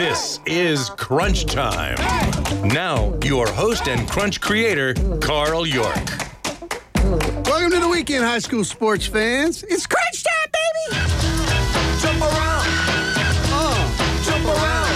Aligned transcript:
This 0.00 0.38
is 0.46 0.88
Crunch 0.90 1.46
Time. 1.46 1.96
Now, 2.68 3.12
your 3.24 3.48
host 3.48 3.88
and 3.88 4.08
Crunch 4.08 4.40
creator, 4.40 4.94
Carl 5.20 5.66
York. 5.66 5.96
Welcome 6.94 7.72
to 7.72 7.80
the 7.80 7.88
weekend, 7.90 8.24
high 8.24 8.38
school 8.38 8.62
sports 8.62 9.06
fans. 9.08 9.64
It's 9.64 9.88
crunch 9.88 10.22
time, 10.22 10.52
baby. 10.52 10.96
Jump 12.00 12.22
around. 12.22 12.66
Oh, 13.50 14.22
Jump 14.24 14.44
around. 14.44 14.94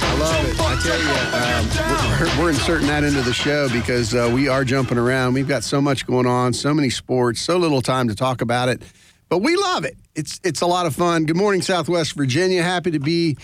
I 0.00 0.16
love 0.18 0.48
it. 0.48 0.56
I 0.58 0.80
tell 0.80 0.98
you, 1.02 2.24
um, 2.24 2.38
we're, 2.38 2.44
we're 2.44 2.50
inserting 2.50 2.86
that 2.86 3.04
into 3.04 3.20
the 3.20 3.34
show 3.34 3.68
because 3.68 4.14
uh, 4.14 4.30
we 4.32 4.48
are 4.48 4.64
jumping 4.64 4.96
around. 4.96 5.34
We've 5.34 5.46
got 5.46 5.62
so 5.62 5.82
much 5.82 6.06
going 6.06 6.26
on, 6.26 6.54
so 6.54 6.72
many 6.72 6.88
sports, 6.88 7.42
so 7.42 7.58
little 7.58 7.82
time 7.82 8.08
to 8.08 8.14
talk 8.14 8.40
about 8.40 8.70
it, 8.70 8.80
but 9.28 9.42
we 9.42 9.56
love 9.56 9.84
it. 9.84 9.98
It's 10.14 10.40
it's 10.42 10.62
a 10.62 10.66
lot 10.66 10.86
of 10.86 10.96
fun. 10.96 11.26
Good 11.26 11.36
morning, 11.36 11.62
Southwest 11.62 12.14
Virginia. 12.14 12.60
Happy 12.62 12.90
to 12.90 12.98
be 12.98 13.36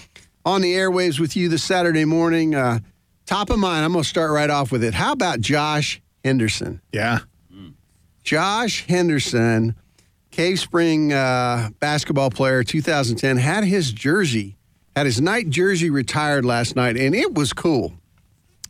on 0.45 0.61
the 0.61 0.74
airwaves 0.74 1.18
with 1.18 1.36
you 1.36 1.48
this 1.48 1.64
Saturday 1.64 2.04
morning. 2.04 2.55
Uh, 2.55 2.80
top 3.27 3.50
of 3.50 3.59
mind, 3.59 3.84
I'm 3.84 3.92
going 3.92 4.02
to 4.02 4.09
start 4.09 4.30
right 4.30 4.50
off 4.50 4.70
with 4.73 4.84
it. 4.84 4.95
How 4.95 5.12
about 5.12 5.41
Josh 5.41 6.00
Henderson? 6.24 6.80
Yeah. 6.92 7.20
Josh 8.23 8.86
Henderson, 8.86 9.74
Cave 10.30 10.59
Spring 10.59 11.12
uh, 11.12 11.69
basketball 11.78 12.30
player, 12.30 12.64
2010, 12.64 13.36
had 13.36 13.64
his 13.64 13.92
jersey, 13.92 14.56
had 14.96 15.05
his 15.06 15.20
night 15.20 15.50
jersey 15.50 15.91
retired 15.91 16.45
last 16.45 16.74
night, 16.74 16.97
and 16.97 17.14
it 17.14 17.34
was 17.34 17.52
cool. 17.52 17.92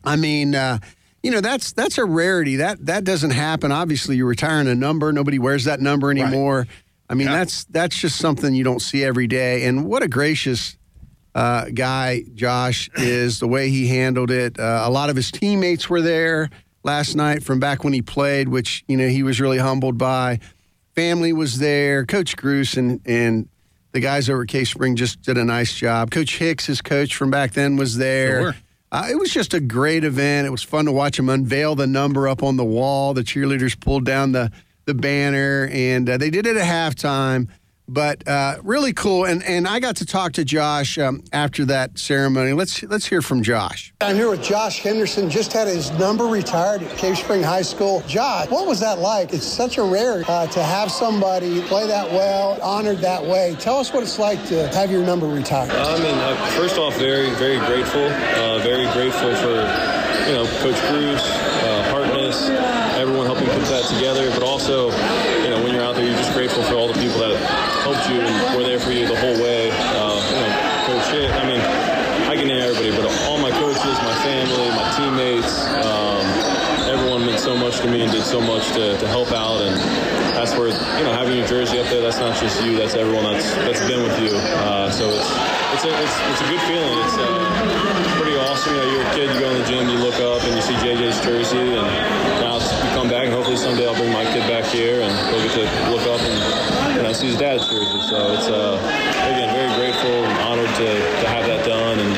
I 0.03 0.17
mean, 0.17 0.55
uh, 0.55 0.79
you 1.23 1.31
know, 1.31 1.39
that's 1.41 1.71
that's 1.71 1.97
a 1.97 2.03
rarity. 2.05 2.57
That 2.57 2.85
that 2.85 3.05
doesn't 3.05 3.31
happen. 3.31 3.71
Obviously, 3.71 4.17
you're 4.17 4.27
retiring 4.27 4.67
a 4.67 4.75
number. 4.75 5.11
Nobody 5.13 5.39
wears 5.39 5.63
that 5.63 5.79
number 5.79 6.11
anymore. 6.11 6.67
I 7.09 7.13
mean, 7.13 7.27
Yeah. 7.27 7.37
that's 7.37 7.63
that's 7.65 7.97
just 7.97 8.17
something 8.17 8.53
you 8.53 8.63
don't 8.65 8.81
see 8.81 9.03
every 9.05 9.25
day. 9.27 9.63
And 9.65 9.85
what 9.85 10.03
a 10.03 10.07
gracious 10.09 10.77
uh, 11.35 11.65
guy 11.65 12.23
Josh 12.33 12.89
is. 12.95 13.39
The 13.39 13.47
way 13.47 13.69
he 13.69 13.87
handled 13.87 14.31
it. 14.31 14.57
Uh, 14.57 14.83
a 14.85 14.89
lot 14.89 15.09
of 15.09 15.15
his 15.15 15.29
teammates 15.29 15.89
were 15.89 16.01
there 16.01 16.49
last 16.83 17.15
night 17.15 17.43
from 17.43 17.59
back 17.59 17.83
when 17.83 17.93
he 17.93 18.01
played, 18.01 18.47
which 18.47 18.83
you 18.87 18.97
know 18.97 19.07
he 19.07 19.21
was 19.21 19.39
really 19.39 19.57
humbled 19.59 19.97
by. 19.97 20.39
Family 20.95 21.33
was 21.33 21.59
there. 21.59 22.05
Coach 22.05 22.37
Cruz 22.37 22.77
and 22.77 23.01
and 23.05 23.49
the 23.91 23.99
guys 23.99 24.29
over 24.29 24.43
at 24.43 24.47
Cave 24.47 24.67
Spring 24.67 24.95
just 24.95 25.21
did 25.21 25.37
a 25.37 25.43
nice 25.43 25.73
job. 25.75 26.09
Coach 26.09 26.37
Hicks, 26.37 26.65
his 26.65 26.81
coach 26.81 27.15
from 27.15 27.29
back 27.29 27.51
then, 27.51 27.75
was 27.75 27.97
there. 27.97 28.41
Sure. 28.41 28.55
Uh, 28.91 29.07
it 29.09 29.15
was 29.15 29.33
just 29.33 29.53
a 29.53 29.59
great 29.59 30.05
event. 30.05 30.47
It 30.47 30.51
was 30.51 30.63
fun 30.63 30.85
to 30.85 30.91
watch 30.91 31.19
him 31.19 31.27
unveil 31.27 31.75
the 31.75 31.87
number 31.87 32.29
up 32.29 32.43
on 32.43 32.55
the 32.55 32.63
wall. 32.63 33.13
The 33.13 33.23
cheerleaders 33.23 33.77
pulled 33.77 34.05
down 34.05 34.31
the 34.31 34.51
the 34.85 34.93
banner, 34.93 35.67
and 35.71 36.09
uh, 36.09 36.17
they 36.17 36.29
did 36.29 36.45
it 36.45 36.55
at 36.55 36.65
halftime. 36.65 37.49
But 37.87 38.27
uh, 38.27 38.57
really 38.63 38.93
cool, 38.93 39.25
and 39.25 39.43
and 39.43 39.67
I 39.67 39.79
got 39.79 39.97
to 39.97 40.05
talk 40.05 40.33
to 40.33 40.45
Josh 40.45 40.97
um, 40.97 41.23
after 41.31 41.65
that 41.65 41.99
ceremony. 41.99 42.53
Let's 42.53 42.81
let's 42.83 43.05
hear 43.05 43.21
from 43.21 43.43
Josh. 43.43 43.93
I'm 44.01 44.15
here 44.15 44.29
with 44.29 44.41
Josh 44.41 44.79
Henderson. 44.79 45.29
Just 45.29 45.53
had 45.53 45.67
his 45.67 45.91
number 45.91 46.25
retired 46.25 46.81
at 46.81 46.97
Cave 46.97 47.17
Spring 47.17 47.43
High 47.43 47.61
School. 47.61 48.01
Josh, 48.07 48.49
what 48.49 48.65
was 48.65 48.79
that 48.79 48.97
like? 48.99 49.33
It's 49.33 49.45
such 49.45 49.77
a 49.77 49.83
rare 49.83 50.23
uh, 50.27 50.47
to 50.47 50.63
have 50.63 50.91
somebody 50.91 51.61
play 51.63 51.85
that 51.87 52.09
well, 52.09 52.59
honored 52.61 52.99
that 52.99 53.23
way. 53.23 53.55
Tell 53.59 53.77
us 53.77 53.93
what 53.93 54.01
it's 54.01 54.17
like 54.17 54.43
to 54.47 54.67
have 54.69 54.89
your 54.89 55.05
number 55.05 55.27
retired. 55.27 55.71
I 55.71 55.99
mean, 55.99 56.17
uh, 56.17 56.35
first 56.57 56.77
off, 56.77 56.97
very, 56.97 57.29
very 57.35 57.59
grateful. 57.67 58.05
Uh, 58.05 58.59
very 58.59 58.91
grateful 58.93 59.35
for, 59.35 59.53
you 60.25 60.33
know, 60.33 60.45
Coach 60.59 60.79
Cruz, 60.89 61.21
uh, 61.21 61.87
Hartness, 61.91 62.49
everyone 62.97 63.25
helping 63.25 63.45
put 63.45 63.65
that 63.65 63.85
together. 63.93 64.29
But 64.31 64.43
also, 64.43 64.89
you 65.43 65.49
know, 65.49 65.63
when 65.63 65.73
you're 65.73 65.83
out 65.83 65.95
there, 65.95 66.05
you're 66.05 66.17
just 66.17 66.33
grateful 66.33 66.63
for 66.63 66.73
all 66.75 66.87
the 66.87 66.99
people 66.99 67.19
that 67.19 67.35
helped 67.85 68.09
you 68.09 68.17
and 68.17 68.57
were 68.57 68.65
there 68.65 68.79
for 68.79 68.89
you 68.89 69.05
the 69.05 69.15
whole 69.21 69.37
way. 69.37 69.69
Uh, 69.69 70.17
you 71.13 71.21
know, 71.21 71.37
I 71.37 71.45
mean, 71.45 71.61
I 72.25 72.33
can 72.33 72.49
name 72.49 72.65
everybody, 72.65 72.89
but 72.97 73.05
all 73.29 73.37
my 73.37 73.53
coaches, 73.53 73.95
my 74.01 74.17
family, 74.25 74.73
my 74.73 74.89
teammates, 74.97 75.53
um, 75.85 76.25
everyone 76.89 77.29
meant 77.29 77.39
so 77.39 77.55
much 77.55 77.77
to 77.85 77.87
me 77.87 78.01
and 78.01 78.11
did 78.11 78.25
so 78.25 78.41
much 78.41 78.73
to, 78.73 78.97
to 78.97 79.07
help 79.07 79.29
out. 79.31 79.61
And 79.61 79.77
that's 80.33 80.57
where, 80.57 80.73
you 80.73 81.03
know, 81.05 81.13
having 81.13 81.37
your 81.37 81.45
jersey 81.45 81.77
up 81.77 81.85
there, 81.93 82.01
that's 82.01 82.17
not 82.17 82.33
just 82.41 82.57
you, 82.65 82.75
that's 82.75 82.95
everyone 82.95 83.23
that's 83.23 83.53
that's 83.53 83.85
been 83.85 84.01
with 84.01 84.17
you. 84.17 84.33
Uh, 84.33 84.89
so 84.89 85.05
it's 85.13 85.29
it's 85.77 85.85
a, 85.85 85.91
it's, 85.93 86.15
it's 86.33 86.41
a 86.41 86.47
good 86.49 86.63
feeling. 86.65 86.95
It's 87.05 87.17
uh, 87.21 88.17
pretty 88.17 88.37
awesome. 88.37 88.73
You 88.73 88.81
know, 88.81 88.89
you're 88.97 89.05
a 89.05 89.13
kid, 89.13 89.29
you 89.29 89.39
go 89.39 89.49
in 89.53 89.61
the 89.61 89.67
gym, 89.69 89.89
you 89.89 89.99
look 90.01 90.17
up 90.25 90.41
and 90.41 90.55
you 90.57 90.61
see 90.65 90.73
JJ's 90.81 91.21
jersey, 91.21 91.77
and 91.77 91.85
now 92.41 92.57
it's, 92.57 92.73
come 92.95 93.09
back, 93.09 93.25
and 93.25 93.33
hopefully 93.33 93.57
someday 93.57 93.85
I'll 93.87 93.95
bring 93.95 94.11
my 94.13 94.23
kid 94.23 94.47
back 94.47 94.63
here 94.71 95.01
and 95.01 95.11
he'll 95.29 95.43
get 95.43 95.53
to 95.53 95.91
look 95.91 96.01
up 96.07 96.21
and 96.23 96.95
you 96.97 97.03
know 97.03 97.11
see 97.13 97.27
his 97.27 97.37
dad's 97.37 97.67
jersey. 97.67 97.99
So 98.09 98.33
it's 98.33 98.47
uh, 98.47 98.79
again 99.27 99.53
very 99.53 99.71
grateful 99.75 100.11
and 100.23 100.37
honored 100.39 100.73
to, 100.79 100.87
to 101.21 101.27
have 101.27 101.45
that 101.45 101.65
done, 101.65 101.99
and 101.99 102.11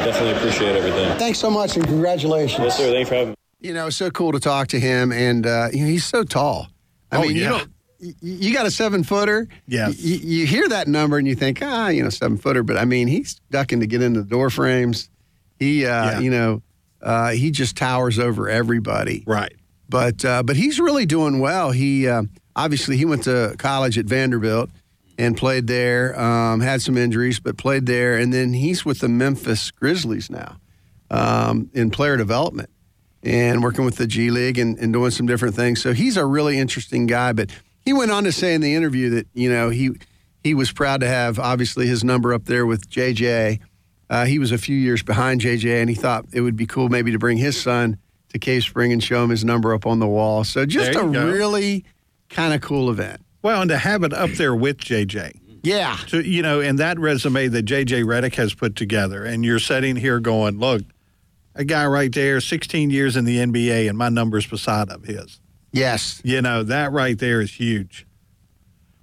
uh, 0.00 0.04
definitely 0.04 0.32
appreciate 0.32 0.74
everything. 0.76 1.16
Thanks 1.18 1.38
so 1.38 1.50
much 1.50 1.76
and 1.76 1.84
congratulations. 1.86 2.58
Yes, 2.64 2.76
sir. 2.78 2.90
Thanks 2.90 3.08
for 3.08 3.14
having 3.16 3.30
me. 3.30 3.34
You 3.60 3.74
know, 3.74 3.88
it's 3.88 3.96
so 3.96 4.10
cool 4.10 4.32
to 4.32 4.40
talk 4.40 4.68
to 4.68 4.80
him, 4.80 5.12
and 5.12 5.46
uh, 5.46 5.68
you 5.72 5.80
know, 5.84 5.90
he's 5.90 6.04
so 6.06 6.24
tall. 6.24 6.68
I 7.12 7.16
Oh, 7.18 7.22
mean, 7.22 7.36
you 7.36 7.42
yeah. 7.42 7.48
don't. 7.50 7.70
You 8.22 8.54
got 8.54 8.64
a 8.64 8.70
seven 8.70 9.02
footer. 9.02 9.48
Yeah. 9.66 9.88
Y- 9.88 9.94
You, 9.98 10.46
hear 10.46 10.68
that 10.68 10.86
number 10.86 11.18
and 11.18 11.26
you 11.26 11.34
think, 11.34 11.58
ah, 11.62 11.88
you 11.88 12.00
know, 12.04 12.10
seven 12.10 12.36
footer. 12.38 12.62
But 12.62 12.76
I 12.76 12.84
mean, 12.84 13.08
he's 13.08 13.40
ducking 13.50 13.80
to 13.80 13.88
get 13.88 14.02
into 14.02 14.22
the 14.22 14.28
door 14.28 14.50
frames. 14.50 15.10
He, 15.58 15.84
uh, 15.84 16.12
Yeah. 16.12 16.18
you 16.20 16.30
know, 16.30 16.62
uh, 17.02 17.30
he 17.30 17.50
just 17.50 17.76
towers 17.76 18.20
over 18.20 18.48
everybody. 18.48 19.24
Right. 19.26 19.52
But 19.88 20.24
uh, 20.24 20.42
but 20.42 20.56
he's 20.56 20.78
really 20.78 21.06
doing 21.06 21.38
well. 21.38 21.70
He 21.70 22.06
uh, 22.06 22.24
obviously 22.54 22.96
he 22.96 23.04
went 23.04 23.24
to 23.24 23.54
college 23.58 23.98
at 23.98 24.04
Vanderbilt 24.04 24.70
and 25.18 25.36
played 25.36 25.66
there. 25.66 26.18
Um, 26.18 26.60
had 26.60 26.80
some 26.82 26.96
injuries, 26.96 27.40
but 27.40 27.56
played 27.56 27.86
there. 27.86 28.16
And 28.16 28.32
then 28.32 28.52
he's 28.52 28.84
with 28.84 29.00
the 29.00 29.08
Memphis 29.08 29.70
Grizzlies 29.70 30.30
now 30.30 30.56
um, 31.10 31.70
in 31.74 31.90
player 31.90 32.16
development 32.16 32.70
and 33.22 33.62
working 33.62 33.84
with 33.84 33.96
the 33.96 34.06
G 34.06 34.30
League 34.30 34.58
and, 34.58 34.78
and 34.78 34.92
doing 34.92 35.10
some 35.10 35.26
different 35.26 35.56
things. 35.56 35.82
So 35.82 35.92
he's 35.92 36.16
a 36.16 36.24
really 36.24 36.58
interesting 36.58 37.06
guy. 37.06 37.32
But 37.32 37.50
he 37.84 37.92
went 37.92 38.10
on 38.10 38.24
to 38.24 38.32
say 38.32 38.54
in 38.54 38.60
the 38.60 38.74
interview 38.74 39.10
that 39.10 39.26
you 39.34 39.50
know 39.50 39.70
he 39.70 39.90
he 40.44 40.54
was 40.54 40.70
proud 40.70 41.00
to 41.00 41.08
have 41.08 41.38
obviously 41.38 41.86
his 41.86 42.04
number 42.04 42.32
up 42.32 42.44
there 42.44 42.66
with 42.66 42.88
JJ. 42.88 43.60
Uh, 44.10 44.24
he 44.24 44.38
was 44.38 44.52
a 44.52 44.58
few 44.58 44.76
years 44.76 45.02
behind 45.02 45.40
JJ, 45.40 45.80
and 45.80 45.90
he 45.90 45.94
thought 45.96 46.24
it 46.32 46.40
would 46.40 46.56
be 46.56 46.66
cool 46.66 46.88
maybe 46.88 47.12
to 47.12 47.18
bring 47.18 47.36
his 47.36 47.60
son 47.60 47.98
to 48.38 48.44
Cave 48.44 48.64
Spring 48.64 48.92
and 48.92 49.02
show 49.02 49.22
him 49.24 49.30
his 49.30 49.44
number 49.44 49.74
up 49.74 49.86
on 49.86 49.98
the 49.98 50.06
wall. 50.06 50.44
So 50.44 50.66
just 50.66 50.90
a 50.90 50.94
go. 50.94 51.06
really 51.06 51.84
kind 52.28 52.54
of 52.54 52.60
cool 52.60 52.90
event. 52.90 53.20
Well, 53.42 53.62
and 53.62 53.70
to 53.70 53.78
have 53.78 54.02
it 54.02 54.12
up 54.12 54.30
there 54.30 54.54
with 54.54 54.78
JJ. 54.78 55.32
Yeah. 55.62 55.96
So, 56.06 56.18
you 56.18 56.42
know, 56.42 56.60
and 56.60 56.78
that 56.78 56.98
resume 56.98 57.48
that 57.48 57.64
JJ 57.64 58.04
Redick 58.04 58.34
has 58.36 58.54
put 58.54 58.76
together, 58.76 59.24
and 59.24 59.44
you're 59.44 59.58
sitting 59.58 59.96
here 59.96 60.20
going, 60.20 60.58
look, 60.58 60.82
a 61.54 61.64
guy 61.64 61.86
right 61.86 62.12
there, 62.12 62.40
16 62.40 62.90
years 62.90 63.16
in 63.16 63.24
the 63.24 63.38
NBA, 63.38 63.88
and 63.88 63.98
my 63.98 64.08
number's 64.08 64.46
beside 64.46 64.90
of 64.90 65.04
his. 65.04 65.40
Yes. 65.72 66.20
You 66.24 66.40
know, 66.40 66.62
that 66.62 66.92
right 66.92 67.18
there 67.18 67.40
is 67.40 67.52
huge. 67.52 68.06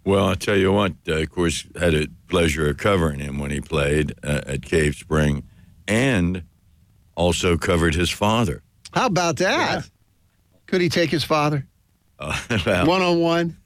Well, 0.06 0.25
I'll 0.25 0.35
tell 0.35 0.56
you 0.56 0.72
what, 0.72 0.94
uh, 1.07 1.16
of 1.16 1.31
course, 1.31 1.66
had 1.79 1.96
a 1.96 2.07
pleasure 2.28 2.69
of 2.69 2.78
covering 2.78 3.19
him 3.19 3.40
when 3.40 3.52
he 3.52 3.59
played 3.59 4.13
uh, 4.23 4.41
at 4.46 4.62
Cave 4.62 4.96
Spring, 4.96 5.44
and 5.88 6.44
also 7.16 7.57
covered 7.57 7.96
his 7.96 8.09
father. 8.09 8.62
How 8.94 9.07
about 9.07 9.38
that? 9.38 9.90
Could 10.68 10.81
he 10.81 10.90
take 10.90 11.09
his 11.09 11.23
father 11.23 11.68
well, 12.19 12.85
one 12.88 13.01
on 13.01 13.19
one? 13.19 13.57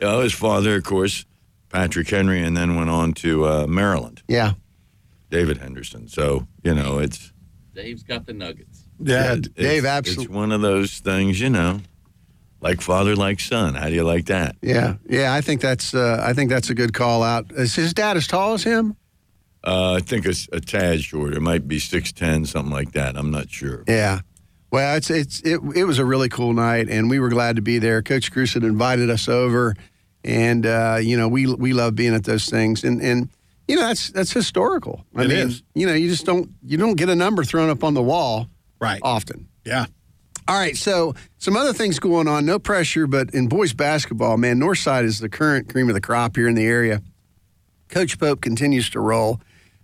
well, 0.00 0.20
his 0.20 0.32
father, 0.32 0.76
of 0.76 0.84
course, 0.84 1.24
Patrick 1.68 2.08
Henry, 2.08 2.42
and 2.42 2.56
then 2.56 2.76
went 2.76 2.90
on 2.90 3.12
to 3.14 3.46
uh, 3.46 3.66
Maryland, 3.66 4.22
Yeah. 4.28 4.52
David 5.30 5.58
Henderson. 5.58 6.08
So 6.08 6.46
you 6.62 6.74
know, 6.74 6.98
it's 6.98 7.32
Dave's 7.74 8.02
got 8.02 8.26
the 8.26 8.32
nuggets. 8.32 8.84
Yeah. 8.98 9.32
it's- 9.34 9.48
Dave, 9.54 9.84
absolutely. 9.84 10.24
It's 10.24 10.32
one 10.32 10.52
of 10.52 10.60
those 10.60 10.98
things, 11.00 11.40
you 11.40 11.48
know, 11.50 11.80
like 12.60 12.80
father, 12.82 13.16
like 13.16 13.40
son. 13.40 13.74
How 13.74 13.88
do 13.88 13.94
you 13.94 14.04
like 14.04 14.26
that? 14.26 14.56
Yeah, 14.62 14.96
yeah. 15.08 15.32
I 15.34 15.40
think 15.40 15.60
that's 15.60 15.94
uh, 15.94 16.22
I 16.22 16.32
think 16.34 16.50
that's 16.50 16.70
a 16.70 16.74
good 16.74 16.92
call 16.94 17.22
out. 17.22 17.50
Is 17.52 17.74
his 17.74 17.94
dad 17.94 18.16
as 18.16 18.26
tall 18.26 18.54
as 18.54 18.62
him? 18.64 18.96
Uh, 19.64 19.94
I 19.94 20.00
think 20.00 20.26
it's 20.26 20.48
a 20.52 20.60
tad 20.60 21.02
shorter. 21.02 21.36
It 21.36 21.40
might 21.42 21.68
be 21.68 21.78
six 21.78 22.12
ten, 22.12 22.44
something 22.46 22.72
like 22.72 22.92
that. 22.92 23.16
I'm 23.16 23.30
not 23.30 23.50
sure. 23.50 23.84
Yeah. 23.86 24.20
Well, 24.70 24.96
it's 24.96 25.10
it's 25.10 25.40
it, 25.42 25.60
it 25.74 25.84
was 25.84 25.98
a 25.98 26.04
really 26.04 26.28
cool 26.28 26.52
night, 26.52 26.88
and 26.88 27.08
we 27.10 27.20
were 27.20 27.28
glad 27.28 27.56
to 27.56 27.62
be 27.62 27.78
there. 27.78 28.02
Coach 28.02 28.32
Cruz 28.32 28.54
had 28.54 28.64
invited 28.64 29.10
us 29.10 29.28
over, 29.28 29.74
and 30.24 30.64
uh, 30.66 30.98
you 31.00 31.16
know 31.16 31.28
we 31.28 31.52
we 31.54 31.72
love 31.74 31.94
being 31.94 32.14
at 32.14 32.24
those 32.24 32.46
things, 32.46 32.82
and 32.82 33.00
and 33.02 33.28
you 33.68 33.76
know 33.76 33.82
that's 33.82 34.10
that's 34.10 34.32
historical. 34.32 35.04
I 35.14 35.24
It 35.24 35.28
mean, 35.28 35.38
is. 35.38 35.62
you 35.74 35.86
know, 35.86 35.92
you 35.92 36.08
just 36.08 36.24
don't 36.26 36.50
you 36.64 36.78
don't 36.78 36.94
get 36.96 37.08
a 37.10 37.14
number 37.14 37.44
thrown 37.44 37.68
up 37.70 37.84
on 37.84 37.94
the 37.94 38.02
wall 38.02 38.48
Right. 38.80 39.00
often. 39.02 39.46
Yeah. 39.64 39.86
All 40.48 40.58
right, 40.58 40.76
so 40.76 41.14
some 41.38 41.56
other 41.56 41.72
things 41.72 42.00
going 42.00 42.26
on. 42.26 42.44
No 42.44 42.58
pressure, 42.58 43.06
but 43.06 43.32
in 43.32 43.46
boys 43.46 43.74
basketball, 43.74 44.38
man, 44.38 44.58
Northside 44.58 45.04
is 45.04 45.20
the 45.20 45.28
current 45.28 45.68
cream 45.68 45.88
of 45.88 45.94
the 45.94 46.00
crop 46.00 46.34
here 46.34 46.48
in 46.48 46.56
the 46.56 46.64
area. 46.66 47.00
Coach 47.88 48.18
Pope 48.18 48.40
continues 48.40 48.90
to 48.90 49.00
roll. 49.00 49.40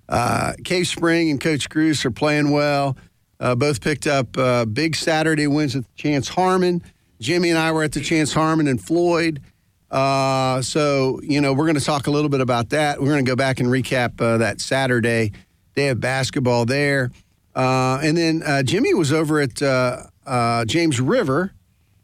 Uh, 0.08 0.54
Cave 0.64 0.86
Spring 0.86 1.30
and 1.30 1.40
Coach 1.40 1.68
Cruz 1.68 2.04
are 2.04 2.10
playing 2.10 2.50
well. 2.50 2.96
Uh, 3.40 3.54
both 3.54 3.80
picked 3.80 4.06
up 4.06 4.36
uh, 4.36 4.64
big 4.64 4.96
Saturday 4.96 5.46
wins 5.46 5.76
at 5.76 5.84
Chance 5.94 6.28
Harmon. 6.28 6.82
Jimmy 7.20 7.50
and 7.50 7.58
I 7.58 7.72
were 7.72 7.82
at 7.82 7.92
the 7.92 8.00
Chance 8.00 8.32
Harmon 8.32 8.66
and 8.66 8.82
Floyd. 8.82 9.40
Uh, 9.90 10.60
so, 10.62 11.20
you 11.22 11.40
know, 11.40 11.52
we're 11.52 11.64
going 11.64 11.78
to 11.78 11.84
talk 11.84 12.06
a 12.06 12.10
little 12.10 12.28
bit 12.28 12.40
about 12.40 12.70
that. 12.70 13.00
We're 13.00 13.08
going 13.08 13.24
to 13.24 13.30
go 13.30 13.36
back 13.36 13.60
and 13.60 13.68
recap 13.68 14.20
uh, 14.20 14.38
that 14.38 14.60
Saturday 14.60 15.32
day 15.74 15.88
of 15.88 16.00
basketball 16.00 16.64
there. 16.64 17.10
Uh, 17.54 17.98
and 18.02 18.16
then 18.16 18.42
uh, 18.44 18.62
Jimmy 18.62 18.94
was 18.94 19.12
over 19.12 19.40
at 19.40 19.62
uh, 19.62 20.04
uh, 20.26 20.64
James 20.64 21.00
River 21.00 21.52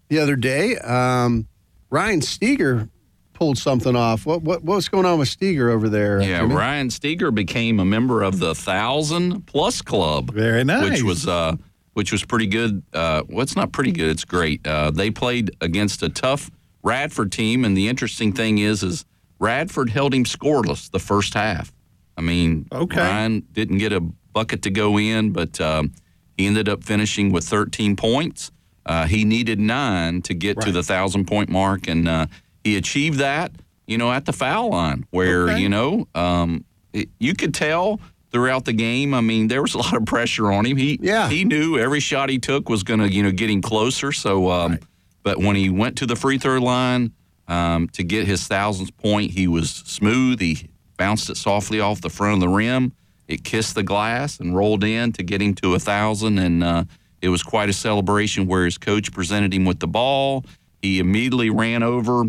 the 0.08 0.18
other 0.18 0.36
day. 0.36 0.76
Um, 0.78 1.46
Ryan 1.90 2.22
Steger 2.22 2.88
pulled 3.34 3.58
something 3.58 3.94
off. 3.94 4.25
What, 4.25 4.42
what 4.42 4.64
what's 4.64 4.88
going 4.88 5.04
on 5.04 5.19
with 5.19 5.28
Steger 5.28 5.70
over 5.70 5.88
there? 5.88 6.22
Yeah, 6.22 6.40
Jimmy? 6.40 6.54
Ryan 6.54 6.90
Steger 6.90 7.31
became 7.31 7.78
a 7.81 7.84
member 7.84 8.22
of 8.22 8.38
the 8.38 8.54
thousand 8.54 9.46
plus 9.46 9.82
club. 9.82 10.32
Very 10.32 10.64
nice. 10.64 10.90
Which 10.90 11.02
was 11.02 11.28
uh, 11.28 11.56
which 11.92 12.10
was 12.12 12.25
pretty 12.25 12.46
good. 12.46 12.82
Uh, 12.92 13.22
well, 13.28 13.42
it's 13.42 13.56
not 13.56 13.72
pretty 13.72 13.92
good. 13.92 14.08
It's 14.10 14.25
great. 14.25 14.66
Uh, 14.66 14.90
they 14.90 15.10
played 15.10 15.50
against 15.60 16.02
a 16.02 16.08
tough 16.08 16.50
Radford 16.82 17.31
team, 17.32 17.64
and 17.64 17.76
the 17.76 17.88
interesting 17.88 18.32
thing 18.32 18.58
is, 18.58 18.82
is 18.82 19.04
Radford 19.38 19.90
held 19.90 20.14
him 20.14 20.25
scoreless 20.25 20.90
the 20.90 20.98
first 20.98 21.34
half. 21.34 21.72
I 22.16 22.20
mean, 22.20 22.66
Okay. 22.72 23.00
Ryan 23.00 23.40
didn't 23.52 23.78
get 23.78 23.92
a 23.92 24.00
bucket 24.00 24.62
to 24.62 24.70
go 24.70 24.98
in, 24.98 25.32
but 25.32 25.60
um, 25.60 25.92
he 26.37 26.46
ended 26.46 26.69
up 26.69 26.84
finishing 26.84 27.32
with 27.32 27.44
13 27.44 27.96
points. 27.96 28.50
Uh, 28.87 29.06
he 29.06 29.25
needed 29.25 29.58
nine 29.58 30.20
to 30.22 30.34
get 30.34 30.60
to 30.60 30.70
the 30.70 30.82
thousand 30.82 31.26
point 31.26 31.48
mark, 31.48 31.88
and 31.88 32.06
uh, 32.06 32.26
he 32.64 32.76
achieved 32.76 33.19
that. 33.19 33.52
You 33.87 33.99
know, 33.99 34.11
at 34.11 34.25
the 34.25 34.32
foul 34.32 34.70
line, 34.70 35.05
where 35.11 35.50
Okay. 35.50 35.61
you 35.61 35.69
know 35.69 36.08
um, 36.14 36.64
it, 36.94 37.11
you 37.20 37.34
could 37.34 37.52
tell 37.52 38.00
throughout 38.32 38.64
the 38.64 38.72
game. 38.72 39.12
I 39.12 39.20
mean, 39.20 39.46
there 39.49 39.61
was 39.61 39.75
a 39.75 39.78
lot 39.78 39.93
of 39.94 40.06
pressure 40.06 40.50
on 40.50 40.64
him. 40.64 40.78
He 40.78 40.99
Yeah. 41.02 41.28
he 41.28 41.44
knew 41.44 41.76
every 41.78 42.00
shot 42.00 42.31
he 42.31 42.38
took 42.38 42.69
was 42.70 42.82
going 42.82 43.00
to 43.00 43.12
you 43.12 43.22
know 43.22 43.31
get 43.31 43.50
him 43.50 43.61
closer. 43.61 44.11
So, 44.11 44.50
um, 44.50 44.78
but 45.22 45.38
when 45.38 45.55
he 45.55 45.69
went 45.69 45.96
to 45.99 46.06
the 46.06 46.16
free 46.16 46.38
throw 46.38 46.58
line 46.61 47.12
um, 47.46 47.88
to 47.88 48.02
get 48.02 48.26
his 48.26 48.46
thousandth 48.49 48.96
point, 48.96 49.32
he 49.32 49.46
was 49.46 49.70
smooth. 49.70 50.40
He 50.40 50.70
bounced 50.96 51.28
it 51.28 51.37
softly 51.37 51.78
off 51.81 52.00
the 52.00 52.08
front 52.11 52.34
of 52.34 52.40
the 52.40 52.49
rim. 52.49 52.93
It 53.28 53.44
kissed 53.44 53.75
the 53.75 53.82
glass 53.82 54.40
and 54.40 54.56
rolled 54.56 54.82
in 54.82 55.12
to 55.12 55.22
get 55.22 55.43
him 55.43 55.55
to 55.56 55.75
a 55.75 55.78
thousand, 55.78 56.38
and 56.38 56.64
uh, 56.64 56.84
it 57.20 57.28
was 57.28 57.43
quite 57.43 57.69
a 57.69 57.72
celebration. 57.75 58.46
Where 58.46 58.64
his 58.64 58.78
coach 58.78 59.12
presented 59.12 59.52
him 59.52 59.66
with 59.66 59.81
the 59.81 59.88
ball, 59.88 60.46
he 60.81 60.99
immediately 61.00 61.50
ran 61.50 61.82
over, 61.82 62.25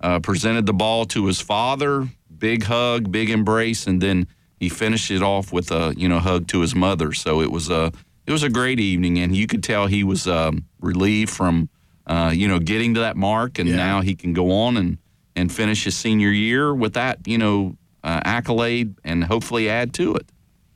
uh, 0.00 0.20
presented 0.20 0.66
the 0.66 0.72
ball 0.72 1.04
to 1.06 1.26
his 1.26 1.40
father. 1.40 2.08
Big 2.36 2.64
hug, 2.64 3.10
big 3.10 3.30
embrace, 3.30 3.86
and 3.86 4.00
then 4.00 4.26
he 4.58 4.68
finished 4.68 5.10
it 5.10 5.22
off 5.22 5.52
with 5.52 5.70
a 5.70 5.94
you 5.96 6.08
know 6.08 6.18
hug 6.18 6.46
to 6.48 6.60
his 6.60 6.74
mother. 6.74 7.12
So 7.12 7.40
it 7.40 7.50
was 7.50 7.70
a 7.70 7.92
it 8.26 8.32
was 8.32 8.42
a 8.42 8.50
great 8.50 8.80
evening, 8.80 9.18
and 9.18 9.34
you 9.34 9.46
could 9.46 9.62
tell 9.62 9.86
he 9.86 10.04
was 10.04 10.26
um, 10.26 10.64
relieved 10.80 11.30
from 11.30 11.68
uh, 12.06 12.32
you 12.34 12.48
know 12.48 12.58
getting 12.58 12.94
to 12.94 13.00
that 13.00 13.16
mark, 13.16 13.58
and 13.58 13.74
now 13.74 14.00
he 14.00 14.14
can 14.14 14.32
go 14.32 14.52
on 14.52 14.76
and 14.76 14.98
and 15.34 15.52
finish 15.52 15.84
his 15.84 15.96
senior 15.96 16.30
year 16.30 16.74
with 16.74 16.94
that 16.94 17.26
you 17.26 17.38
know 17.38 17.76
uh, 18.04 18.20
accolade, 18.24 18.94
and 19.04 19.24
hopefully 19.24 19.68
add 19.68 19.94
to 19.94 20.14
it. 20.14 20.26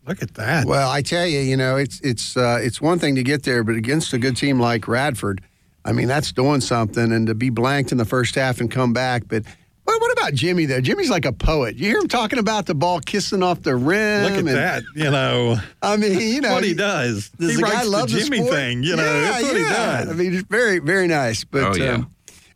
Look 0.07 0.23
at 0.23 0.35
that. 0.35 0.67
Well, 0.67 0.91
I 0.91 1.03
tell 1.03 1.27
you, 1.27 1.41
you 1.41 1.57
know, 1.57 1.77
it's 1.77 2.01
it's 2.01 2.37
uh, 2.37 2.59
it's 2.61 2.81
one 2.81 2.99
thing 2.99 3.15
to 3.17 3.23
get 3.23 3.43
there, 3.43 3.63
but 3.63 3.77
against 3.77 4.13
a 4.13 4.19
good 4.19 4.37
team 4.37 4.59
like 4.59 4.89
Radford, 4.89 5.43
I 5.85 5.93
mean, 5.93 6.09
that's 6.09 6.32
doing 6.32 6.61
something. 6.61 7.12
And 7.12 7.27
to 7.27 7.35
be 7.35 7.50
blanked 7.50 7.93
in 7.93 7.99
the 7.99 8.05
first 8.05 8.35
half 8.35 8.61
and 8.61 8.71
come 8.71 8.93
back, 8.93 9.25
but. 9.29 9.44
What, 9.85 10.00
what 10.00 10.12
about 10.12 10.35
Jimmy 10.35 10.67
though? 10.67 10.81
Jimmy's 10.81 11.11
like 11.11 11.25
a 11.25 11.32
poet. 11.32 11.75
You 11.75 11.87
hear 11.87 11.99
him 11.99 12.06
talking 12.06 12.38
about 12.38 12.67
the 12.67 12.75
ball 12.77 13.00
kissing 13.00 13.43
off 13.43 13.62
the 13.62 13.75
rim. 13.75 14.23
Look 14.23 14.32
at 14.32 14.38
and- 14.38 14.49
that. 14.49 14.82
You 14.94 15.11
know, 15.11 15.56
I 15.82 15.97
mean, 15.97 16.17
you 16.21 16.41
know, 16.41 16.53
what 16.53 16.62
he 16.62 16.75
does. 16.75 17.31
Does 17.31 17.56
he 17.56 17.62
writes 17.62 17.75
guy 17.75 17.82
love 17.85 18.09
the 18.11 18.21
Jimmy 18.21 18.37
sport? 18.38 18.53
thing. 18.53 18.82
You 18.85 18.94
know, 18.94 19.03
yeah, 19.05 19.21
that's 19.23 19.43
what 19.43 19.53
yeah. 19.56 19.59
he 19.59 20.05
does. 20.05 20.09
I 20.09 20.12
mean, 20.12 20.35
it's 20.35 20.49
very, 20.49 20.79
very 20.79 21.09
nice. 21.09 21.43
But 21.43 21.62
Oh, 21.65 21.75
yeah. 21.83 21.94
um, 21.94 22.11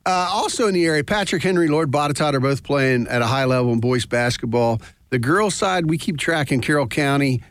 uh, 0.06 0.28
also 0.32 0.68
in 0.68 0.74
the 0.74 0.84
area, 0.86 1.02
Patrick 1.02 1.42
Henry, 1.42 1.66
Lord 1.66 1.90
Botetourt 1.90 2.34
are 2.34 2.40
both 2.40 2.62
playing 2.62 3.08
at 3.08 3.20
a 3.20 3.26
high 3.26 3.46
level 3.46 3.72
in 3.72 3.80
boys 3.80 4.06
basketball. 4.06 4.80
The 5.10 5.18
girls' 5.18 5.54
side, 5.56 5.88
we 5.90 5.98
keep 5.98 6.18
tracking 6.18 6.60
Carroll 6.60 6.86
County. 6.86 7.42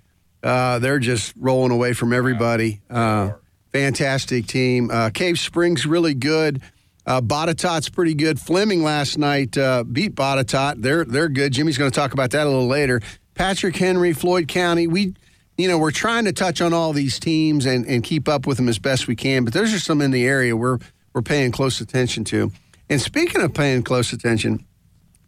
Uh, 0.43 0.79
they're 0.79 0.99
just 0.99 1.33
rolling 1.35 1.71
away 1.71 1.91
from 1.93 2.13
everybody. 2.13 2.79
Uh, 2.89 3.31
fantastic 3.73 4.45
team. 4.45 4.89
Uh, 4.89 5.09
Cave 5.09 5.37
Springs 5.39 5.85
really 5.85 6.13
good. 6.13 6.61
Uh, 7.05 7.19
Botetourt's 7.19 7.89
pretty 7.89 8.13
good. 8.13 8.39
Fleming 8.39 8.83
last 8.83 9.17
night 9.17 9.57
uh, 9.57 9.83
beat 9.83 10.15
Botetourt. 10.15 10.81
They're 10.81 11.03
they're 11.03 11.27
good. 11.27 11.51
Jimmy's 11.51 11.77
going 11.77 11.91
to 11.91 11.95
talk 11.95 12.13
about 12.13 12.31
that 12.31 12.47
a 12.47 12.49
little 12.49 12.67
later. 12.67 13.01
Patrick 13.33 13.75
Henry, 13.75 14.13
Floyd 14.13 14.47
County. 14.47 14.87
We, 14.87 15.15
you 15.57 15.67
know, 15.67 15.77
we're 15.77 15.91
trying 15.91 16.25
to 16.25 16.33
touch 16.33 16.61
on 16.61 16.71
all 16.71 16.93
these 16.93 17.19
teams 17.19 17.65
and, 17.65 17.85
and 17.85 18.03
keep 18.03 18.29
up 18.29 18.47
with 18.47 18.57
them 18.57 18.69
as 18.69 18.79
best 18.79 19.07
we 19.07 19.15
can. 19.15 19.43
But 19.43 19.53
there's 19.53 19.71
just 19.71 19.85
some 19.85 20.01
in 20.01 20.11
the 20.11 20.25
area 20.25 20.55
we're 20.55 20.77
we're 21.13 21.23
paying 21.23 21.51
close 21.51 21.81
attention 21.81 22.23
to. 22.25 22.51
And 22.89 23.01
speaking 23.01 23.41
of 23.41 23.53
paying 23.53 23.83
close 23.83 24.13
attention, 24.13 24.65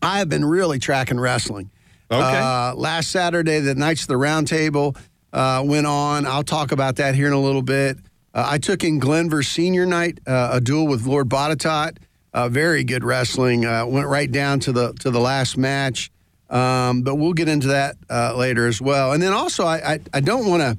I 0.02 0.20
have 0.20 0.30
been 0.30 0.46
really 0.46 0.80
tracking 0.80 1.20
wrestling. 1.20 1.72
Okay. 2.12 2.22
Uh, 2.22 2.76
last 2.76 3.10
Saturday, 3.10 3.60
the 3.60 3.76
Knights 3.76 4.02
of 4.02 4.08
the 4.08 4.14
Roundtable 4.16 4.98
uh, 5.34 5.64
went 5.66 5.88
on. 5.88 6.26
I'll 6.26 6.44
talk 6.44 6.72
about 6.72 6.98
that 6.98 7.16
here 7.16 7.28
in 7.28 7.34
a 7.34 7.42
little 7.42 7.64
bit. 7.64 7.98
Uh, 8.36 8.46
I 8.46 8.58
took 8.58 8.84
in 8.84 9.00
Glenvar 9.00 9.44
Senior 9.44 9.86
Night, 9.86 10.20
uh, 10.28 10.50
a 10.52 10.62
duel 10.62 10.88
with 10.88 11.06
Lord 11.06 11.30
Botetourt. 11.30 11.98
Uh, 12.34 12.50
very 12.50 12.84
good 12.84 13.06
wrestling. 13.06 13.66
Uh, 13.66 13.86
went 13.86 14.08
right 14.08 14.30
down 14.30 14.60
to 14.62 14.74
the 14.74 14.92
to 15.00 15.10
the 15.10 15.22
last 15.22 15.58
match. 15.58 16.12
Um, 16.50 17.02
but 17.02 17.16
we'll 17.16 17.34
get 17.34 17.48
into 17.48 17.68
that 17.68 17.96
uh, 18.10 18.36
later 18.36 18.68
as 18.68 18.82
well. 18.82 19.14
And 19.14 19.24
then 19.24 19.32
also, 19.32 19.66
I 19.66 19.94
I, 19.94 20.00
I 20.14 20.20
don't 20.20 20.46
want 20.46 20.62
to 20.62 20.78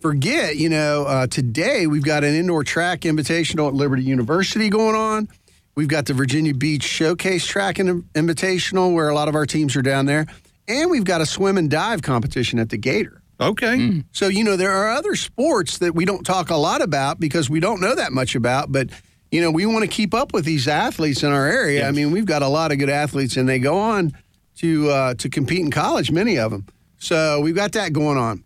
forget. 0.00 0.56
You 0.56 0.68
know, 0.68 1.04
uh, 1.06 1.26
today 1.26 1.86
we've 1.86 2.04
got 2.04 2.22
an 2.22 2.34
indoor 2.34 2.64
track 2.64 3.00
invitational 3.00 3.68
at 3.68 3.74
Liberty 3.74 4.02
University 4.02 4.68
going 4.68 4.94
on. 4.94 5.26
We've 5.74 5.88
got 5.88 6.04
the 6.04 6.12
Virginia 6.12 6.52
Beach 6.52 6.82
Showcase 6.82 7.46
Track 7.46 7.78
in- 7.78 8.02
Invitational, 8.14 8.92
where 8.92 9.08
a 9.08 9.14
lot 9.14 9.28
of 9.28 9.34
our 9.34 9.46
teams 9.46 9.74
are 9.74 9.82
down 9.82 10.04
there. 10.04 10.26
And 10.68 10.90
we've 10.90 11.04
got 11.04 11.22
a 11.22 11.26
swim 11.26 11.56
and 11.56 11.70
dive 11.70 12.02
competition 12.02 12.58
at 12.58 12.68
the 12.68 12.76
Gator. 12.76 13.19
Okay. 13.40 14.02
So, 14.12 14.28
you 14.28 14.44
know, 14.44 14.56
there 14.56 14.70
are 14.70 14.90
other 14.90 15.14
sports 15.14 15.78
that 15.78 15.94
we 15.94 16.04
don't 16.04 16.24
talk 16.24 16.50
a 16.50 16.56
lot 16.56 16.82
about 16.82 17.18
because 17.18 17.48
we 17.48 17.58
don't 17.58 17.80
know 17.80 17.94
that 17.94 18.12
much 18.12 18.34
about, 18.34 18.70
but, 18.70 18.90
you 19.30 19.40
know, 19.40 19.50
we 19.50 19.64
want 19.64 19.82
to 19.82 19.88
keep 19.88 20.12
up 20.12 20.34
with 20.34 20.44
these 20.44 20.68
athletes 20.68 21.22
in 21.22 21.32
our 21.32 21.46
area. 21.46 21.88
I 21.88 21.90
mean, 21.90 22.10
we've 22.10 22.26
got 22.26 22.42
a 22.42 22.48
lot 22.48 22.70
of 22.70 22.78
good 22.78 22.90
athletes 22.90 23.36
and 23.36 23.48
they 23.48 23.58
go 23.58 23.78
on 23.78 24.12
to, 24.56 24.90
uh, 24.90 25.14
to 25.14 25.30
compete 25.30 25.60
in 25.60 25.70
college, 25.70 26.10
many 26.10 26.38
of 26.38 26.50
them. 26.50 26.66
So 26.98 27.40
we've 27.40 27.54
got 27.54 27.72
that 27.72 27.94
going 27.94 28.18
on. 28.18 28.44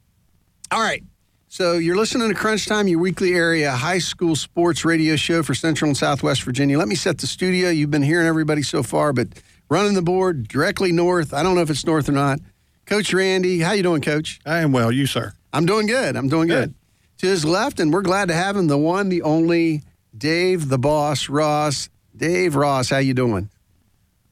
All 0.71 0.81
right. 0.81 1.03
So 1.49 1.75
you're 1.75 1.97
listening 1.97 2.29
to 2.29 2.35
Crunch 2.35 2.67
Time, 2.67 2.89
your 2.89 2.99
weekly 2.99 3.35
area 3.35 3.71
high 3.73 3.99
school 3.99 4.35
sports 4.37 4.85
radio 4.85 5.17
show 5.17 5.43
for 5.43 5.55
Central 5.55 5.89
and 5.89 5.97
Southwest 5.97 6.43
Virginia. 6.43 6.79
Let 6.79 6.89
me 6.89 6.97
set 6.97 7.19
the 7.19 7.27
studio. 7.27 7.71
You've 7.71 7.91
been 7.91 8.03
hearing 8.03 8.27
everybody 8.27 8.63
so 8.63 8.83
far, 8.83 9.13
but 9.13 9.29
running 9.69 9.95
the 9.95 10.03
board 10.03 10.49
directly 10.49 10.93
north. 10.93 11.33
I 11.33 11.43
don't 11.43 11.55
know 11.55 11.63
if 11.63 11.71
it's 11.71 11.87
north 11.87 12.09
or 12.09 12.13
not. 12.13 12.41
Coach 12.87 13.13
Randy, 13.15 13.61
how 13.61 13.73
you 13.73 13.83
doing, 13.83 14.03
Coach? 14.03 14.41
I 14.45 14.59
am 14.61 14.73
well. 14.73 14.93
You, 14.93 15.07
sir. 15.07 15.33
I'm 15.53 15.67
doing 15.67 15.87
good. 15.87 16.17
I'm 16.17 16.29
doing 16.29 16.49
good. 16.49 16.75
To 17.19 17.27
his 17.27 17.45
left, 17.45 17.81
and 17.81 17.93
we're 17.93 18.03
glad 18.03 18.29
to 18.29 18.35
have 18.35 18.57
him, 18.57 18.67
the 18.67 18.77
one, 18.79 19.09
the 19.09 19.23
only, 19.23 19.83
Dave, 20.17 20.69
the 20.69 20.79
boss, 20.79 21.29
Ross. 21.29 21.89
Dave 22.17 22.55
Ross, 22.57 22.91
how 22.91 22.99
you 22.99 23.15
doing? 23.15 23.49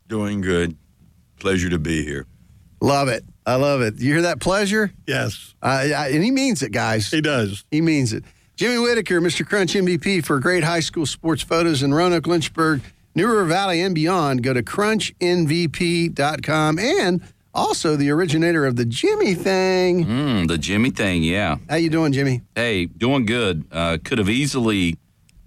Doing 0.08 0.40
good. 0.40 0.76
Pleasure 1.40 1.68
to 1.70 1.78
be 1.78 2.04
here. 2.04 2.26
Love 2.80 3.08
it. 3.08 3.24
I 3.46 3.56
love 3.56 3.80
it. 3.80 3.98
You 4.00 4.12
hear 4.12 4.22
that 4.22 4.40
pleasure? 4.40 4.92
Yes, 5.06 5.54
Uh, 5.62 5.66
I- 5.96 6.08
and 6.12 6.22
he 6.22 6.30
means 6.30 6.62
it, 6.62 6.70
guys. 6.72 7.10
he 7.10 7.20
does. 7.20 7.64
He 7.70 7.80
means 7.80 8.12
it. 8.12 8.24
Jimmy 8.56 8.78
Whitaker, 8.78 9.20
Mr. 9.20 9.46
Crunch 9.46 9.74
MVP 9.74 10.20
for 10.20 10.38
great 10.38 10.62
high 10.64 10.80
school 10.80 11.06
sports 11.06 11.42
photos 11.42 11.82
in 11.82 11.94
Roanoke, 11.94 12.26
Lynchburg, 12.26 12.82
New 13.14 13.26
River 13.26 13.44
Valley, 13.44 13.80
and 13.80 13.94
beyond. 13.94 14.42
Go 14.42 14.52
to 14.52 14.62
crunchmvp.com 14.62 16.78
and 16.78 17.20
also 17.54 17.96
the 17.96 18.10
originator 18.10 18.66
of 18.66 18.76
the 18.76 18.84
Jimmy 18.84 19.34
thing. 19.34 20.04
Mm, 20.06 20.48
the 20.48 20.58
Jimmy 20.58 20.90
thing, 20.90 21.22
yeah. 21.22 21.56
How 21.68 21.76
you 21.76 21.90
doing, 21.90 22.12
Jimmy? 22.12 22.42
Hey, 22.54 22.86
doing 22.86 23.26
good. 23.26 23.64
Uh, 23.70 23.98
could 24.02 24.18
have 24.18 24.28
easily. 24.30 24.96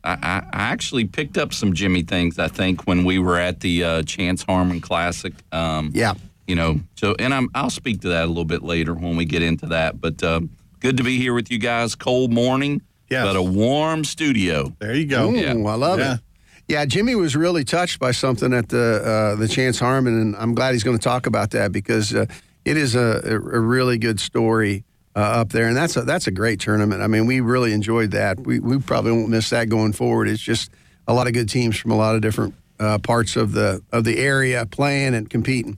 I, 0.03 0.11
I, 0.13 0.37
I 0.53 0.61
actually 0.71 1.05
picked 1.05 1.37
up 1.37 1.53
some 1.53 1.73
Jimmy 1.73 2.03
things. 2.03 2.37
I 2.37 2.47
think 2.47 2.83
when 2.85 3.03
we 3.05 3.17
were 3.17 3.37
at 3.39 3.61
the 3.61 3.83
uh, 3.83 4.03
Chance 4.03 4.43
Harmon 4.43 4.81
Classic. 4.81 5.33
Um, 5.51 5.91
Yeah. 5.93 6.13
You 6.47 6.53
know, 6.53 6.79
so 6.95 7.15
and 7.17 7.33
I'm 7.33 7.49
I'll 7.55 7.71
speak 7.71 8.01
to 8.01 8.09
that 8.09 8.25
a 8.25 8.27
little 8.27 8.45
bit 8.45 8.61
later 8.61 8.93
when 8.93 9.15
we 9.17 9.25
get 9.25 9.41
into 9.41 9.65
that. 9.67 9.99
But 9.99 10.21
um, 10.21 10.51
good 10.79 10.95
to 10.97 11.03
be 11.03 11.17
here 11.17 11.33
with 11.33 11.49
you 11.49 11.57
guys. 11.57 11.95
Cold 11.95 12.31
morning, 12.31 12.83
Yes. 13.09 13.25
but 13.25 13.35
a 13.35 13.41
warm 13.41 14.03
studio. 14.03 14.71
There 14.77 14.93
you 14.93 15.07
go. 15.07 15.31
Ooh, 15.31 15.35
Yeah. 15.35 15.53
I 15.53 15.53
love 15.75 15.97
Yeah. 15.97 16.13
it. 16.15 16.19
Yeah, 16.67 16.85
Jimmy 16.85 17.13
was 17.13 17.35
really 17.35 17.63
touched 17.63 17.99
by 17.99 18.11
something 18.11 18.51
at 18.51 18.69
the 18.69 19.35
uh, 19.35 19.35
the 19.35 19.47
Chance 19.47 19.77
Harmon, 19.77 20.19
and 20.19 20.35
I'm 20.35 20.55
glad 20.55 20.73
he's 20.73 20.83
going 20.83 20.97
to 20.97 21.03
talk 21.03 21.27
about 21.27 21.51
that 21.51 21.71
because 21.71 22.13
uh, 22.13 22.25
it 22.63 22.75
is 22.75 22.95
a, 22.95 23.21
a, 23.23 23.59
really 23.59 23.99
good 23.99 24.19
story 24.19 24.83
uh, 25.15 25.19
up 25.19 25.49
there, 25.49 25.67
and 25.67 25.77
that's 25.77 25.95
a 25.95 26.01
that's 26.01 26.25
a 26.25 26.31
great 26.31 26.59
tournament. 26.59 27.03
I 27.03 27.07
mean, 27.07 27.27
we 27.27 27.39
really 27.39 27.71
enjoyed 27.71 28.11
that. 28.11 28.39
We 28.39 28.59
we 28.59 28.79
probably 28.79 29.11
won't 29.11 29.29
miss 29.29 29.51
that 29.51 29.69
going 29.69 29.93
forward. 29.93 30.27
It's 30.27 30.41
just 30.41 30.71
a 31.07 31.13
lot 31.13 31.27
of 31.27 31.33
good 31.33 31.49
teams 31.49 31.77
from 31.77 31.91
a 31.91 31.95
lot 31.95 32.15
of 32.15 32.21
different 32.21 32.55
uh, 32.79 32.97
parts 32.97 33.35
of 33.35 33.51
the 33.51 33.83
of 33.91 34.03
the 34.03 34.17
area 34.17 34.65
playing 34.65 35.13
and 35.13 35.29
competing, 35.29 35.77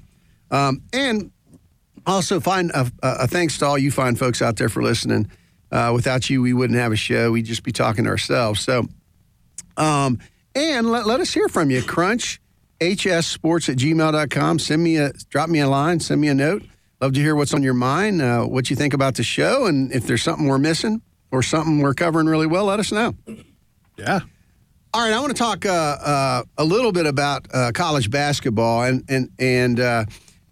um, 0.51 0.81
and 0.93 1.31
also 2.05 2.39
find 2.39 2.71
a, 2.71 2.89
a 3.03 3.27
thanks 3.27 3.57
to 3.57 3.65
all 3.65 3.77
you 3.77 3.91
fine 3.91 4.15
folks 4.15 4.41
out 4.41 4.55
there 4.55 4.69
for 4.69 4.81
listening. 4.81 5.29
Uh, 5.69 5.91
without 5.93 6.29
you, 6.29 6.41
we 6.41 6.53
wouldn't 6.53 6.79
have 6.79 6.93
a 6.93 6.95
show. 6.95 7.33
We'd 7.33 7.45
just 7.45 7.63
be 7.63 7.73
talking 7.73 8.05
to 8.05 8.09
ourselves. 8.09 8.61
So. 8.61 8.87
Um, 9.75 10.17
and 10.57 10.89
let, 10.91 11.05
let 11.05 11.19
us 11.19 11.33
hear 11.33 11.47
from 11.47 11.69
you. 11.69 11.81
Crunch 11.83 12.41
hssports 12.79 13.69
at 13.69 13.77
gmail.com. 13.77 14.59
Send 14.59 14.83
me 14.83 14.97
a, 14.97 15.11
drop 15.29 15.49
me 15.49 15.59
a 15.59 15.67
line, 15.67 15.99
send 15.99 16.21
me 16.21 16.27
a 16.27 16.33
note. 16.33 16.63
Love 16.99 17.13
to 17.13 17.19
hear 17.19 17.35
what's 17.35 17.53
on 17.53 17.61
your 17.61 17.75
mind, 17.75 18.21
uh, 18.21 18.43
what 18.43 18.69
you 18.69 18.75
think 18.75 18.93
about 18.93 19.15
the 19.15 19.23
show, 19.23 19.67
and 19.67 19.91
if 19.91 20.07
there's 20.07 20.23
something 20.23 20.47
we're 20.47 20.57
missing 20.57 21.01
or 21.31 21.43
something 21.43 21.79
we're 21.79 21.93
covering 21.93 22.25
really 22.25 22.47
well, 22.47 22.65
let 22.65 22.79
us 22.79 22.91
know. 22.91 23.13
Yeah. 23.97 24.21
All 24.93 25.01
right, 25.03 25.13
I 25.13 25.19
want 25.19 25.35
to 25.35 25.37
talk 25.37 25.65
uh, 25.65 25.69
uh, 25.69 26.43
a 26.57 26.63
little 26.63 26.91
bit 26.91 27.05
about 27.05 27.45
uh, 27.53 27.71
college 27.71 28.09
basketball, 28.09 28.83
and 28.83 29.03
and 29.09 29.29
and 29.37 29.79
uh, 29.79 30.05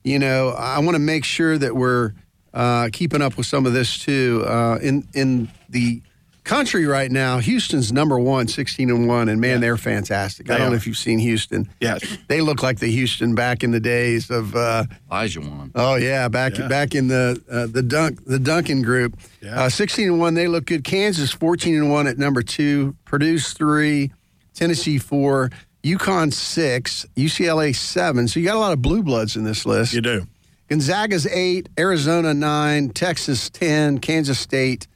you 0.04 0.20
know, 0.20 0.50
I 0.50 0.80
want 0.80 0.94
to 0.94 1.00
make 1.00 1.24
sure 1.24 1.58
that 1.58 1.76
we're 1.76 2.14
uh, 2.54 2.90
keeping 2.94 3.22
up 3.24 3.38
with 3.38 3.48
some 3.48 3.66
of 3.66 3.74
this 3.74 3.98
too. 3.98 4.44
Uh, 4.46 4.78
in 4.82 5.08
in 5.14 5.50
the 5.70 6.04
country 6.46 6.86
right 6.86 7.12
now, 7.12 7.40
Houston's 7.40 7.92
number 7.92 8.18
one, 8.18 8.48
16 8.48 8.90
and 8.90 9.08
one, 9.08 9.28
and 9.28 9.42
man, 9.42 9.60
they're 9.60 9.75
fantastic. 9.75 10.50
I 10.50 10.58
don't 10.58 10.70
know 10.70 10.75
if 10.78 10.88
you've 10.88 10.96
seen 10.98 11.20
Houston. 11.20 11.68
Yes. 11.82 12.18
They 12.28 12.40
look 12.40 12.64
like 12.64 12.80
the 12.80 12.88
Houston 12.90 13.36
back 13.36 13.64
in 13.64 13.72
the 13.72 13.80
days 13.82 14.30
of. 14.30 14.56
Uh, 14.56 14.86
Olajuwon. 15.12 15.72
Oh 15.75 15.96
yeah, 15.96 16.28
back 16.30 16.58
Yeah. 16.58 16.68
back 16.68 16.96
in 16.96 17.08
the 17.10 17.42
uh, 17.52 17.68
the 17.68 17.82
dunk 17.82 18.24
the 18.25 18.40
Duncan 18.40 18.82
group, 18.82 19.18
Yeah. 19.42 19.64
uh, 19.64 19.70
sixteen 19.70 20.08
and 20.08 20.20
one. 20.20 20.34
They 20.36 20.48
look 20.48 20.66
good. 20.66 20.84
Kansas 20.84 21.32
fourteen 21.32 21.75
and 21.75 21.90
one 21.92 22.08
at 22.08 22.18
number 22.18 22.42
two. 22.42 22.96
Purdue's 23.06 23.54
three, 23.54 24.12
Tennessee 24.54 24.98
four, 24.98 25.50
UConn 25.84 26.32
six, 26.34 27.06
UCLA 27.16 27.75
seven. 27.75 28.28
So 28.28 28.40
you 28.40 28.46
got 28.46 28.56
a 28.56 28.60
lot 28.60 28.74
of 28.74 28.82
blue 28.82 29.04
bloods 29.04 29.36
in 29.36 29.44
this 29.44 29.66
list. 29.66 29.94
You 29.94 30.02
do. 30.02 30.28
Gonzaga's 30.70 31.28
eight, 31.28 31.70
Arizona 31.78 32.34
nine, 32.34 32.90
Texas 32.90 33.50
ten, 33.50 34.00
Kansas 34.00 34.40
State 34.40 34.88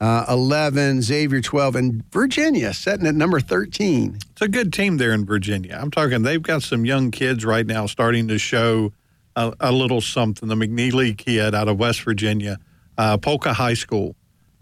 uh, 0.00 0.24
eleven, 0.28 1.00
Xavier 1.02 1.40
twelve, 1.40 1.76
and 1.76 2.04
Virginia 2.12 2.72
sitting 2.74 3.06
at 3.06 3.14
number 3.14 3.40
thirteen. 3.40 4.18
It's 4.32 4.42
a 4.42 4.48
good 4.48 4.72
team 4.72 4.96
there 4.96 5.12
in 5.12 5.24
Virginia. 5.24 5.78
I'm 5.80 5.90
talking, 5.90 6.22
they've 6.22 6.42
got 6.42 6.62
some 6.62 6.84
young 6.84 7.10
kids 7.10 7.44
right 7.44 7.66
now 7.66 7.86
starting 7.86 8.28
to 8.28 8.38
show 8.38 8.92
a, 9.36 9.52
a 9.60 9.72
little 9.72 10.00
something. 10.00 10.48
The 10.48 10.54
McKneely 10.56 11.16
kid 11.16 11.54
out 11.54 11.68
of 11.68 11.78
West 11.78 12.02
Virginia, 12.02 12.58
uh, 12.98 13.16
Poca 13.18 13.52
High 13.54 13.74
School 13.74 14.16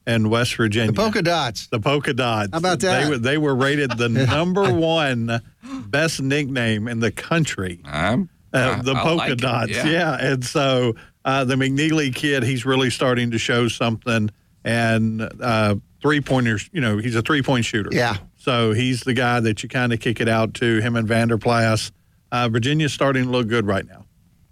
in 0.07 0.29
West 0.31 0.57
Virginia. 0.57 0.93
The 0.93 0.97
polka 1.01 1.23
dots. 1.23 1.69
The 1.69 1.81
polka 1.81 2.12
dots. 2.12 2.51
How 2.53 2.59
about 2.59 2.81
that? 2.81 3.05
They 3.05 3.11
were, 3.11 3.19
they 3.19 3.39
were 3.39 3.55
rated 3.55 3.97
the 3.97 4.09
number 4.31 4.73
one 4.73 5.41
best 5.87 6.21
nickname 6.21 6.89
in 6.89 7.01
the 7.01 7.11
country. 7.12 7.81
I'm, 7.85 8.29
Uh, 8.53 8.83
the 8.83 8.93
I 8.95 9.01
polka 9.01 9.29
like 9.31 9.39
dots, 9.39 9.71
yeah. 9.71 9.87
yeah. 9.87 10.17
And 10.33 10.45
so 10.45 10.95
uh, 11.25 11.45
the 11.45 11.55
McKneely 11.55 12.15
kid, 12.15 12.43
he's 12.43 12.67
really 12.67 12.91
starting 12.91 13.31
to 13.31 13.39
show 13.39 13.69
something. 13.69 14.29
And 14.64 15.28
uh, 15.40 15.76
three 16.00 16.21
pointers, 16.21 16.69
you 16.73 16.81
know, 16.81 16.99
he's 16.99 17.16
a 17.16 17.23
three 17.23 17.42
point 17.42 17.64
shooter. 17.64 17.90
Yeah. 17.92 18.16
So 18.37 18.73
he's 18.73 19.02
the 19.02 19.14
guy 19.14 19.40
that 19.40 19.62
you 19.62 19.69
kind 19.69 19.92
of 19.92 20.00
kick 20.00 20.21
it 20.21 20.28
out 20.28 20.54
to. 20.54 20.81
Him 20.81 20.97
and 20.97 21.09
Vanderplas. 21.09 21.90
Uh, 22.31 22.49
Virginia's 22.49 22.92
starting 22.92 23.25
to 23.25 23.31
look 23.31 23.49
good 23.49 23.66
right 23.66 23.87
now. 23.87 24.07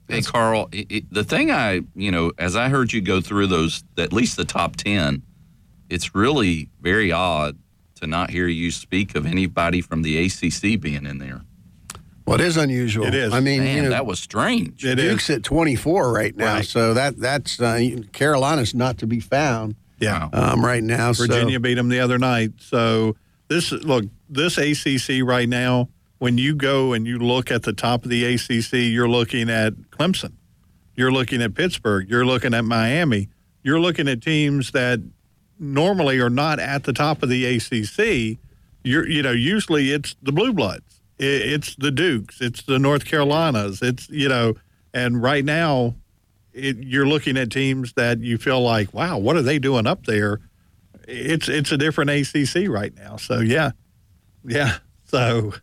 Hey, 0.08 0.22
Carl, 0.22 0.68
it, 0.72 0.90
it, 0.90 1.04
the 1.14 1.22
thing 1.24 1.50
I, 1.52 1.82
you 1.94 2.10
know, 2.10 2.32
as 2.36 2.56
I 2.56 2.68
heard 2.68 2.92
you 2.92 3.00
go 3.00 3.20
through 3.20 3.46
those, 3.46 3.84
at 3.96 4.12
least 4.12 4.36
the 4.36 4.44
top 4.44 4.74
10, 4.76 5.22
it's 5.88 6.14
really 6.16 6.68
very 6.80 7.12
odd 7.12 7.56
to 7.96 8.06
not 8.08 8.30
hear 8.30 8.48
you 8.48 8.70
speak 8.72 9.14
of 9.14 9.24
anybody 9.24 9.80
from 9.80 10.02
the 10.02 10.18
ACC 10.26 10.80
being 10.80 11.06
in 11.06 11.18
there. 11.18 11.42
Well, 12.26 12.40
it 12.40 12.44
is 12.44 12.56
unusual. 12.56 13.06
It 13.06 13.14
is. 13.14 13.32
I 13.32 13.40
mean, 13.40 13.60
Man, 13.60 13.76
you 13.76 13.82
know, 13.84 13.90
that 13.90 14.04
was 14.06 14.18
strange. 14.20 14.84
It 14.84 14.98
is. 14.98 15.10
Duke's 15.12 15.30
at 15.30 15.42
24 15.44 16.12
right 16.12 16.36
now, 16.36 16.54
Right. 16.54 16.64
so 16.64 16.92
that 16.94 17.16
that's 17.18 17.60
uh, 17.60 17.96
Carolina's 18.12 18.74
not 18.74 18.98
to 18.98 19.06
be 19.06 19.20
found 19.20 19.74
Yeah. 20.00 20.28
um, 20.33 20.64
right 20.64 20.83
now. 20.83 21.12
so- 21.12 21.26
Virginia 21.26 21.61
beat 21.61 21.75
them 21.75 21.88
the 21.88 22.00
other 22.00 22.19
night. 22.19 22.52
So 22.59 23.16
this 23.49 23.71
look, 23.73 24.04
this 24.28 24.59
ACC 24.59 25.23
right 25.23 25.49
now, 25.49 25.88
when 26.19 26.38
you 26.38 26.54
go 26.54 26.92
and 26.92 27.07
you 27.07 27.19
look 27.19 27.50
at 27.50 27.62
the 27.62 27.73
top 27.73 28.04
of 28.04 28.11
the 28.11 28.25
ACC, 28.25 28.73
you're 28.92 29.09
looking 29.09 29.49
at 29.50 29.75
Clemson, 29.90 30.33
you're 30.95 31.12
looking 31.12 31.42
at 31.42 31.54
Pittsburgh, 31.54 32.09
you're 32.09 32.25
looking 32.26 32.54
at 32.54 32.64
Miami, 32.64 33.28
you're 33.62 33.80
looking 33.80 34.09
at 34.09 34.23
teams 34.23 34.71
that 34.73 35.00
normally 35.59 36.19
are 36.19 36.30
not 36.30 36.59
at 36.59 36.85
the 36.85 36.92
top 36.92 37.23
of 37.23 37.28
the 37.28 37.45
ACC. 37.45 38.38
You're, 38.83 39.07
you 39.07 39.23
know, 39.23 39.33
usually 39.33 39.92
it's 39.92 40.16
the 40.23 40.33
Blue 40.33 40.52
Bloods, 40.54 41.00
it's 41.19 41.75
the 41.76 41.90
Dukes, 41.90 42.40
it's 42.40 42.62
the 42.62 42.78
North 42.78 43.04
Carolinas, 43.04 43.83
it's 43.83 44.09
you 44.09 44.28
know, 44.28 44.54
and 44.95 45.23
right 45.23 45.45
now, 45.45 45.95
it, 46.52 46.78
you're 46.78 47.07
looking 47.07 47.37
at 47.37 47.50
teams 47.50 47.92
that 47.95 48.21
you 48.21 48.38
feel 48.38 48.61
like, 48.61 48.92
wow, 48.95 49.19
what 49.19 49.37
are 49.37 49.42
they 49.42 49.59
doing 49.59 49.87
up 49.87 50.07
there? 50.07 50.40
it's 51.09 51.49
it's 51.49 51.73
a 51.73 51.76
different 51.78 52.09
ACC 52.11 52.69
right 52.69 52.95
now. 52.95 53.16
So 53.16 53.40
yeah, 53.40 53.73
yeah. 54.45 54.78
So, 55.07 55.54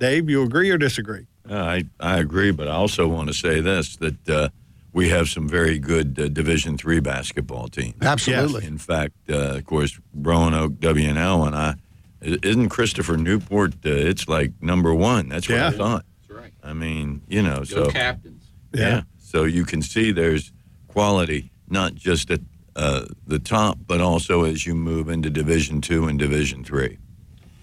Dave, 0.00 0.28
you 0.28 0.42
agree 0.42 0.70
or 0.70 0.78
disagree? 0.78 1.26
Uh, 1.48 1.54
I, 1.54 1.84
I 2.00 2.18
agree, 2.18 2.50
but 2.50 2.66
I 2.66 2.72
also 2.72 3.06
want 3.06 3.28
to 3.28 3.34
say 3.34 3.60
this 3.60 3.96
that 3.98 4.28
uh, 4.28 4.48
we 4.92 5.08
have 5.10 5.28
some 5.28 5.48
very 5.48 5.78
good 5.78 6.18
uh, 6.18 6.26
Division 6.28 6.76
three 6.76 6.98
basketball 7.00 7.68
teams. 7.68 7.94
Absolutely. 8.02 8.64
In 8.66 8.78
fact, 8.78 9.14
uh, 9.30 9.56
of 9.58 9.66
course, 9.66 10.00
Roanoke 10.14 10.72
WNL 10.80 11.46
and 11.46 11.54
l 11.54 11.60
I 11.60 11.74
isn't 12.20 12.68
Christopher 12.70 13.16
Newport. 13.16 13.74
Uh, 13.86 13.90
it's 13.90 14.26
like 14.28 14.50
number 14.60 14.92
one. 14.94 15.28
That's 15.28 15.48
what 15.48 15.56
Yeah. 15.58 15.68
I 15.68 15.70
thought. 15.72 16.04
That's 16.28 16.40
right. 16.40 16.52
I 16.64 16.72
mean, 16.72 17.22
you 17.28 17.42
know, 17.42 17.62
so 17.62 17.88
captains. 17.90 18.44
yeah. 18.72 19.02
So 19.32 19.44
you 19.44 19.64
can 19.64 19.80
see 19.80 20.12
there's 20.12 20.52
quality 20.88 21.50
not 21.70 21.94
just 21.94 22.30
at 22.30 22.40
uh, 22.76 23.06
the 23.26 23.38
top, 23.38 23.78
but 23.86 23.98
also 24.02 24.44
as 24.44 24.66
you 24.66 24.74
move 24.74 25.08
into 25.08 25.30
Division 25.30 25.80
two 25.80 26.06
and 26.06 26.18
Division 26.18 26.62
three. 26.64 26.98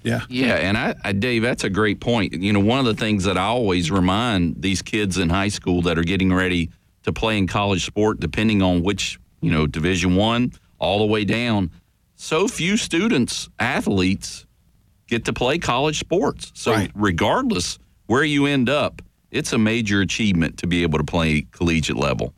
Yeah. 0.01 0.21
Yeah, 0.29 0.55
and 0.55 0.75
I, 0.75 0.95
I, 1.03 1.11
Dave, 1.11 1.43
that's 1.43 1.63
a 1.63 1.69
great 1.69 1.99
point. 1.99 2.33
You 2.33 2.53
know, 2.53 2.59
one 2.59 2.79
of 2.79 2.85
the 2.85 2.95
things 2.95 3.23
that 3.25 3.37
I 3.37 3.43
always 3.43 3.91
remind 3.91 4.63
these 4.63 4.81
kids 4.81 5.19
in 5.19 5.29
high 5.29 5.49
school 5.49 5.83
that 5.83 5.99
are 5.99 6.03
getting 6.03 6.33
ready 6.33 6.71
to 7.03 7.13
play 7.13 7.37
in 7.37 7.45
college 7.45 7.85
sport, 7.85 8.19
depending 8.19 8.63
on 8.63 8.81
which, 8.81 9.19
you 9.41 9.51
know, 9.51 9.67
Division 9.67 10.15
One 10.15 10.53
all 10.79 10.97
the 10.97 11.05
way 11.05 11.23
down, 11.23 11.69
so 12.15 12.47
few 12.47 12.77
students, 12.77 13.47
athletes, 13.59 14.47
get 15.07 15.25
to 15.25 15.33
play 15.33 15.59
college 15.59 15.99
sports. 15.99 16.51
So 16.55 16.71
Right. 16.71 16.91
regardless 16.95 17.77
where 18.07 18.23
you 18.23 18.47
end 18.47 18.69
up, 18.69 19.03
it's 19.31 19.53
a 19.53 19.57
major 19.57 20.01
achievement 20.01 20.57
to 20.57 20.67
be 20.67 20.83
able 20.83 20.97
to 20.99 21.05
play 21.05 21.45
collegiate 21.51 21.97
level. 21.97 22.33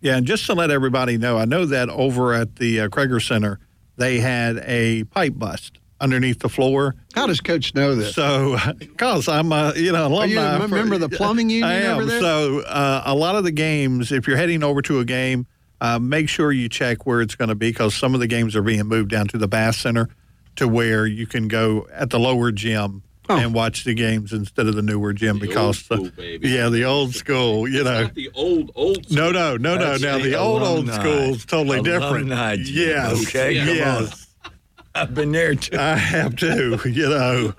Yeah, 0.00 0.16
and 0.16 0.26
just 0.26 0.46
to 0.46 0.54
let 0.54 0.70
everybody 0.70 1.16
know, 1.18 1.38
I 1.38 1.46
know 1.46 1.64
that 1.66 1.88
over 1.88 2.34
at 2.34 2.56
the 2.56 2.80
uh, 2.82 2.88
Cregger 2.88 3.20
Center, 3.24 3.58
they 3.96 4.18
had 4.18 4.58
a 4.58 5.04
pipe 5.04 5.34
bust 5.36 5.78
underneath 6.00 6.40
the 6.40 6.48
floor. 6.48 6.94
How 7.14 7.26
does 7.26 7.40
Coach 7.40 7.74
know 7.74 7.94
this? 7.94 8.14
So, 8.14 8.56
because 8.78 9.28
I'm 9.28 9.50
a 9.52 9.72
you 9.74 9.92
know 9.92 10.06
alumni. 10.06 10.26
you 10.58 10.64
a 10.64 10.68
for- 10.68 10.94
of 10.94 11.00
the 11.00 11.08
plumbing 11.08 11.48
union 11.50 11.68
I 11.68 11.74
am. 11.82 11.96
over 11.96 12.04
there? 12.06 12.20
So, 12.20 12.60
uh, 12.60 13.02
a 13.06 13.14
lot 13.14 13.36
of 13.36 13.44
the 13.44 13.52
games, 13.52 14.12
if 14.12 14.26
you're 14.26 14.36
heading 14.36 14.62
over 14.62 14.82
to 14.82 15.00
a 15.00 15.04
game, 15.04 15.46
uh, 15.80 15.98
make 15.98 16.28
sure 16.28 16.52
you 16.52 16.68
check 16.68 17.06
where 17.06 17.20
it's 17.20 17.34
going 17.34 17.48
to 17.48 17.54
be 17.54 17.70
because 17.70 17.94
some 17.94 18.14
of 18.14 18.20
the 18.20 18.26
games 18.26 18.54
are 18.54 18.62
being 18.62 18.84
moved 18.86 19.10
down 19.10 19.26
to 19.28 19.38
the 19.38 19.48
Bast 19.48 19.80
Center, 19.80 20.08
to 20.56 20.68
where 20.68 21.06
you 21.06 21.26
can 21.26 21.48
go 21.48 21.86
at 21.92 22.10
the 22.10 22.18
lower 22.18 22.52
gym. 22.52 23.02
Oh. 23.28 23.36
And 23.36 23.52
watch 23.54 23.82
the 23.84 23.92
games 23.94 24.32
instead 24.32 24.66
of 24.68 24.76
the 24.76 24.82
newer 24.82 25.12
gym 25.12 25.38
The 25.40 25.48
because, 25.48 25.64
old 25.66 25.76
school, 25.76 26.10
baby. 26.16 26.48
yeah, 26.48 26.68
the 26.68 26.84
old 26.84 27.14
school, 27.14 27.66
you 27.68 27.82
know. 27.82 28.06
the 28.14 28.30
old, 28.34 28.70
old. 28.76 29.10
No, 29.10 29.32
no, 29.32 29.56
no, 29.56 29.74
no. 29.76 29.78
That's 29.78 30.02
Now 30.02 30.18
the 30.18 30.24
the 30.30 30.34
old 30.38 30.62
old 30.62 30.88
school 30.92 31.34
is 31.34 31.44
totally 31.44 31.82
different. 31.82 32.26
Alumni 32.32 32.56
gym, 32.56 32.66
Yes, 32.88 33.26
okay? 33.28 33.58
Come 33.58 33.68
on. 33.68 33.74
yes, 33.76 34.26
I've 34.94 35.12
been 35.14 35.32
there 35.32 35.54
too. 35.56 35.76
I 35.76 35.96
have 35.96 36.36
too. 36.36 36.78
You 36.86 37.08
know, 37.08 37.52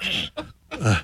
Uh, 0.71 1.01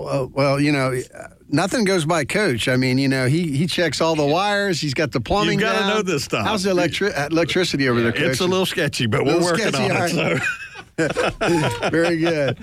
well, 0.00 0.30
well, 0.34 0.60
you 0.60 0.72
know, 0.72 0.92
uh, 1.16 1.28
nothing 1.48 1.84
goes 1.84 2.04
by 2.04 2.24
Coach. 2.24 2.66
I 2.66 2.76
mean, 2.76 2.98
you 2.98 3.06
know, 3.06 3.26
he 3.28 3.56
he 3.56 3.68
checks 3.68 4.00
all 4.00 4.16
the 4.16 4.26
wires. 4.26 4.80
He's 4.80 4.94
got 4.94 5.12
the 5.12 5.20
plumbing. 5.20 5.60
gotta 5.60 5.86
know 5.86 6.02
this 6.02 6.24
stuff. 6.24 6.44
How's 6.44 6.64
the 6.64 6.70
electri- 6.72 7.16
uh, 7.16 7.28
electricity 7.30 7.88
over 7.88 8.02
there, 8.02 8.10
Coach? 8.12 8.22
it's 8.32 8.40
a 8.40 8.46
little 8.46 8.66
sketchy, 8.66 9.06
but 9.06 9.24
we're 9.24 9.40
working 9.40 9.68
sketchy, 9.68 9.84
on 9.84 9.90
it. 9.92 9.94
right. 9.94 10.10
So. 10.10 10.38
Very 11.90 12.18
good. 12.18 12.58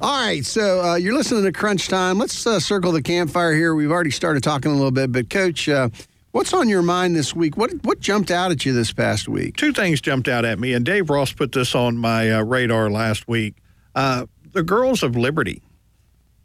All 0.00 0.26
right, 0.26 0.44
so 0.44 0.82
uh, 0.82 0.94
you're 0.96 1.14
listening 1.14 1.44
to 1.44 1.52
Crunch 1.52 1.88
Time. 1.88 2.18
Let's 2.18 2.46
uh, 2.46 2.58
circle 2.58 2.90
the 2.90 3.02
campfire 3.02 3.54
here. 3.54 3.74
We've 3.74 3.90
already 3.90 4.10
started 4.10 4.42
talking 4.42 4.72
a 4.72 4.74
little 4.74 4.90
bit, 4.90 5.12
but 5.12 5.30
Coach, 5.30 5.68
uh, 5.68 5.88
what's 6.32 6.52
on 6.52 6.68
your 6.68 6.82
mind 6.82 7.14
this 7.14 7.34
week? 7.34 7.56
What 7.56 7.70
what 7.84 8.00
jumped 8.00 8.30
out 8.32 8.50
at 8.50 8.64
you 8.66 8.72
this 8.72 8.92
past 8.92 9.28
week? 9.28 9.56
Two 9.56 9.72
things 9.72 10.00
jumped 10.00 10.26
out 10.26 10.44
at 10.44 10.58
me, 10.58 10.72
and 10.72 10.84
Dave 10.84 11.10
Ross 11.10 11.32
put 11.32 11.52
this 11.52 11.74
on 11.74 11.96
my 11.96 12.30
uh, 12.32 12.42
radar 12.42 12.90
last 12.90 13.28
week. 13.28 13.54
Uh, 13.94 14.26
the 14.52 14.64
Girls 14.64 15.04
of 15.04 15.16
Liberty 15.16 15.62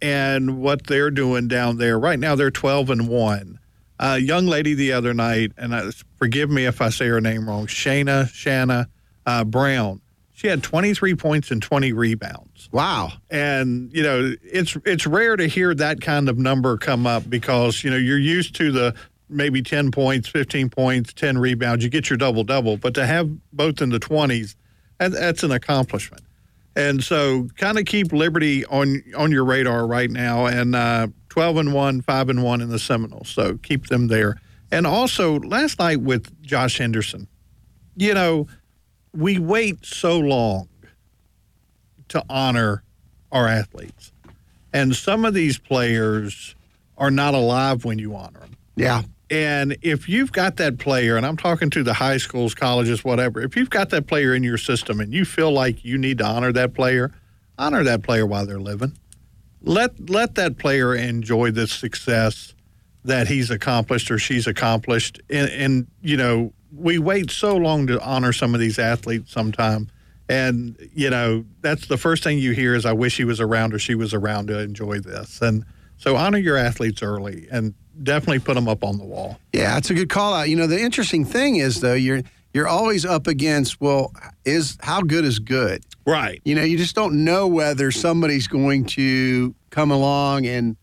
and 0.02 0.60
what 0.60 0.86
they're 0.86 1.12
doing 1.12 1.48
down 1.48 1.78
there 1.78 1.98
right 1.98 2.20
now. 2.20 2.36
They're 2.36 2.52
12 2.52 2.92
and 2.92 3.08
one. 3.08 3.60
A 3.98 4.20
young 4.20 4.46
lady 4.46 4.74
the 4.74 4.92
other 4.92 5.14
night, 5.14 5.54
and 5.58 5.74
I, 5.74 5.90
forgive 6.18 6.50
me 6.50 6.66
if 6.66 6.82
I 6.82 6.90
say 6.90 7.08
her 7.08 7.22
name 7.22 7.48
wrong, 7.48 7.66
Shana 7.66 8.30
Shanna 8.30 8.90
uh, 9.26 9.44
Brown. 9.46 10.02
She 10.36 10.48
had 10.48 10.62
23 10.62 11.16
points 11.16 11.50
and 11.50 11.62
20 11.62 11.94
rebounds. 11.94 12.70
Wow. 12.72 13.14
and 13.32 13.92
you 13.94 14.04
know 14.04 14.36
it's 14.44 14.78
it's 14.86 15.08
rare 15.08 15.36
to 15.36 15.48
hear 15.48 15.74
that 15.76 16.02
kind 16.02 16.30
of 16.30 16.38
number 16.38 16.78
come 16.78 17.08
up 17.08 17.30
because 17.30 17.84
you 17.84 17.90
know 17.90 17.98
you're 17.98 18.20
used 18.20 18.56
to 18.56 18.72
the 18.72 18.94
maybe 19.28 19.62
10 19.62 19.92
points 19.92 20.28
15 20.28 20.70
points 20.70 21.12
10 21.14 21.38
rebounds 21.40 21.84
you 21.84 21.90
get 21.90 22.10
your 22.10 22.18
double 22.18 22.44
double 22.44 22.78
but 22.78 22.94
to 22.94 23.06
have 23.06 23.28
both 23.52 23.82
in 23.82 23.90
the 23.90 24.00
20s 24.00 24.56
that, 25.00 25.12
that's 25.12 25.42
an 25.42 25.52
accomplishment 25.52 26.22
and 26.76 27.04
so 27.04 27.48
kind 27.58 27.80
of 27.80 27.86
keep 27.86 28.12
liberty 28.12 28.66
on 28.66 29.02
on 29.18 29.32
your 29.32 29.46
radar 29.46 29.88
right 29.88 30.12
now 30.12 30.46
and 30.46 30.76
uh, 30.76 31.08
12 31.36 31.58
and 31.58 31.74
1, 31.74 32.02
5 32.02 32.30
and 32.30 32.44
1 32.44 32.62
in 32.62 32.70
the 32.70 32.80
Seminoles. 32.80 33.28
So 33.28 33.58
keep 33.58 33.88
them 33.88 34.08
there. 34.08 34.40
And 34.72 34.88
also, 34.88 35.40
last 35.42 35.80
night 35.80 36.00
with 36.00 36.42
Josh 36.42 36.78
Henderson, 36.78 37.28
you 37.98 38.14
know, 38.14 38.48
we 39.16 39.40
wait 39.40 39.86
so 39.86 40.20
long 40.20 40.68
to 42.10 42.24
honor 42.30 42.84
our 43.32 43.48
athletes. 43.48 44.12
And 44.74 44.96
some 44.96 45.26
of 45.26 45.34
these 45.34 45.58
players 45.58 46.56
are 46.98 47.12
not 47.12 47.34
alive 47.34 47.86
when 47.86 48.00
you 48.00 48.16
honor 48.16 48.40
them. 48.40 48.58
Yeah. 48.76 49.04
And 49.30 49.78
if 49.82 50.08
you've 50.08 50.32
got 50.32 50.58
that 50.58 50.78
player, 50.78 51.18
and 51.18 51.26
I'm 51.26 51.38
talking 51.38 51.70
to 51.72 51.84
the 51.84 51.94
high 51.94 52.18
schools, 52.18 52.54
colleges, 52.54 53.04
whatever, 53.04 53.42
if 53.42 53.56
you've 53.56 53.70
got 53.70 53.90
that 53.90 54.06
player 54.06 54.36
in 54.36 54.44
your 54.44 54.58
system 54.58 55.00
and 55.00 55.14
you 55.14 55.26
feel 55.26 55.52
like 55.52 55.84
you 55.84 55.98
need 55.98 56.20
to 56.20 56.26
honor 56.26 56.52
that 56.52 56.74
player, 56.74 57.12
honor 57.58 57.84
that 57.84 58.04
player 58.04 58.26
while 58.26 58.46
they're 58.46 58.60
living. 58.60 58.94
Let 59.62 60.10
let 60.12 60.36
that 60.36 60.60
player 60.60 60.94
enjoy 60.94 61.50
the 61.50 61.66
success 61.66 62.54
that 63.04 63.28
he's 63.28 63.50
accomplished 63.50 64.12
or 64.12 64.20
she's 64.20 64.46
accomplished. 64.46 65.20
And, 65.30 65.50
and 65.50 65.88
you 66.02 66.18
know, 66.18 66.54
we 66.76 67.00
wait 67.00 67.32
so 67.32 67.56
long 67.56 67.88
to 67.88 68.02
honor 68.02 68.34
some 68.34 68.54
of 68.54 68.60
these 68.60 68.80
athletes 68.80 69.32
sometime. 69.32 69.90
And, 70.28 70.78
you 70.94 71.10
know, 71.10 71.46
that's 71.62 71.88
the 71.88 71.98
first 71.98 72.24
thing 72.24 72.40
you 72.40 72.52
hear 72.52 72.74
is 72.74 72.86
I 72.86 72.94
wish 72.94 73.18
he 73.18 73.26
was 73.26 73.40
around 73.40 73.74
or 73.74 73.80
she 73.80 73.96
was 73.96 74.14
around 74.14 74.48
to 74.48 74.60
enjoy 74.60 75.00
this. 75.00 75.42
And 75.42 75.64
so 75.98 76.16
honor 76.16 76.40
your 76.40 76.58
athletes 76.58 77.04
early 77.04 77.48
and 77.52 77.74
definitely 78.04 78.40
put 78.40 78.56
them 78.56 78.68
up 78.68 78.84
on 78.84 78.98
the 78.98 79.06
wall. 79.06 79.40
Yeah, 79.54 79.78
it's 79.78 79.90
a 79.90 79.94
good 79.94 80.10
call 80.10 80.34
out. 80.34 80.50
You 80.50 80.56
know, 80.56 80.68
the 80.68 80.82
interesting 80.82 81.26
thing 81.26 81.58
is 81.58 81.82
though, 81.82 81.94
you're 81.94 82.22
you're 82.54 82.68
always 82.70 83.06
up 83.06 83.28
against 83.28 83.82
well, 83.82 84.14
is 84.46 84.78
how 84.82 85.02
good 85.02 85.26
is 85.26 85.40
good? 85.40 85.84
Right. 86.06 86.42
You 86.46 86.56
know, 86.56 86.64
you 86.64 86.78
just 86.78 86.96
don't 86.96 87.26
know 87.26 87.48
whether 87.48 87.92
somebody's 87.92 88.48
going 88.48 88.86
to 88.86 89.54
come 89.72 89.92
along 89.92 90.46
and 90.46 90.78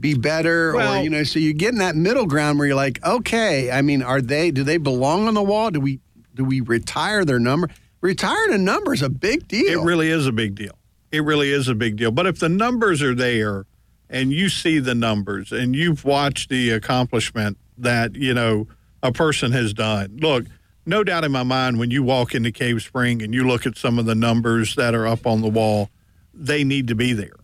be 0.00 0.14
better 0.14 0.74
Well- 0.74 1.00
or 1.00 1.02
you 1.02 1.10
know, 1.10 1.22
so 1.22 1.38
you 1.38 1.52
get 1.52 1.72
in 1.72 1.78
that 1.78 1.96
middle 1.96 2.26
ground 2.26 2.58
where 2.58 2.68
you're 2.68 2.76
like, 2.76 3.04
okay, 3.04 3.70
I 3.70 3.82
mean, 3.82 4.02
are 4.02 4.20
they 4.20 4.50
do 4.50 4.64
they 4.64 4.76
belong 4.76 5.28
on 5.28 5.34
the 5.34 5.42
wall? 5.42 5.70
Do 5.70 5.80
we 5.80 6.00
do 6.34 6.44
we 6.44 6.60
retire 6.60 7.24
their 7.24 7.38
number? 7.38 7.68
Retiring 8.00 8.54
a 8.54 8.58
number 8.58 8.92
is 8.92 9.02
a 9.02 9.08
big 9.10 9.46
deal. 9.46 9.80
It 9.80 9.84
really 9.84 10.10
is 10.10 10.26
a 10.26 10.32
big 10.32 10.54
deal. 10.54 10.76
It 11.12 11.22
really 11.22 11.52
is 11.52 11.68
a 11.68 11.74
big 11.74 11.96
deal. 11.96 12.10
But 12.10 12.26
if 12.26 12.38
the 12.38 12.48
numbers 12.48 13.02
are 13.02 13.14
there 13.14 13.66
and 14.08 14.32
you 14.32 14.48
see 14.48 14.78
the 14.78 14.94
numbers 14.94 15.52
and 15.52 15.76
you've 15.76 16.04
watched 16.04 16.48
the 16.48 16.70
accomplishment 16.70 17.58
that, 17.78 18.14
you 18.14 18.34
know, 18.34 18.66
a 19.02 19.12
person 19.12 19.52
has 19.52 19.72
done. 19.74 20.18
Look, 20.20 20.46
no 20.86 21.04
doubt 21.04 21.24
in 21.24 21.32
my 21.32 21.42
mind 21.42 21.78
when 21.78 21.90
you 21.90 22.02
walk 22.02 22.34
into 22.34 22.50
Cave 22.50 22.82
Spring 22.82 23.22
and 23.22 23.34
you 23.34 23.46
look 23.46 23.66
at 23.66 23.76
some 23.76 23.98
of 23.98 24.06
the 24.06 24.14
numbers 24.14 24.74
that 24.76 24.94
are 24.94 25.06
up 25.06 25.26
on 25.26 25.40
the 25.40 25.48
wall, 25.48 25.90
they 26.34 26.64
need 26.64 26.88
to 26.88 26.94
be 26.94 27.12
there. 27.12 27.34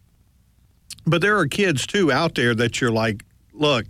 But 1.09 1.21
there 1.23 1.37
are 1.39 1.47
kids 1.47 1.87
too 1.87 2.11
out 2.13 2.35
there 2.35 2.55
that 2.55 2.81
you're 2.81 2.91
like, 2.93 3.25
look, 3.53 3.85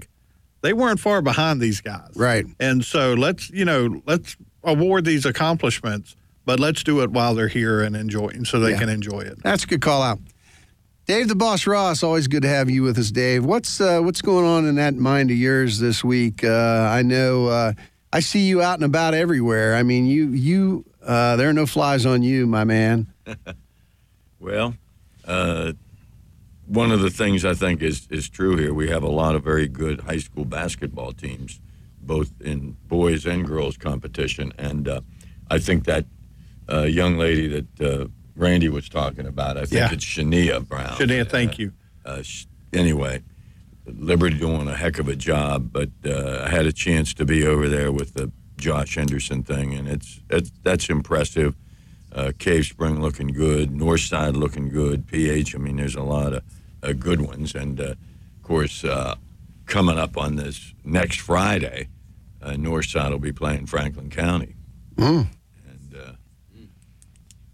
they 0.63 0.73
weren't 0.73 1.01
far 1.01 1.23
behind 1.23 1.61
these 1.61 1.81
guys. 1.81 2.11
Right. 2.17 2.45
And 2.59 2.85
so 2.85 3.15
let's, 3.15 3.51
you 3.51 3.65
know, 3.65 4.03
let's 4.07 4.37
award 4.65 5.05
these 5.05 5.25
accomplishments, 5.25 6.17
but 6.45 6.59
let's 6.61 6.83
do 6.83 7.01
it 7.03 7.11
while 7.11 7.35
they're 7.35 7.49
here 7.49 7.81
and 7.81 7.95
enjoying 7.97 8.45
so 8.45 8.59
they 8.61 8.73
Yeah. 8.73 8.79
can 8.79 8.89
enjoy 8.89 9.21
it. 9.21 9.43
That's 9.43 9.65
a 9.65 9.67
good 9.67 9.81
call 9.81 10.03
out. 10.03 10.19
Dave 11.07 11.29
the 11.29 11.35
Boss 11.37 11.67
Ross, 11.67 12.03
always 12.03 12.27
good 12.29 12.43
to 12.43 12.49
have 12.49 12.69
you 12.69 12.83
with 12.83 12.99
us, 12.99 13.11
Dave. 13.11 13.43
What's 13.45 13.81
uh, 13.81 14.01
what's 14.01 14.21
going 14.21 14.45
on 14.45 14.67
in 14.67 14.75
that 14.75 14.95
mind 14.95 15.31
of 15.31 15.39
yours 15.39 15.79
this 15.79 16.05
week? 16.05 16.45
Uh, 16.45 16.87
I 16.93 17.01
know 17.01 17.47
uh, 17.47 17.73
I 18.13 18.21
see 18.21 18.41
you 18.47 18.61
out 18.61 18.75
and 18.75 18.85
about 18.85 19.15
everywhere. 19.15 19.75
I 19.75 19.83
mean, 19.83 20.05
you 20.05 20.29
you 20.29 20.85
uh, 21.03 21.37
there 21.37 21.49
are 21.49 21.55
no 21.55 21.65
flies 21.65 22.05
on 22.05 22.23
you, 22.23 22.47
my 22.47 22.65
man. 22.65 23.07
Well, 24.41 24.75
uh, 25.25 25.73
one 26.69 26.93
of 26.93 27.01
the 27.01 27.11
things 27.11 27.45
I 27.45 27.55
think 27.55 27.83
is, 27.83 28.07
is 28.11 28.29
true 28.29 28.57
here, 28.57 28.75
we 28.75 28.89
have 28.91 29.03
a 29.03 29.09
lot 29.09 29.35
of 29.35 29.43
very 29.43 29.67
good 29.69 30.03
high 30.03 30.19
school 30.19 30.45
basketball 30.45 31.13
teams, 31.13 31.61
both 32.01 32.31
in 32.41 32.77
boys 32.89 33.27
and 33.27 33.47
girls 33.47 33.77
competition. 33.77 34.53
And 34.59 34.87
uh, 34.89 35.01
I 35.51 35.59
think 35.59 35.85
that 35.85 36.05
uh, 36.71 36.83
young 36.83 37.17
lady 37.17 37.49
that 37.49 37.81
uh, 37.81 38.07
Randy 38.37 38.69
was 38.69 38.89
talking 38.89 39.27
about, 39.27 39.57
I 39.57 39.61
think 39.63 39.73
Yeah. 39.81 39.93
it's 39.93 40.05
Shania 40.05 40.67
Brown. 40.67 40.97
Shania, 40.99 41.27
thank 41.29 41.59
you. 41.59 41.73
Uh, 42.05 42.23
sh- 42.23 42.45
anyway, 42.73 43.23
Liberty 43.87 44.37
doing 44.39 44.69
a 44.69 44.77
heck 44.77 44.99
of 44.99 45.09
a 45.09 45.17
job, 45.17 45.71
but 45.73 45.89
uh, 46.05 46.43
I 46.45 46.51
had 46.51 46.67
a 46.67 46.73
chance 46.73 47.15
to 47.15 47.25
be 47.25 47.47
over 47.47 47.69
there 47.69 47.91
with 47.91 48.13
the 48.15 48.31
Josh 48.59 48.97
Henderson 48.97 49.43
thing, 49.43 49.73
and 49.73 49.89
it's, 49.89 50.21
it's 50.29 50.51
that's 50.63 50.91
impressive. 50.91 51.55
Uh, 52.13 52.33
Cave 52.39 52.67
Spring 52.67 53.01
looking 53.01 53.29
good, 53.29 53.71
Northside 53.71 54.35
looking 54.35 54.69
good, 54.69 55.07
PH. 55.07 55.55
I 55.55 55.59
mean, 55.59 55.77
there's 55.77 55.95
a 55.95 56.03
lot 56.03 56.33
of 56.35 56.43
uh, 56.83 56.93
good 56.93 57.21
ones, 57.21 57.55
and 57.55 57.81
uh, 57.81 57.85
of 57.85 58.43
course, 58.43 58.85
uh, 58.85 59.15
coming 59.67 59.99
up 59.99 60.17
on 60.17 60.37
this 60.37 60.75
next 60.85 61.21
Friday, 61.21 61.89
uh, 62.43 62.51
Northside 62.53 63.11
will 63.11 63.19
be 63.19 63.33
playing 63.33 63.67
Franklin 63.67 64.11
County, 64.11 64.55
and 65.69 65.95
uh, 65.97 66.13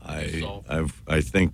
I 0.02 0.26
I've, 0.68 1.02
I 1.08 1.20
think 1.20 1.52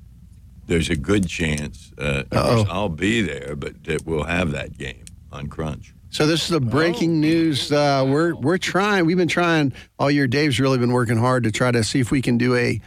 there's 0.66 0.90
a 0.90 0.96
good 0.96 1.28
chance. 1.28 1.92
Uh, 1.98 2.24
I'll 2.70 2.88
be 2.88 3.22
there, 3.22 3.56
but 3.56 3.82
that 3.84 4.04
we'll 4.06 4.24
have 4.24 4.52
that 4.52 4.76
game 4.78 5.04
on 5.32 5.46
Crunch. 5.48 5.94
So 6.12 6.26
this 6.26 6.42
is 6.42 6.48
the 6.48 6.60
breaking 6.60 7.20
news. 7.20 7.70
Uh, 7.70 8.04
we're 8.08 8.34
we're 8.34 8.58
trying. 8.58 9.06
We've 9.06 9.16
been 9.16 9.28
trying 9.28 9.72
all 9.98 10.10
year. 10.10 10.26
Dave's 10.26 10.58
really 10.58 10.78
been 10.78 10.92
working 10.92 11.16
hard 11.18 11.44
to 11.44 11.52
try 11.52 11.70
to 11.70 11.84
see 11.84 12.00
if 12.00 12.10
we 12.10 12.20
can 12.20 12.36
do 12.36 12.56
a 12.56 12.80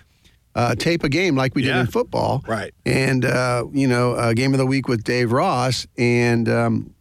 uh, 0.55 0.75
tape 0.75 1.03
a 1.03 1.09
game 1.09 1.35
like 1.35 1.55
we 1.55 1.63
did 1.63 1.75
in 1.75 1.87
football, 1.87 2.43
Right. 2.47 2.73
And 2.85 3.25
uh, 3.25 3.65
you 3.71 3.87
know, 3.87 4.15
a 4.15 4.33
game 4.33 4.53
of 4.53 4.57
the 4.59 4.65
week 4.65 4.87
with 4.87 5.03
Dave 5.03 5.31
Ross, 5.31 5.87
and 5.97 6.47
um, 6.47 6.93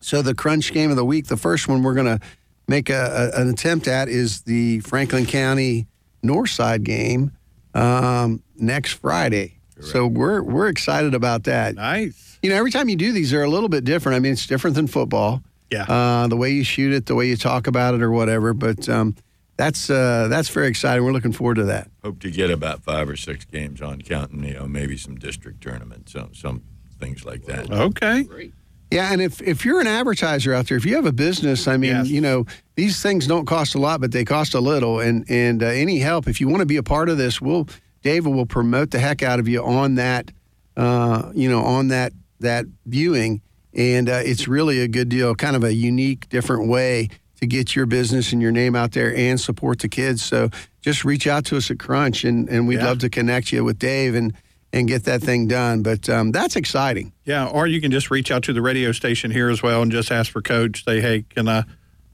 so 0.00 0.22
the 0.22 0.34
crunch 0.34 0.72
game 0.72 0.90
of 0.90 0.96
the 0.96 1.04
week. 1.04 1.26
The 1.26 1.36
first 1.36 1.68
one 1.68 1.82
we're 1.82 1.94
going 1.94 2.18
to 2.18 2.20
make 2.68 2.90
a, 2.90 3.32
a, 3.34 3.40
an 3.40 3.48
attempt 3.48 3.88
at 3.88 4.08
is 4.08 4.42
the 4.42 4.80
Franklin 4.80 5.26
County 5.26 5.86
Northside 6.24 6.84
game 6.84 7.32
um, 7.74 8.42
next 8.56 8.94
Friday. 8.94 9.58
So 9.80 10.06
we're 10.06 10.42
we're 10.42 10.68
excited 10.68 11.14
about 11.14 11.44
that. 11.44 11.74
Nice. 11.74 12.38
You 12.42 12.50
know, 12.50 12.56
every 12.56 12.70
time 12.70 12.88
you 12.88 12.96
do 12.96 13.12
these, 13.12 13.30
they're 13.30 13.42
a 13.42 13.50
little 13.50 13.68
bit 13.68 13.84
different. 13.84 14.16
I 14.16 14.20
mean, 14.20 14.32
it's 14.32 14.46
different 14.46 14.74
than 14.74 14.86
football. 14.86 15.42
Yeah. 15.70 15.82
Uh, 15.82 16.28
the 16.28 16.36
way 16.36 16.50
you 16.50 16.64
shoot 16.64 16.94
it, 16.94 17.06
the 17.06 17.14
way 17.14 17.26
you 17.28 17.36
talk 17.36 17.66
about 17.66 17.94
it, 17.94 18.00
or 18.00 18.10
whatever. 18.10 18.54
But 18.54 18.88
um, 18.88 19.16
that's 19.56 19.88
uh, 19.90 20.28
that's 20.28 20.48
very 20.48 20.68
exciting. 20.68 21.04
We're 21.04 21.12
looking 21.12 21.32
forward 21.32 21.56
to 21.56 21.64
that. 21.64 21.90
Hope 22.04 22.20
to 22.20 22.30
get 22.30 22.50
about 22.50 22.82
five 22.82 23.08
or 23.08 23.16
six 23.16 23.44
games 23.44 23.80
on, 23.80 24.02
counting 24.02 24.44
you 24.44 24.54
know 24.54 24.66
maybe 24.66 24.96
some 24.96 25.16
district 25.16 25.62
tournaments, 25.62 26.12
some 26.12 26.34
some 26.34 26.62
things 27.00 27.24
like 27.24 27.44
that. 27.46 27.70
Okay. 27.70 28.22
Great. 28.24 28.52
Yeah, 28.90 29.12
and 29.12 29.20
if 29.20 29.42
if 29.42 29.64
you're 29.64 29.80
an 29.80 29.86
advertiser 29.88 30.54
out 30.54 30.68
there, 30.68 30.76
if 30.76 30.84
you 30.86 30.94
have 30.94 31.06
a 31.06 31.12
business, 31.12 31.66
I 31.66 31.76
mean, 31.76 31.90
Yes. 31.90 32.08
you 32.08 32.20
know, 32.20 32.46
these 32.76 33.02
things 33.02 33.26
don't 33.26 33.44
cost 33.46 33.74
a 33.74 33.78
lot, 33.78 34.00
but 34.00 34.12
they 34.12 34.24
cost 34.24 34.54
a 34.54 34.60
little. 34.60 35.00
And 35.00 35.24
and 35.28 35.62
uh, 35.62 35.66
any 35.66 35.98
help, 35.98 36.28
if 36.28 36.40
you 36.40 36.48
want 36.48 36.60
to 36.60 36.66
be 36.66 36.76
a 36.76 36.82
part 36.84 37.08
of 37.08 37.18
this, 37.18 37.40
we'll 37.40 37.68
David 38.02 38.32
will 38.32 38.46
promote 38.46 38.92
the 38.92 39.00
heck 39.00 39.22
out 39.24 39.40
of 39.40 39.48
you 39.48 39.64
on 39.64 39.96
that, 39.96 40.30
uh, 40.76 41.32
you 41.34 41.48
know, 41.50 41.64
on 41.64 41.88
that 41.88 42.12
that 42.40 42.66
viewing, 42.84 43.40
and 43.74 44.08
uh, 44.08 44.20
it's 44.24 44.46
really 44.46 44.80
a 44.80 44.86
good 44.88 45.08
deal, 45.08 45.34
kind 45.34 45.56
of 45.56 45.64
a 45.64 45.72
unique, 45.74 46.28
different 46.28 46.68
way 46.68 47.08
to 47.40 47.46
get 47.46 47.76
your 47.76 47.86
business 47.86 48.32
and 48.32 48.40
your 48.40 48.52
name 48.52 48.74
out 48.74 48.92
there 48.92 49.14
and 49.14 49.40
support 49.40 49.80
the 49.80 49.88
kids. 49.88 50.22
So 50.24 50.50
just 50.82 51.04
reach 51.04 51.26
out 51.26 51.44
to 51.46 51.56
us 51.56 51.70
at 51.70 51.78
Crunch, 51.78 52.24
and 52.24 52.48
and 52.48 52.66
we'd 52.66 52.76
Yeah. 52.78 52.86
love 52.86 52.98
to 53.00 53.10
connect 53.10 53.52
you 53.52 53.64
with 53.64 53.78
Dave 53.78 54.14
and 54.14 54.32
and 54.72 54.88
get 54.88 55.04
that 55.04 55.22
thing 55.22 55.46
done. 55.46 55.82
But 55.82 56.08
um, 56.08 56.32
that's 56.32 56.56
exciting. 56.56 57.12
Yeah, 57.24 57.46
or 57.46 57.66
you 57.66 57.80
can 57.80 57.90
just 57.90 58.10
reach 58.10 58.30
out 58.30 58.42
to 58.44 58.52
the 58.52 58.60
radio 58.62 58.92
station 58.92 59.30
here 59.30 59.48
as 59.48 59.62
well 59.62 59.82
and 59.82 59.90
just 59.92 60.10
ask 60.10 60.30
for 60.30 60.42
Coach. 60.42 60.84
Say, 60.84 61.00
hey, 61.00 61.24
can 61.30 61.48
I 61.48 61.64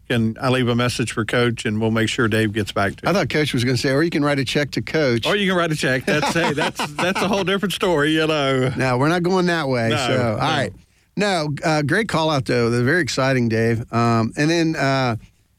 can 0.09 0.37
I 0.41 0.49
leave 0.51 0.69
a 0.69 0.75
message 0.75 1.13
for 1.13 1.25
Coach, 1.25 1.65
and 1.65 1.81
we'll 1.81 1.91
make 1.93 2.09
sure 2.09 2.29
Dave 2.29 2.53
gets 2.53 2.73
back 2.73 2.97
to 2.97 3.03
You. 3.05 3.11
I 3.11 3.13
thought 3.13 3.31
Coach 3.31 3.55
was 3.55 3.65
going 3.65 3.77
to 3.77 3.81
say, 3.83 3.91
or 3.91 4.03
you 4.03 4.11
can 4.11 4.25
write 4.25 4.39
a 4.39 4.45
check 4.45 4.73
to 4.73 4.83
Coach. 4.83 5.27
Or 5.27 5.37
you 5.37 5.49
can 5.49 5.57
write 5.57 5.73
a 5.73 5.77
check. 5.77 6.05
That's 6.05 6.33
hey, 6.35 6.53
that's 6.53 6.85
that's 6.97 7.21
a 7.23 7.29
whole 7.29 7.45
different 7.45 7.73
story, 7.73 8.13
you 8.13 8.27
know. 8.27 8.71
no, 8.77 8.99
we're 8.99 9.09
not 9.09 9.23
going 9.23 9.47
that 9.47 9.69
way. 9.69 9.89
No, 9.91 9.97
so, 9.97 10.17
no. 10.17 10.31
all 10.33 10.37
right. 10.39 10.73
No, 11.17 11.55
uh, 11.63 11.83
great 11.83 12.09
call 12.09 12.31
out 12.31 12.47
though. 12.47 12.71
They're 12.71 12.83
very 12.85 13.03
exciting, 13.03 13.49
Dave. 13.49 13.81
Um, 13.93 14.33
and 14.37 14.51
then 14.51 14.77
uh, 14.77 15.17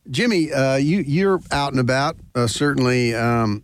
Jimmy, 0.09 0.51
uh, 0.51 0.75
you 0.77 0.99
you're 1.01 1.39
out 1.51 1.71
and 1.71 1.79
about. 1.79 2.17
Uh, 2.33 2.47
certainly, 2.47 3.13
um, 3.13 3.63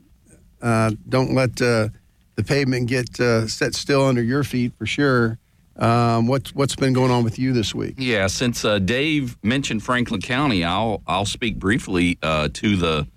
uh, 0.62 0.92
don't 1.08 1.34
let 1.34 1.62
uh, 1.62 1.90
the 2.36 2.44
pavement 2.44 2.88
get 2.88 3.20
uh, 3.20 3.48
set 3.48 3.74
still 3.74 4.06
under 4.06 4.22
your 4.22 4.44
feet 4.44 4.74
for 4.78 4.86
sure. 4.86 5.40
Um, 5.78 6.28
what's 6.28 6.54
what's 6.54 6.76
been 6.76 6.94
going 6.94 7.10
on 7.10 7.24
with 7.24 7.40
you 7.40 7.54
this 7.54 7.74
week? 7.74 7.96
Yeah, 7.98 8.28
since 8.28 8.64
uh, 8.66 8.80
Dave 8.80 9.38
mentioned 9.44 9.82
Franklin 9.82 10.22
County, 10.22 10.64
I'll 10.64 11.02
I'll 11.08 11.26
speak 11.26 11.58
briefly 11.58 12.20
uh, 12.22 12.50
to 12.54 12.76
the 12.76 13.08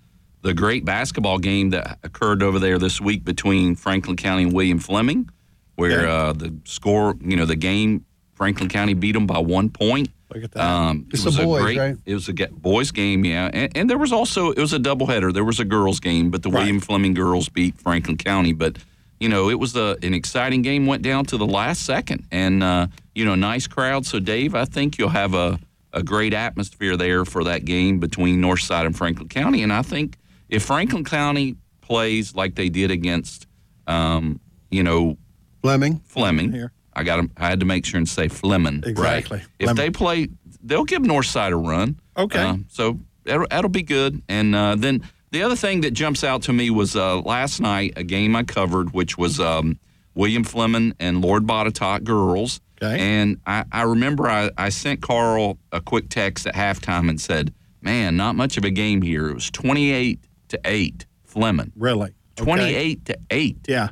the 0.42 0.54
great 0.54 0.84
basketball 0.84 1.38
game 1.38 1.70
that 1.70 1.98
occurred 2.02 2.42
over 2.42 2.58
there 2.58 2.78
this 2.78 3.00
week 3.00 3.22
between 3.24 3.76
Franklin 3.76 4.16
County 4.16 4.44
and 4.44 4.52
William 4.52 4.78
Fleming, 4.78 5.28
where 5.76 6.00
Okay. 6.00 6.08
uh, 6.10 6.32
the 6.32 6.54
score, 6.64 7.16
you 7.20 7.36
know, 7.36 7.44
the 7.46 7.54
game 7.56 8.04
Franklin 8.42 8.68
County 8.68 8.94
beat 8.94 9.12
them 9.12 9.24
by 9.24 9.38
one 9.38 9.70
point. 9.70 10.08
Look 10.34 10.42
at 10.42 10.50
that. 10.50 10.60
Um, 10.64 11.06
It's 11.12 11.22
it 11.22 11.26
was 11.26 11.36
the 11.36 11.44
boys, 11.44 11.60
a 11.60 11.62
great, 11.62 11.78
right? 11.78 11.96
It 12.04 12.14
was 12.14 12.28
a 12.28 12.32
boys 12.32 12.90
game, 12.90 13.24
yeah, 13.24 13.48
and, 13.52 13.76
and 13.76 13.88
there 13.88 13.98
was 13.98 14.12
also 14.12 14.50
it 14.50 14.58
was 14.58 14.72
a 14.72 14.80
doubleheader. 14.80 15.32
There 15.32 15.44
was 15.44 15.60
a 15.60 15.64
girls 15.64 16.00
game, 16.00 16.30
but 16.32 16.42
the 16.42 16.50
Right. 16.50 16.62
William 16.62 16.80
Fleming 16.80 17.14
girls 17.14 17.48
beat 17.48 17.78
Franklin 17.78 18.16
County. 18.16 18.52
But 18.52 18.78
you 19.20 19.28
know, 19.28 19.48
it 19.48 19.60
was 19.60 19.76
a, 19.76 19.96
an 20.02 20.12
exciting 20.12 20.62
game. 20.62 20.86
Went 20.86 21.02
down 21.02 21.24
to 21.26 21.36
the 21.36 21.46
last 21.46 21.84
second, 21.84 22.26
and 22.32 22.64
uh, 22.64 22.88
you 23.14 23.24
know, 23.24 23.36
nice 23.36 23.68
crowd. 23.68 24.06
So, 24.06 24.18
Dave, 24.18 24.56
I 24.56 24.64
think 24.64 24.98
you'll 24.98 25.10
have 25.10 25.34
a 25.34 25.60
a 25.92 26.02
great 26.02 26.34
atmosphere 26.34 26.96
there 26.96 27.24
for 27.24 27.44
that 27.44 27.64
game 27.64 28.00
between 28.00 28.40
Northside 28.40 28.86
and 28.86 28.96
Franklin 28.96 29.28
County. 29.28 29.62
And 29.62 29.72
I 29.72 29.82
think 29.82 30.16
if 30.48 30.64
Franklin 30.64 31.04
County 31.04 31.54
plays 31.80 32.34
like 32.34 32.56
they 32.56 32.70
did 32.70 32.90
against, 32.90 33.46
um, 33.86 34.40
you 34.70 34.82
know, 34.82 35.16
Fleming. 35.60 36.00
Fleming. 36.06 36.50
Here. 36.52 36.72
I 36.94 37.04
got. 37.04 37.24
I 37.36 37.48
had 37.48 37.60
to 37.60 37.66
make 37.66 37.84
sure 37.84 37.98
and 37.98 38.08
say 38.08 38.28
Fleming. 38.28 38.82
Exactly. 38.84 39.38
Right. 39.38 39.46
If 39.58 39.64
Fleming. 39.66 39.76
they 39.76 39.90
play, 39.90 40.28
they'll 40.62 40.84
give 40.84 41.02
Northside 41.02 41.52
a 41.52 41.56
run. 41.56 42.00
Okay. 42.16 42.42
Uh, 42.42 42.56
so 42.68 43.00
that'll, 43.24 43.46
that'll 43.50 43.70
be 43.70 43.82
good. 43.82 44.22
And 44.28 44.54
uh, 44.54 44.76
then 44.76 45.02
the 45.30 45.42
other 45.42 45.56
thing 45.56 45.80
that 45.82 45.92
jumps 45.92 46.22
out 46.24 46.42
to 46.42 46.52
me 46.52 46.70
was 46.70 46.94
uh, 46.94 47.20
last 47.20 47.60
night 47.60 47.94
a 47.96 48.04
game 48.04 48.36
I 48.36 48.42
covered, 48.42 48.92
which 48.92 49.16
was 49.16 49.40
um, 49.40 49.78
William 50.14 50.44
Fleming 50.44 50.94
and 51.00 51.22
Lord 51.22 51.46
Botetourt 51.46 52.04
girls. 52.04 52.60
Okay. 52.82 52.98
And 53.00 53.40
I, 53.46 53.64
I 53.70 53.82
remember 53.82 54.28
I, 54.28 54.50
I 54.58 54.68
sent 54.68 55.00
Carl 55.00 55.58
a 55.70 55.80
quick 55.80 56.08
text 56.08 56.46
at 56.46 56.54
halftime 56.54 57.08
and 57.08 57.20
said, 57.20 57.54
"Man, 57.80 58.16
not 58.16 58.34
much 58.34 58.56
of 58.58 58.64
a 58.64 58.70
game 58.70 59.02
here. 59.02 59.28
It 59.28 59.34
was 59.34 59.50
twenty-eight 59.50 60.18
to 60.48 60.60
eight, 60.64 61.06
Fleming. 61.24 61.72
Really? 61.76 62.10
Okay. 62.10 62.44
Twenty-eight 62.44 63.04
to 63.06 63.18
eight 63.30 63.58
Yeah. 63.68 63.90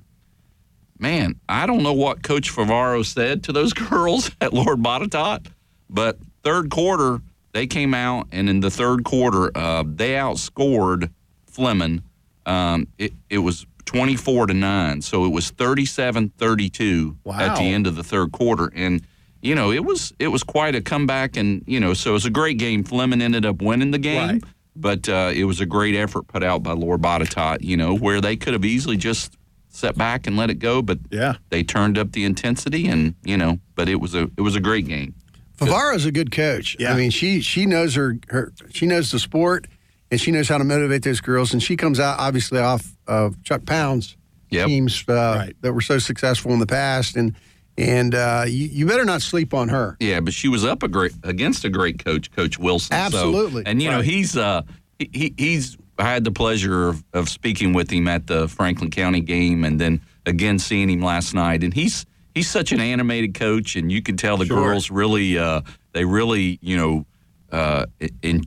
Man, 1.00 1.40
I 1.48 1.66
don't 1.66 1.82
know 1.82 1.92
what 1.92 2.22
Coach 2.22 2.52
Favaro 2.52 3.04
said 3.04 3.44
to 3.44 3.52
those 3.52 3.72
girls 3.90 4.30
at 4.40 4.52
Lord 4.52 4.78
Botetourt, 4.78 5.46
but 5.88 6.18
third 6.42 6.70
quarter 6.70 7.20
they 7.52 7.66
came 7.66 7.94
out, 7.94 8.28
and 8.30 8.48
in 8.48 8.60
the 8.60 8.70
third 8.70 9.04
quarter 9.04 9.56
uh, 9.56 9.82
they 9.86 10.12
outscored 10.12 11.10
Fleming. 11.46 12.02
Um, 12.46 12.86
it, 12.98 13.12
it 13.28 13.38
was 13.38 13.66
24 13.86 14.48
to 14.48 14.54
9, 14.54 15.02
so 15.02 15.24
it 15.24 15.30
was 15.30 15.50
37 15.50 16.30
32 16.38 17.16
at 17.32 17.56
the 17.56 17.62
end 17.62 17.86
of 17.86 17.96
the 17.96 18.04
third 18.04 18.32
quarter. 18.32 18.70
And, 18.74 19.02
you 19.42 19.54
know, 19.54 19.72
it 19.72 19.84
was 19.84 20.12
it 20.18 20.28
was 20.28 20.42
quite 20.42 20.74
a 20.74 20.80
comeback, 20.80 21.36
and, 21.36 21.64
you 21.66 21.80
know, 21.80 21.94
so 21.94 22.10
it 22.10 22.14
was 22.14 22.26
a 22.26 22.30
great 22.30 22.58
game. 22.58 22.84
Fleming 22.84 23.20
ended 23.20 23.44
up 23.44 23.60
winning 23.60 23.90
the 23.90 23.98
game. 23.98 24.28
Right. 24.28 24.44
But 24.76 25.08
uh, 25.08 25.32
it 25.34 25.44
was 25.44 25.60
a 25.60 25.66
great 25.66 25.96
effort 25.96 26.28
put 26.28 26.44
out 26.44 26.62
by 26.62 26.72
Lord 26.72 27.02
Botetourt, 27.02 27.62
you 27.62 27.76
know, 27.76 27.96
where 27.96 28.20
they 28.20 28.36
could 28.36 28.52
have 28.52 28.64
easily 28.64 28.96
just 28.96 29.36
set 29.70 29.96
back 29.96 30.26
and 30.26 30.36
let 30.36 30.50
it 30.50 30.58
go, 30.58 30.82
but 30.82 30.98
Yeah. 31.10 31.34
they 31.48 31.62
turned 31.62 31.96
up 31.96 32.12
the 32.12 32.24
intensity 32.24 32.86
and 32.88 33.14
you 33.24 33.36
know 33.36 33.58
but 33.74 33.88
it 33.88 34.00
was 34.00 34.14
a 34.14 34.30
it 34.36 34.40
was 34.42 34.54
a 34.56 34.60
great 34.60 34.86
game 34.86 35.14
Favara's 35.56 36.06
a 36.06 36.12
good 36.12 36.30
coach. 36.30 36.74
Yeah. 36.78 36.92
I 36.92 36.96
mean, 36.96 37.10
she 37.10 37.40
she 37.42 37.66
knows 37.66 37.94
her 37.94 38.18
her 38.28 38.52
she 38.72 38.86
knows 38.86 39.10
the 39.10 39.18
sport, 39.18 39.66
and 40.10 40.18
she 40.20 40.30
knows 40.30 40.48
how 40.48 40.56
to 40.56 40.64
motivate 40.64 41.02
those 41.02 41.20
girls. 41.20 41.52
And 41.52 41.62
she 41.62 41.76
comes 41.76 42.00
out 42.00 42.18
obviously 42.18 42.58
off 42.58 42.96
of 43.06 43.42
Chuck 43.42 43.66
Pound's 43.66 44.16
Yep. 44.50 44.66
teams 44.68 45.04
uh, 45.06 45.12
Right. 45.12 45.56
that 45.60 45.72
were 45.74 45.80
so 45.82 45.98
successful 45.98 46.52
in 46.52 46.60
the 46.60 46.66
past, 46.66 47.14
and 47.16 47.34
and 47.78 48.14
uh, 48.14 48.44
you, 48.48 48.66
you 48.68 48.86
better 48.86 49.04
not 49.04 49.20
sleep 49.22 49.52
on 49.54 49.68
her. 49.68 49.96
yeah 50.00 50.18
but 50.20 50.32
she 50.32 50.48
was 50.48 50.64
up 50.64 50.82
a 50.82 50.88
great 50.88 51.12
against 51.24 51.64
a 51.64 51.68
great 51.70 52.02
coach 52.04 52.30
coach 52.32 52.58
wilson 52.58 52.88
So- 52.96 52.96
Absolutely. 52.96 53.62
and 53.66 53.80
you 53.82 53.90
know 53.90 54.00
he's 54.00 54.36
uh 54.38 54.62
he, 54.98 55.10
he 55.12 55.34
he's 55.38 55.76
i 56.00 56.04
had 56.04 56.24
the 56.24 56.30
pleasure 56.32 56.88
of, 56.88 57.04
of 57.12 57.28
speaking 57.28 57.72
with 57.72 57.90
him 57.90 58.08
at 58.08 58.26
the 58.26 58.48
franklin 58.48 58.90
county 58.90 59.20
game 59.20 59.64
and 59.64 59.80
then 59.80 60.00
again 60.26 60.58
seeing 60.58 60.88
him 60.90 61.00
last 61.00 61.34
night 61.34 61.62
and 61.62 61.74
he's 61.74 62.06
he's 62.34 62.48
such 62.50 62.72
an 62.72 62.80
animated 62.80 63.34
coach 63.34 63.76
and 63.76 63.90
you 63.92 64.02
can 64.02 64.16
tell 64.16 64.36
the 64.36 64.46
Sure. 64.46 64.56
girls 64.64 64.90
really 64.90 65.38
uh 65.38 65.60
they 65.92 66.04
really 66.04 66.58
you 66.62 66.76
know 66.76 67.06
uh 67.52 67.84
in, 68.22 68.42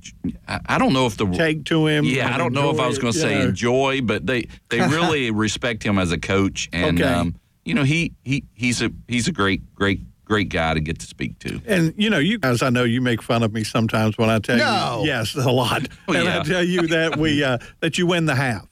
I 0.48 0.78
don't 0.78 0.94
know 0.94 1.06
if 1.06 1.18
the 1.18 1.26
Take 1.28 1.66
to 1.66 1.88
him. 1.88 2.06
Yeah, 2.06 2.34
I 2.34 2.38
don't 2.38 2.54
know 2.54 2.70
if 2.72 2.80
I 2.80 2.88
was 2.88 2.98
going 3.00 3.12
to 3.12 3.20
say 3.20 3.40
know. 3.40 3.50
enjoy, 3.50 4.00
but 4.02 4.26
they 4.26 4.46
they 4.70 4.80
really 4.98 5.30
respect 5.30 5.84
him 5.84 6.00
as 6.00 6.14
a 6.14 6.18
coach, 6.18 6.70
and 6.72 7.02
Okay. 7.02 7.10
um, 7.14 7.36
you 7.66 7.74
know 7.74 7.84
he 7.84 8.14
he 8.24 8.46
he's 8.54 8.82
a 8.82 8.90
he's 9.10 9.28
a 9.28 9.34
great 9.34 9.62
great 9.76 10.00
great 10.26 10.50
guy 10.50 10.74
to 10.74 10.80
get 10.80 11.00
to 11.00 11.06
speak 11.06 11.38
to. 11.40 11.62
And 11.66 11.94
you 11.98 12.10
know, 12.10 12.20
you 12.20 12.38
guys, 12.40 12.62
I 12.62 12.70
know 12.70 12.84
you 12.84 13.02
make 13.02 13.22
fun 13.22 13.44
of 13.44 13.54
me 13.54 13.64
sometimes 13.64 14.18
when 14.18 14.30
I 14.30 14.40
tell 14.40 14.58
No. 14.58 15.02
you, 15.02 15.08
yes, 15.10 15.36
a 15.36 15.50
lot, 15.52 15.88
Oh, 16.08 16.14
and 16.14 16.24
yeah. 16.26 16.40
I 16.40 16.44
tell 16.44 16.64
you 16.64 16.88
that 16.88 17.18
we 17.18 17.44
uh, 17.50 17.58
that 17.82 17.98
you 17.98 18.08
win 18.08 18.26
the 18.26 18.36
half, 18.36 18.68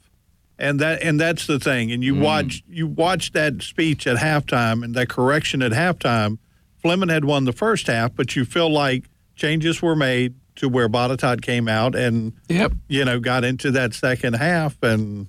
and 0.57 0.79
that 0.79 1.01
and 1.03 1.19
that's 1.19 1.47
the 1.47 1.59
thing. 1.59 1.91
And 1.91 2.03
you 2.03 2.15
Mm. 2.15 2.21
watch 2.21 2.63
you 2.69 2.87
watch 2.87 3.31
that 3.33 3.61
speech 3.61 4.07
at 4.07 4.17
halftime 4.17 4.83
and 4.83 4.95
that 4.95 5.09
correction 5.09 5.61
at 5.61 5.71
halftime. 5.71 6.37
Fleming 6.81 7.09
had 7.09 7.25
won 7.25 7.45
the 7.45 7.53
first 7.53 7.87
half, 7.87 8.15
but 8.15 8.35
you 8.35 8.43
feel 8.45 8.71
like 8.71 9.05
changes 9.35 9.81
were 9.81 9.95
made 9.95 10.33
to 10.55 10.67
where 10.67 10.89
Botetourt 10.89 11.41
came 11.41 11.67
out 11.67 11.95
and 11.95 12.33
Yep. 12.49 12.73
you 12.87 13.05
know 13.05 13.19
got 13.19 13.43
into 13.43 13.71
that 13.71 13.93
second 13.93 14.33
half 14.35 14.81
and. 14.81 15.27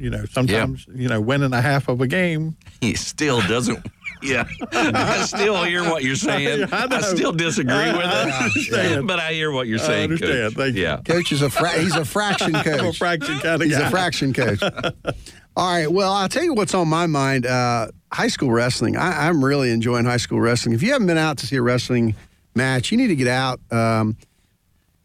You 0.00 0.10
know, 0.10 0.26
sometimes 0.26 0.86
you 0.94 1.08
know 1.08 1.20
winning 1.20 1.52
a 1.52 1.60
half 1.60 1.88
of 1.88 2.00
a 2.00 2.06
game. 2.06 2.56
He 2.80 2.94
still 2.94 3.40
doesn't. 3.48 3.84
Yeah, 4.22 4.44
I 4.72 5.22
still 5.24 5.62
hear 5.64 5.82
what 5.84 6.02
you're 6.04 6.16
saying. 6.16 6.68
I 6.72 6.76
I, 6.84 6.86
know. 6.86 7.00
still 7.00 7.32
disagree 7.32 7.72
I- 7.74 7.96
with 7.96 8.06
I 8.06 8.22
it, 8.28 8.32
understand. 8.42 9.06
but 9.06 9.18
I 9.20 9.32
hear 9.32 9.50
what 9.52 9.66
you're 9.68 9.78
saying. 9.78 10.00
I 10.10 10.14
understand. 10.14 10.54
Coach. 10.54 10.54
Thank 10.54 10.76
you. 10.76 10.82
Yeah. 10.82 11.00
Coach 11.04 11.32
is 11.32 11.42
a 11.42 11.50
fra- 11.50 11.78
he's 11.78 11.94
a 11.96 12.04
fraction 12.04 12.54
I'm 12.56 12.66
a 12.66 12.78
coach. 12.78 12.98
fraction 12.98 13.38
kind 13.40 13.62
of 13.62 13.68
He's 13.68 13.76
guy. 13.78 13.86
a 13.86 13.90
fraction 13.90 14.32
coach. 14.32 14.62
All 14.62 15.70
right. 15.72 15.90
Well, 15.90 16.12
I'll 16.12 16.28
tell 16.28 16.44
you 16.44 16.54
what's 16.54 16.74
on 16.74 16.88
my 16.88 17.06
mind. 17.06 17.46
Uh, 17.46 17.88
high 18.12 18.28
school 18.28 18.50
wrestling. 18.50 18.96
I, 18.96 19.26
I'm 19.28 19.44
really 19.44 19.70
enjoying 19.70 20.04
high 20.04 20.16
school 20.18 20.40
wrestling. 20.40 20.74
If 20.74 20.82
you 20.82 20.92
haven't 20.92 21.06
been 21.08 21.18
out 21.18 21.38
to 21.38 21.46
see 21.46 21.56
a 21.56 21.62
wrestling 21.62 22.14
match, 22.54 22.90
you 22.92 22.96
need 22.98 23.08
to 23.08 23.16
get 23.16 23.28
out. 23.28 23.60
Um, 23.70 24.16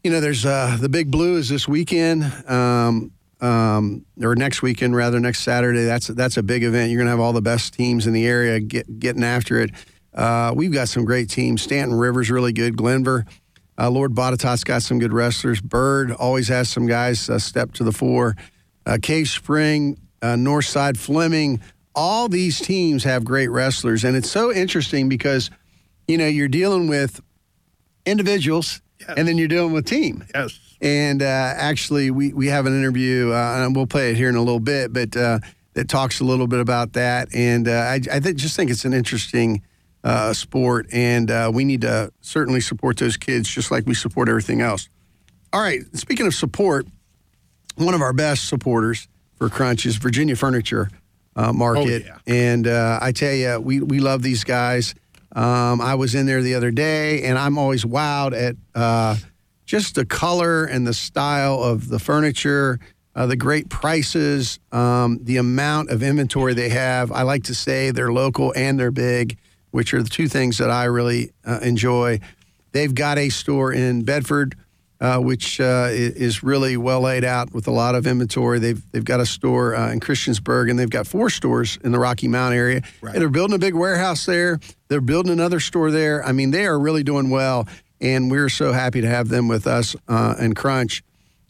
you 0.02 0.10
know, 0.10 0.20
there's 0.20 0.44
uh, 0.46 0.76
the 0.80 0.88
Big 0.88 1.10
Blue 1.10 1.36
is 1.36 1.48
this 1.48 1.66
weekend, 1.66 2.24
um, 2.48 3.10
um, 3.44 4.06
or 4.22 4.34
next 4.34 4.62
weekend 4.62 4.96
rather, 4.96 5.20
next 5.20 5.40
Saturday. 5.40 5.84
That's 5.84 6.06
that's 6.06 6.36
a 6.36 6.42
big 6.42 6.64
event. 6.64 6.90
You're 6.90 7.00
gonna 7.00 7.10
have 7.10 7.20
all 7.20 7.34
the 7.34 7.42
best 7.42 7.74
teams 7.74 8.06
in 8.06 8.12
the 8.12 8.26
area 8.26 8.58
get, 8.58 8.98
getting 8.98 9.22
after 9.22 9.60
it. 9.60 9.70
Uh, 10.14 10.52
we've 10.54 10.72
got 10.72 10.88
some 10.88 11.04
great 11.04 11.28
teams. 11.28 11.60
Staunton 11.60 11.96
River's 11.96 12.30
really 12.30 12.52
good. 12.52 12.76
Glenvar. 12.76 13.26
Uh, 13.76 13.90
Lord 13.90 14.14
Botetourt's 14.14 14.64
got 14.64 14.82
some 14.82 14.98
good 14.98 15.12
wrestlers. 15.12 15.60
Byrd 15.60 16.12
always 16.12 16.48
has 16.48 16.68
some 16.68 16.86
guys 16.86 17.28
uh, 17.28 17.38
step 17.38 17.72
to 17.72 17.84
the 17.84 17.92
fore. 17.92 18.36
Uh, 18.86 18.98
Cave 19.02 19.28
Spring, 19.28 19.98
uh, 20.22 20.34
Northside 20.34 20.96
Fleming, 20.96 21.60
all 21.94 22.28
these 22.28 22.60
teams 22.60 23.02
have 23.02 23.24
great 23.24 23.48
wrestlers. 23.48 24.04
And 24.04 24.16
it's 24.16 24.30
so 24.30 24.52
interesting 24.52 25.08
because, 25.08 25.50
you 26.06 26.16
know, 26.18 26.26
you're 26.26 26.46
dealing 26.46 26.86
with 26.86 27.20
individuals 28.06 28.80
and 29.16 29.26
then 29.26 29.38
you're 29.38 29.48
dealing 29.48 29.72
with 29.72 29.86
team. 29.86 30.24
Yes. 30.32 30.58
And 30.84 31.22
uh, 31.22 31.24
actually, 31.24 32.10
we, 32.10 32.34
we 32.34 32.48
have 32.48 32.66
an 32.66 32.78
interview, 32.78 33.32
uh, 33.32 33.64
and 33.64 33.74
we'll 33.74 33.86
play 33.86 34.10
it 34.10 34.18
here 34.18 34.28
in 34.28 34.36
a 34.36 34.42
little 34.42 34.60
bit, 34.60 34.92
but 34.92 35.16
uh, 35.16 35.38
that 35.72 35.88
talks 35.88 36.20
a 36.20 36.24
little 36.24 36.46
bit 36.46 36.60
about 36.60 36.92
that. 36.92 37.34
And 37.34 37.66
uh, 37.66 37.72
I, 37.72 38.00
I 38.12 38.20
th- 38.20 38.36
just 38.36 38.54
think 38.54 38.70
it's 38.70 38.84
an 38.84 38.92
interesting 38.92 39.62
uh, 40.04 40.34
sport, 40.34 40.86
and 40.92 41.30
uh, 41.30 41.50
we 41.52 41.64
need 41.64 41.80
to 41.80 42.12
certainly 42.20 42.60
support 42.60 42.98
those 42.98 43.16
kids 43.16 43.48
just 43.48 43.70
like 43.70 43.86
we 43.86 43.94
support 43.94 44.28
everything 44.28 44.60
else. 44.60 44.90
All 45.54 45.60
right, 45.62 45.80
speaking 45.94 46.26
of 46.26 46.34
support, 46.34 46.86
one 47.76 47.94
of 47.94 48.02
our 48.02 48.12
best 48.12 48.46
supporters 48.46 49.08
for 49.36 49.48
Crunch 49.48 49.86
is 49.86 49.96
Virginia 49.96 50.36
Furniture 50.36 50.90
uh, 51.34 51.50
Market. 51.50 52.04
yeah. 52.04 52.18
And 52.26 52.66
uh, 52.66 52.98
I 53.00 53.12
tell 53.12 53.32
you, 53.32 53.58
we, 53.58 53.80
we 53.80 54.00
love 54.00 54.22
these 54.22 54.44
guys. 54.44 54.94
Um, 55.34 55.80
I 55.80 55.94
was 55.94 56.14
in 56.14 56.26
there 56.26 56.42
the 56.42 56.56
other 56.56 56.70
day, 56.70 57.22
and 57.22 57.38
I'm 57.38 57.56
always 57.56 57.86
wowed 57.86 58.34
at 58.38 58.56
uh, 58.74 59.16
just 59.64 59.94
the 59.94 60.04
color 60.04 60.64
and 60.64 60.86
the 60.86 60.94
style 60.94 61.62
of 61.62 61.88
the 61.88 61.98
furniture, 61.98 62.78
uh, 63.14 63.26
the 63.26 63.36
great 63.36 63.68
prices, 63.68 64.58
um, 64.72 65.18
the 65.22 65.36
amount 65.36 65.90
of 65.90 66.02
inventory 66.02 66.54
they 66.54 66.68
have. 66.68 67.12
I 67.12 67.22
like 67.22 67.44
to 67.44 67.54
say 67.54 67.90
they're 67.90 68.12
local 68.12 68.52
and 68.56 68.78
they're 68.78 68.90
big, 68.90 69.38
which 69.70 69.94
are 69.94 70.02
the 70.02 70.08
two 70.08 70.28
things 70.28 70.58
that 70.58 70.70
I 70.70 70.84
really 70.84 71.32
uh, 71.44 71.60
enjoy. 71.62 72.20
They've 72.72 72.94
got 72.94 73.18
a 73.18 73.28
store 73.28 73.72
in 73.72 74.02
Bedford, 74.02 74.56
uh, 75.00 75.18
which 75.18 75.60
uh, 75.60 75.88
is 75.90 76.42
really 76.42 76.76
well 76.76 77.00
laid 77.02 77.24
out 77.24 77.52
with 77.52 77.68
a 77.68 77.70
lot 77.70 77.94
of 77.94 78.06
inventory. 78.06 78.58
They've 78.58 78.82
they've 78.90 79.04
got 79.04 79.20
a 79.20 79.26
store 79.26 79.74
uh, 79.74 79.92
in 79.92 80.00
Christiansburg, 80.00 80.70
and 80.70 80.78
they've 80.78 80.90
got 80.90 81.06
four 81.06 81.30
stores 81.30 81.78
in 81.84 81.92
the 81.92 81.98
Rocky 81.98 82.26
Mount 82.26 82.54
area. 82.54 82.82
Right. 83.00 83.14
And 83.14 83.20
they're 83.20 83.28
building 83.28 83.54
a 83.54 83.58
big 83.58 83.74
warehouse 83.74 84.26
there. 84.26 84.60
They're 84.88 85.00
building 85.00 85.32
another 85.32 85.60
store 85.60 85.90
there. 85.90 86.24
I 86.24 86.32
mean, 86.32 86.50
they 86.50 86.66
are 86.66 86.78
really 86.78 87.02
doing 87.02 87.30
well, 87.30 87.68
and 88.04 88.30
we're 88.30 88.50
so 88.50 88.72
happy 88.72 89.00
to 89.00 89.08
have 89.08 89.28
them 89.28 89.48
with 89.48 89.66
us 89.66 89.96
uh, 90.08 90.34
and 90.38 90.54
Crunch, 90.54 91.02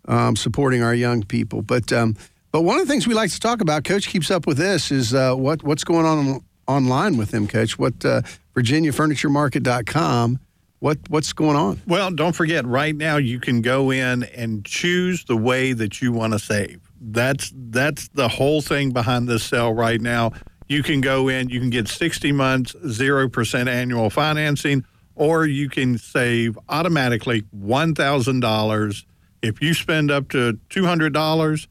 um, 0.06 0.36
supporting 0.36 0.82
our 0.82 0.94
young 0.94 1.24
people. 1.24 1.60
But 1.60 1.92
um, 1.92 2.16
but 2.52 2.62
one 2.62 2.78
of 2.78 2.86
the 2.86 2.92
things 2.92 3.06
we 3.06 3.14
like 3.14 3.30
to 3.30 3.40
talk 3.40 3.60
about, 3.60 3.82
Coach 3.82 4.06
keeps 4.08 4.30
up 4.30 4.46
with 4.46 4.56
this, 4.56 4.92
is 4.92 5.12
uh, 5.12 5.34
what 5.34 5.62
what's 5.64 5.84
going 5.84 6.06
on 6.06 6.40
online 6.68 7.16
with 7.16 7.32
them, 7.32 7.48
Coach. 7.48 7.78
What 7.78 8.04
uh, 8.04 8.22
VirginiaFurnitureMarket.com. 8.54 10.38
What 10.78 10.98
what's 11.08 11.32
going 11.32 11.56
on? 11.56 11.82
Well, 11.86 12.10
don't 12.12 12.34
forget, 12.34 12.64
right 12.64 12.94
now 12.94 13.16
you 13.16 13.40
can 13.40 13.60
go 13.60 13.90
in 13.90 14.22
and 14.22 14.64
choose 14.64 15.24
the 15.24 15.36
way 15.36 15.72
that 15.72 16.00
you 16.00 16.12
want 16.12 16.34
to 16.34 16.38
save. 16.38 16.80
That's 17.00 17.52
that's 17.54 18.08
the 18.08 18.28
whole 18.28 18.62
thing 18.62 18.92
behind 18.92 19.28
this 19.28 19.42
sale 19.42 19.74
right 19.74 20.00
now. 20.00 20.32
You 20.68 20.82
can 20.82 21.00
go 21.00 21.28
in, 21.28 21.50
you 21.50 21.60
can 21.60 21.70
get 21.70 21.88
60 21.88 22.32
months, 22.32 22.74
0% 22.74 23.68
annual 23.68 24.08
financing, 24.08 24.84
or 25.14 25.46
you 25.46 25.68
can 25.68 25.98
save 25.98 26.58
automatically 26.68 27.42
$1,000. 27.56 29.04
If 29.42 29.62
you 29.62 29.74
spend 29.74 30.10
up 30.10 30.28
to 30.30 30.58
$200, 30.70 31.66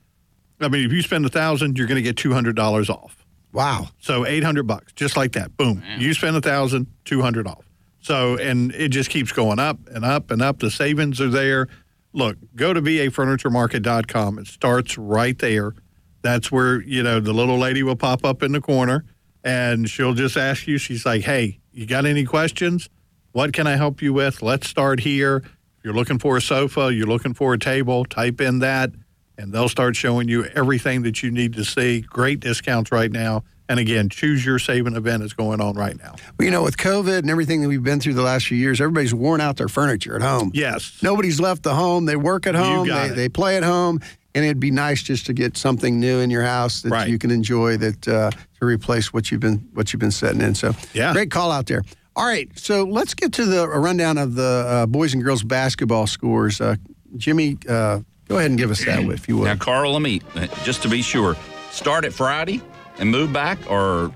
I 0.60 0.67
mean, 0.67 0.86
if 0.86 0.91
you 0.91 1.01
spend 1.01 1.23
1000 1.25 1.77
you're 1.77 1.88
going 1.88 2.01
to 2.03 2.13
get 2.13 2.15
$200 2.15 2.89
off. 2.89 3.25
Wow. 3.51 3.89
So 3.99 4.25
800 4.25 4.63
bucks, 4.63 4.93
just 4.93 5.15
like 5.15 5.34
that. 5.34 5.56
Boom. 5.58 5.84
You 5.97 6.13
spend 6.13 6.36
a 6.36 6.41
thousand, 6.41 6.88
200 7.06 7.47
off. 7.47 7.69
So, 8.01 8.38
and 8.38 8.73
it 8.73 8.89
just 8.89 9.10
keeps 9.10 9.32
going 9.32 9.60
up 9.60 9.77
and 9.88 10.03
up 10.03 10.32
and 10.32 10.41
up. 10.41 10.60
The 10.60 10.71
savings 10.71 11.21
are 11.21 11.29
there. 11.29 11.67
Look, 12.12 12.38
go 12.56 12.73
to 12.73 12.82
vafurnituremarket.com. 12.82 14.39
It 14.39 14.47
starts 14.47 14.97
right 14.97 15.38
there. 15.38 15.73
That's 16.21 16.51
where, 16.51 16.82
you 16.82 17.03
know, 17.03 17.19
the 17.19 17.34
little 17.34 17.58
lady 17.58 17.84
will 17.84 17.95
pop 17.95 18.25
up 18.25 18.43
in 18.43 18.51
the 18.51 18.62
corner 18.62 19.06
and 19.43 19.89
she'll 19.89 20.13
just 20.13 20.38
ask 20.38 20.67
you, 20.67 20.77
she's 20.77 21.06
like, 21.06 21.23
hey, 21.23 21.60
you 21.71 21.86
got 21.86 22.06
any 22.06 22.23
questions? 22.23 22.89
What 23.34 23.52
can 23.54 23.67
I 23.67 23.76
help 23.76 24.02
you 24.02 24.13
with? 24.13 24.41
Let's 24.41 24.67
start 24.67 25.00
here. 25.02 25.38
If 25.38 25.84
you're 25.84 25.93
looking 25.93 26.19
for 26.19 26.38
a 26.38 26.41
sofa, 26.41 26.93
you're 26.93 27.08
looking 27.08 27.34
for 27.34 27.54
a 27.54 27.60
table, 27.60 28.06
type 28.06 28.39
in 28.39 28.60
that 28.60 28.91
and 29.38 29.52
they'll 29.52 29.67
start 29.67 29.96
showing 29.96 30.28
you 30.30 30.46
everything 30.56 31.02
that 31.02 31.24
you 31.24 31.32
need 31.32 31.54
to 31.54 31.65
see. 31.65 32.02
Great 32.02 32.39
discounts 32.39 32.91
right 32.91 33.12
now. 33.12 33.43
And 33.67 33.80
again, 33.80 34.08
choose 34.10 34.46
your 34.46 34.60
saving 34.60 34.96
event 34.96 35.24
is 35.24 35.34
going 35.34 35.60
on 35.60 35.74
right 35.76 35.98
now. 35.98 36.13
Well, 36.38 36.46
you 36.46 36.52
know, 36.52 36.62
with 36.62 36.78
COVID 36.78 37.17
and 37.19 37.30
everything 37.32 37.62
that 37.63 37.67
we've 37.67 37.82
been 37.82 38.00
through 38.00 38.13
the 38.13 38.22
last 38.22 38.46
few 38.46 38.58
years, 38.58 38.80
everybody's 38.80 39.13
worn 39.13 39.41
out 39.41 39.58
their 39.58 39.67
furniture 39.69 40.15
at 40.15 40.22
home. 40.22 40.52
Yes. 40.54 41.00
Nobody's 41.02 41.39
left 41.39 41.63
the 41.63 41.74
home. 41.74 42.06
They 42.06 42.15
work 42.15 42.46
at 42.46 42.54
home. 42.54 42.88
They, 42.88 43.10
they 43.10 43.28
play 43.30 43.58
at 43.58 43.63
home. 43.63 44.02
And 44.36 44.46
it'd 44.46 44.60
be 44.60 44.69
nice 44.72 45.02
just 45.02 45.26
to 45.26 45.34
get 45.34 45.58
something 45.58 46.00
new 46.00 46.19
in 46.19 46.30
your 46.30 46.43
house 46.43 46.84
that 46.84 46.91
Right. 46.91 47.08
you 47.08 47.17
can 47.17 47.32
enjoy 47.32 47.78
that 47.78 48.08
uh, 48.08 48.30
to 48.60 48.65
replace 48.65 49.12
what 49.13 49.32
you've 49.32 49.41
been 49.41 49.67
what 49.74 49.93
you've 49.93 50.00
been 50.00 50.12
setting 50.12 50.41
in. 50.41 50.54
So 50.54 50.74
Yeah. 50.93 51.12
great 51.13 51.32
call 51.32 51.52
out 51.52 51.65
there. 51.65 51.82
All 52.15 52.26
right, 52.26 52.47
so 52.58 52.84
let's 52.84 53.13
get 53.15 53.34
to 53.34 53.45
the 53.45 53.63
a 53.63 53.80
rundown 53.80 54.17
of 54.17 54.36
the 54.36 54.43
uh, 54.67 54.86
boys 54.86 55.13
and 55.13 55.23
girls 55.23 55.43
basketball 55.43 56.06
scores. 56.06 56.62
Uh, 56.62 56.76
Jimmy, 57.17 57.58
uh, 57.67 58.02
go 58.28 58.38
ahead 58.38 58.52
and 58.52 58.58
give 58.60 58.69
us 58.71 58.86
that 58.86 59.04
if 59.12 59.28
you 59.28 59.38
would. 59.38 59.45
Now, 59.45 59.56
Carl, 59.56 59.93
let 59.93 60.02
me 60.02 60.21
uh, 60.36 60.47
just 60.63 60.84
to 60.84 60.89
be 60.89 61.02
sure. 61.02 61.36
Start 61.71 62.06
at 62.06 62.13
Friday 62.13 62.62
and 62.99 63.10
move 63.10 63.34
back, 63.34 63.58
or 63.69 64.13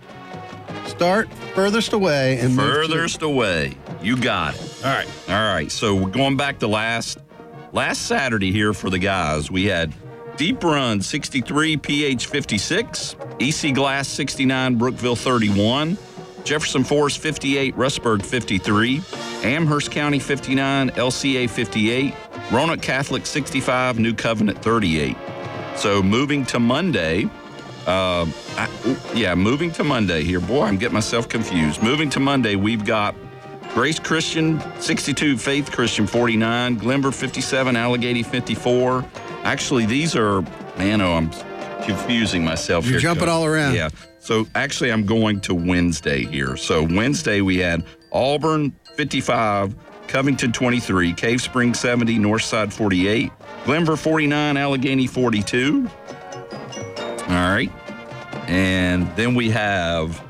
Start 0.85 1.27
furthest 1.55 1.93
away 1.93 2.39
and 2.39 2.55
move 2.55 2.87
to- 2.87 2.93
furthest 2.93 3.21
away. 3.21 3.75
You 4.01 4.15
got 4.15 4.55
it. 4.55 4.81
All 4.85 4.91
right. 4.93 5.07
All 5.27 5.53
right. 5.53 5.71
So 5.71 5.95
we're 5.95 6.09
going 6.09 6.37
back 6.37 6.59
to 6.59 6.67
last 6.67 7.17
last 7.73 8.03
Saturday 8.03 8.51
here 8.51 8.73
for 8.73 8.89
the 8.89 8.99
guys. 8.99 9.49
We 9.51 9.65
had 9.65 9.93
Deep 10.37 10.63
Run 10.63 11.01
63, 11.01 11.77
PH 11.77 12.27
56, 12.27 13.15
EC 13.39 13.73
Glass 13.73 14.07
69, 14.07 14.75
Brookville 14.77 15.15
31, 15.15 15.97
Jefferson 16.47 16.85
Forest 16.85 17.19
58, 17.19 17.75
Rustburg 17.75 18.25
53, 18.25 19.01
Amherst 19.43 19.91
County 19.91 20.17
59, 20.17 20.91
LCA 20.91 21.49
58, 21.49 22.13
Roanoke 22.53 22.81
Catholic 22.81 23.25
65, 23.25 23.99
New 23.99 24.13
Covenant 24.13 24.61
38. 24.61 25.17
So 25.75 26.01
moving 26.01 26.45
to 26.45 26.59
Monday, 26.59 27.25
uh, 27.85 28.25
I, 28.55 28.69
yeah, 29.13 29.35
moving 29.35 29.71
to 29.73 29.83
Monday 29.83 30.23
here. 30.23 30.39
Boy, 30.39 30.63
I'm 30.63 30.77
getting 30.77 30.93
myself 30.93 31.27
confused. 31.27 31.83
Moving 31.83 32.09
to 32.11 32.21
Monday, 32.21 32.55
we've 32.55 32.85
got 32.85 33.13
Grace 33.73 33.99
Christian 33.99 34.61
62, 34.79 35.37
Faith 35.37 35.69
Christian 35.69 36.07
49, 36.07 36.79
Glenvar 36.79 37.13
57, 37.13 37.75
Alleghany 37.75 38.23
54. 38.23 39.03
Actually, 39.43 39.85
these 39.85 40.15
are, 40.15 40.43
man, 40.77 41.01
oh, 41.01 41.13
I'm 41.13 41.29
confusing 41.83 42.43
myself 42.43 42.85
You're 42.85 42.93
here. 42.93 42.99
jumping 43.01 43.29
all 43.29 43.45
around. 43.45 43.75
Yeah. 43.75 43.89
So 44.19 44.47
actually, 44.55 44.91
I'm 44.91 45.05
going 45.05 45.39
to 45.41 45.53
Wednesday 45.55 46.25
here. 46.25 46.57
So 46.57 46.83
Wednesday, 46.83 47.41
we 47.41 47.57
had 47.57 47.85
Auburn 48.11 48.75
55, 48.95 49.75
Covington 50.07 50.51
23, 50.51 51.13
Cave 51.13 51.41
Spring 51.41 51.73
70, 51.73 52.17
Northside 52.17 52.73
48, 52.73 53.31
Glenvar 53.65 53.97
49, 53.97 54.57
Alleghany 54.57 55.07
42. 55.07 55.89
All 56.97 57.27
right. 57.27 57.71
And 58.47 59.13
then 59.15 59.35
we 59.35 59.49
have, 59.49 60.21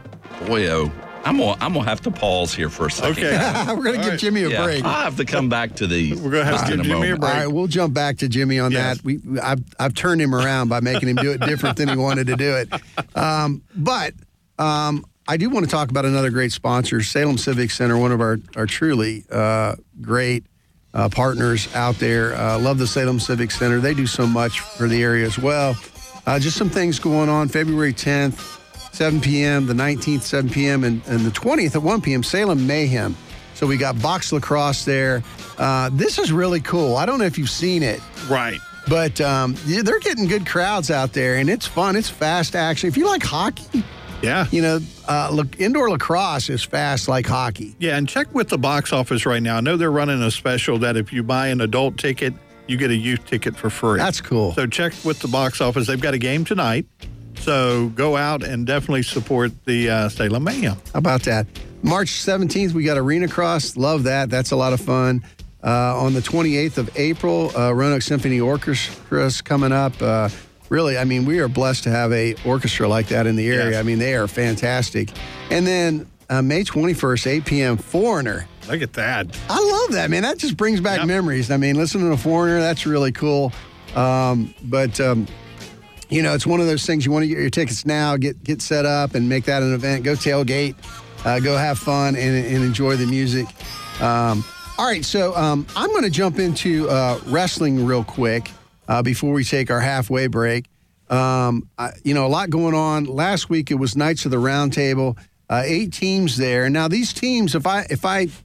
boy, 0.47 0.67
oh, 0.69 0.91
I'm 1.27 1.37
gonna, 1.37 1.57
I'm 1.61 1.73
gonna 1.73 1.85
have 1.85 2.01
to 2.01 2.11
pause 2.11 2.53
here 2.53 2.69
for 2.69 2.87
a 2.87 2.91
second. 2.91 3.23
Okay. 3.25 3.65
We're 3.73 3.83
going 3.83 3.95
to 3.97 4.01
give 4.01 4.09
right. 4.11 4.19
Jimmy 4.19 4.43
a 4.43 4.49
Yeah, 4.49 4.63
break. 4.63 4.83
I 4.83 5.03
have 5.03 5.17
to 5.17 5.25
come 5.25 5.49
back 5.49 5.75
to 5.75 5.87
these. 5.87 6.19
We're 6.21 6.31
gonna 6.31 6.45
have 6.45 6.55
to 6.55 6.59
just 6.61 6.71
in 6.73 6.77
give 6.79 6.85
Jimmy 6.87 7.09
a 7.11 7.17
break. 7.17 7.31
All 7.33 7.37
right, 7.39 7.47
we'll 7.47 7.67
jump 7.67 7.93
back 7.93 8.17
to 8.19 8.29
Jimmy 8.29 8.59
on 8.59 8.71
Yes. 8.71 8.97
that. 8.97 9.03
We, 9.05 9.19
I've, 9.41 9.63
I've 9.79 9.93
turned 9.93 10.21
him 10.21 10.33
around 10.33 10.69
by 10.69 10.79
making 10.79 11.09
him 11.09 11.17
do 11.17 11.31
it 11.31 11.41
different 11.41 11.77
than 11.77 11.89
he 11.89 11.95
wanted 11.95 12.27
to 12.27 12.35
do 12.35 12.55
it. 12.55 12.69
Um, 13.15 13.61
but 13.75 14.13
um, 14.59 15.05
I 15.27 15.37
do 15.37 15.49
want 15.49 15.65
to 15.65 15.71
talk 15.71 15.89
about 15.91 16.05
another 16.05 16.29
great 16.29 16.51
sponsor, 16.51 17.01
Salem 17.03 17.37
Civic 17.37 17.71
Center, 17.71 17.97
one 17.97 18.11
of 18.11 18.21
our, 18.21 18.37
our 18.55 18.65
truly 18.65 19.25
uh, 19.31 19.75
great 20.01 20.45
uh, 20.93 21.09
partners 21.09 21.67
out 21.75 21.95
there. 21.99 22.33
Uh, 22.35 22.57
love 22.57 22.77
the 22.77 22.87
Salem 22.87 23.19
Civic 23.19 23.51
Center. 23.51 23.79
They 23.79 23.93
do 23.93 24.07
so 24.07 24.25
much 24.25 24.61
for 24.61 24.87
the 24.87 25.03
area 25.03 25.25
as 25.25 25.37
well. 25.37 25.75
Uh, 26.25 26.39
just 26.39 26.57
some 26.57 26.69
things 26.69 26.97
going 26.99 27.29
on. 27.29 27.47
February 27.49 27.93
10th, 27.93 28.59
7 28.97 29.21
p.m., 29.21 29.67
the 29.67 29.75
19th, 29.75 30.21
7 30.23 30.49
p.m., 30.49 30.83
and, 30.83 31.03
and 31.05 31.19
the 31.19 31.29
20th 31.29 31.75
at 31.75 31.83
1 31.83 32.01
p.m., 32.01 32.23
Salem 32.23 32.65
Mayhem. 32.65 33.15
So 33.53 33.67
we 33.67 33.77
got 33.77 34.01
box 34.01 34.31
lacrosse 34.33 34.85
there. 34.85 35.21
Uh, 35.59 35.91
this 35.93 36.17
is 36.17 36.31
really 36.31 36.59
cool. 36.61 36.95
I 36.97 37.05
don't 37.05 37.19
know 37.19 37.25
if 37.25 37.37
you've 37.37 37.47
seen 37.49 37.83
it, 37.83 38.01
Right. 38.27 38.59
but 38.87 39.21
um, 39.21 39.55
yeah, 39.67 39.83
they're 39.83 39.99
getting 39.99 40.25
good 40.27 40.47
crowds 40.47 40.89
out 40.89 41.13
there, 41.13 41.35
and 41.35 41.47
it's 41.47 41.67
fun. 41.67 41.95
It's 41.95 42.09
fast 42.09 42.55
action. 42.55 42.87
If 42.87 42.97
you 42.97 43.05
like 43.05 43.21
hockey, 43.21 43.83
Yeah. 44.23 44.47
you 44.49 44.63
know, 44.63 44.79
uh, 45.07 45.29
look, 45.31 45.59
indoor 45.59 45.91
lacrosse 45.91 46.49
is 46.49 46.63
fast 46.63 47.07
like 47.07 47.27
hockey. 47.27 47.75
Yeah, 47.77 47.97
and 47.97 48.09
check 48.09 48.33
with 48.33 48.49
the 48.49 48.57
box 48.57 48.91
office 48.91 49.27
right 49.27 49.43
now. 49.43 49.57
I 49.57 49.61
know 49.61 49.77
they're 49.77 49.91
running 49.91 50.23
a 50.23 50.31
special 50.31 50.79
that 50.79 50.97
if 50.97 51.13
you 51.13 51.21
buy 51.21 51.49
an 51.49 51.61
adult 51.61 51.97
ticket, 51.99 52.33
you 52.65 52.77
get 52.77 52.89
a 52.89 52.95
youth 52.95 53.25
ticket 53.27 53.55
for 53.55 53.69
free. 53.69 53.99
That's 53.99 54.21
cool. 54.21 54.53
So 54.53 54.65
check 54.65 54.93
with 55.05 55.19
the 55.19 55.27
box 55.27 55.61
office. 55.61 55.85
They've 55.85 56.01
got 56.01 56.15
a 56.15 56.17
game 56.19 56.45
tonight. 56.45 56.87
So 57.39 57.89
go 57.89 58.17
out 58.17 58.43
and 58.43 58.65
definitely 58.67 59.03
support 59.03 59.51
the 59.65 59.89
uh, 59.89 60.09
Salem 60.09 60.43
Mayhem. 60.43 60.75
How 60.93 60.99
about 60.99 61.21
that? 61.23 61.47
March 61.83 62.09
17th, 62.09 62.73
we 62.73 62.83
got 62.83 62.97
Arena 62.97 63.27
Cross. 63.27 63.77
Love 63.77 64.03
that. 64.03 64.29
That's 64.29 64.51
a 64.51 64.55
lot 64.55 64.73
of 64.73 64.81
fun. 64.81 65.23
Uh, 65.63 65.97
on 65.99 66.13
the 66.13 66.19
28th 66.19 66.77
of 66.77 66.89
April, 66.97 67.55
uh, 67.57 67.71
Roanoke 67.73 68.01
Symphony 68.01 68.39
Orchestra 68.39 68.93
Orchestra's 69.05 69.41
coming 69.41 69.71
up. 69.71 69.99
Uh, 70.01 70.29
really, 70.69 70.97
I 70.97 71.03
mean, 71.03 71.25
we 71.25 71.39
are 71.39 71.47
blessed 71.47 71.83
to 71.85 71.89
have 71.89 72.11
a 72.13 72.35
orchestra 72.45 72.87
like 72.87 73.07
that 73.07 73.27
in 73.27 73.35
the 73.35 73.47
area. 73.47 73.71
Yes. 73.71 73.79
I 73.79 73.83
mean, 73.83 73.99
they 73.99 74.15
are 74.15 74.27
fantastic. 74.27 75.09
And 75.49 75.65
then 75.65 76.09
uh, 76.29 76.41
May 76.41 76.63
21st, 76.63 77.27
8 77.27 77.45
p.m., 77.45 77.77
Foreigner. 77.77 78.47
Look 78.67 78.81
at 78.81 78.93
that. 78.93 79.27
I 79.49 79.59
love 79.59 79.93
that, 79.93 80.09
man. 80.09 80.23
That 80.23 80.37
just 80.37 80.57
brings 80.57 80.81
back 80.81 80.99
Yep. 80.99 81.07
memories. 81.07 81.49
I 81.51 81.57
mean, 81.57 81.75
listening 81.75 82.11
to 82.11 82.17
Foreigner, 82.17 82.59
that's 82.59 82.85
really 82.85 83.11
cool. 83.13 83.51
Um, 83.95 84.53
but 84.63 84.99
um, 84.99 85.25
you 86.09 86.21
know, 86.21 86.33
it's 86.33 86.47
one 86.47 86.59
of 86.59 86.67
those 86.67 86.85
things 86.85 87.05
you 87.05 87.11
want 87.11 87.23
to 87.23 87.27
get 87.27 87.37
your 87.37 87.49
tickets 87.49 87.85
now, 87.85 88.17
get 88.17 88.41
get 88.43 88.61
set 88.61 88.85
up, 88.85 89.15
and 89.15 89.27
make 89.27 89.45
that 89.45 89.61
an 89.63 89.73
event. 89.73 90.03
Go 90.03 90.13
tailgate, 90.13 90.75
uh, 91.25 91.39
go 91.39 91.57
have 91.57 91.77
fun, 91.77 92.15
and, 92.15 92.45
and 92.45 92.63
enjoy 92.63 92.95
the 92.95 93.05
music. 93.05 93.47
Um, 94.01 94.43
all 94.77 94.85
right, 94.85 95.03
so 95.03 95.35
um, 95.35 95.65
I'm 95.75 95.89
going 95.89 96.03
to 96.03 96.09
jump 96.09 96.39
into 96.39 96.87
uh, 96.89 97.19
wrestling 97.25 97.85
real 97.85 98.03
quick 98.03 98.51
uh, 98.87 99.01
before 99.01 99.33
we 99.33 99.43
take 99.43 99.71
our 99.71 99.79
halfway 99.79 100.27
break. 100.27 100.67
Um, 101.09 101.69
I, 101.77 101.91
you 102.03 102.13
know, 102.13 102.25
a 102.25 102.29
lot 102.29 102.49
going 102.49 102.75
on. 102.75 103.05
Last 103.05 103.49
week 103.49 103.71
it 103.71 103.75
was 103.75 103.95
Knights 103.95 104.25
of 104.25 104.31
the 104.31 104.39
Round 104.39 104.71
Table, 104.71 105.17
uh, 105.49 105.63
eight 105.65 105.93
teams 105.93 106.37
there. 106.37 106.69
Now 106.69 106.87
these 106.87 107.11
teams, 107.11 107.55
if 107.55 107.65
I 107.65 107.85
if 107.89 108.05
I 108.05 108.21
if 108.21 108.43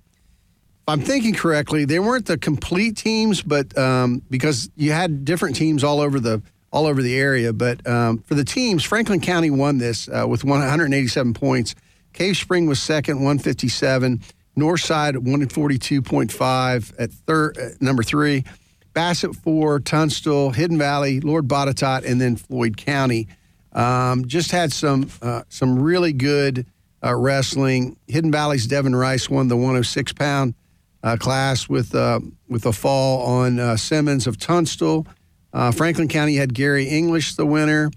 I'm 0.88 1.00
thinking 1.00 1.34
correctly, 1.34 1.84
they 1.84 1.98
weren't 1.98 2.26
the 2.26 2.38
complete 2.38 2.96
teams, 2.96 3.42
but 3.42 3.76
um, 3.78 4.22
because 4.30 4.70
you 4.74 4.92
had 4.92 5.24
different 5.24 5.54
teams 5.54 5.84
all 5.84 6.00
over 6.00 6.18
the 6.18 6.42
all 6.72 6.86
over 6.86 7.02
the 7.02 7.16
area. 7.16 7.52
But 7.52 7.86
um, 7.86 8.18
for 8.18 8.34
the 8.34 8.44
teams, 8.44 8.82
Franklin 8.82 9.20
County 9.20 9.50
won 9.50 9.78
this 9.78 10.08
uh, 10.08 10.26
with 10.28 10.42
187 10.42 11.34
points. 11.34 11.74
Cave 12.12 12.36
Spring 12.36 12.66
was 12.66 12.80
second, 12.80 13.16
157. 13.16 14.20
Northside 14.56 15.16
142.5 15.16 16.94
at 16.98 17.10
third, 17.10 17.58
uh, 17.58 17.68
number 17.80 18.02
three. 18.02 18.44
Bassett 18.92 19.34
four, 19.36 19.80
Tunstall, 19.80 20.50
Hidden 20.50 20.76
Valley, 20.76 21.20
Lord 21.20 21.48
Botetourt, 21.48 22.04
and 22.04 22.20
then 22.20 22.36
Floyd 22.36 22.76
County. 22.76 23.28
Um, 23.72 24.26
just 24.28 24.50
had 24.50 24.70
some 24.70 25.08
uh, 25.22 25.44
some 25.48 25.78
really 25.78 26.12
good 26.12 26.66
uh, 27.02 27.14
wrestling. 27.14 27.96
Hidden 28.06 28.30
Valley's 28.30 28.66
Devin 28.66 28.94
Rice 28.94 29.30
won 29.30 29.48
the 29.48 29.56
106 29.56 30.12
pound 30.12 30.54
uh, 31.02 31.16
class 31.16 31.70
with 31.70 31.94
uh, 31.94 32.20
with 32.50 32.66
a 32.66 32.72
fall 32.72 33.22
on 33.22 33.78
Simmons 33.78 34.26
of 34.26 34.38
Tunstall. 34.38 35.06
Uh, 35.52 35.70
Franklin 35.70 36.08
County 36.08 36.36
had 36.36 36.54
Gary 36.54 36.88
English 36.88 37.34
the 37.34 37.46
winner. 37.46 37.90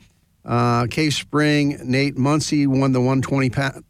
Uh, 0.43 0.87
Cave 0.87 1.13
Spring 1.13 1.79
Nate 1.83 2.17
Muncie 2.17 2.67
won 2.67 2.91
the 2.91 2.99
120 2.99 3.49
pound 3.49 3.83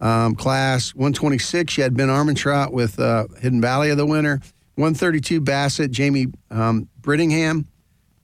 um, 0.00 0.34
class. 0.34 0.94
126 0.94 1.76
you 1.76 1.82
had 1.82 1.96
Ben 1.96 2.08
Armentrout 2.08 2.72
with 2.72 2.98
uh, 2.98 3.26
Hidden 3.38 3.60
Valley 3.60 3.90
of 3.90 3.96
the 3.96 4.06
winner. 4.06 4.40
132 4.76 5.40
Bassett 5.40 5.90
Jamie 5.90 6.26
um, 6.50 6.88
Brittingham 7.00 7.64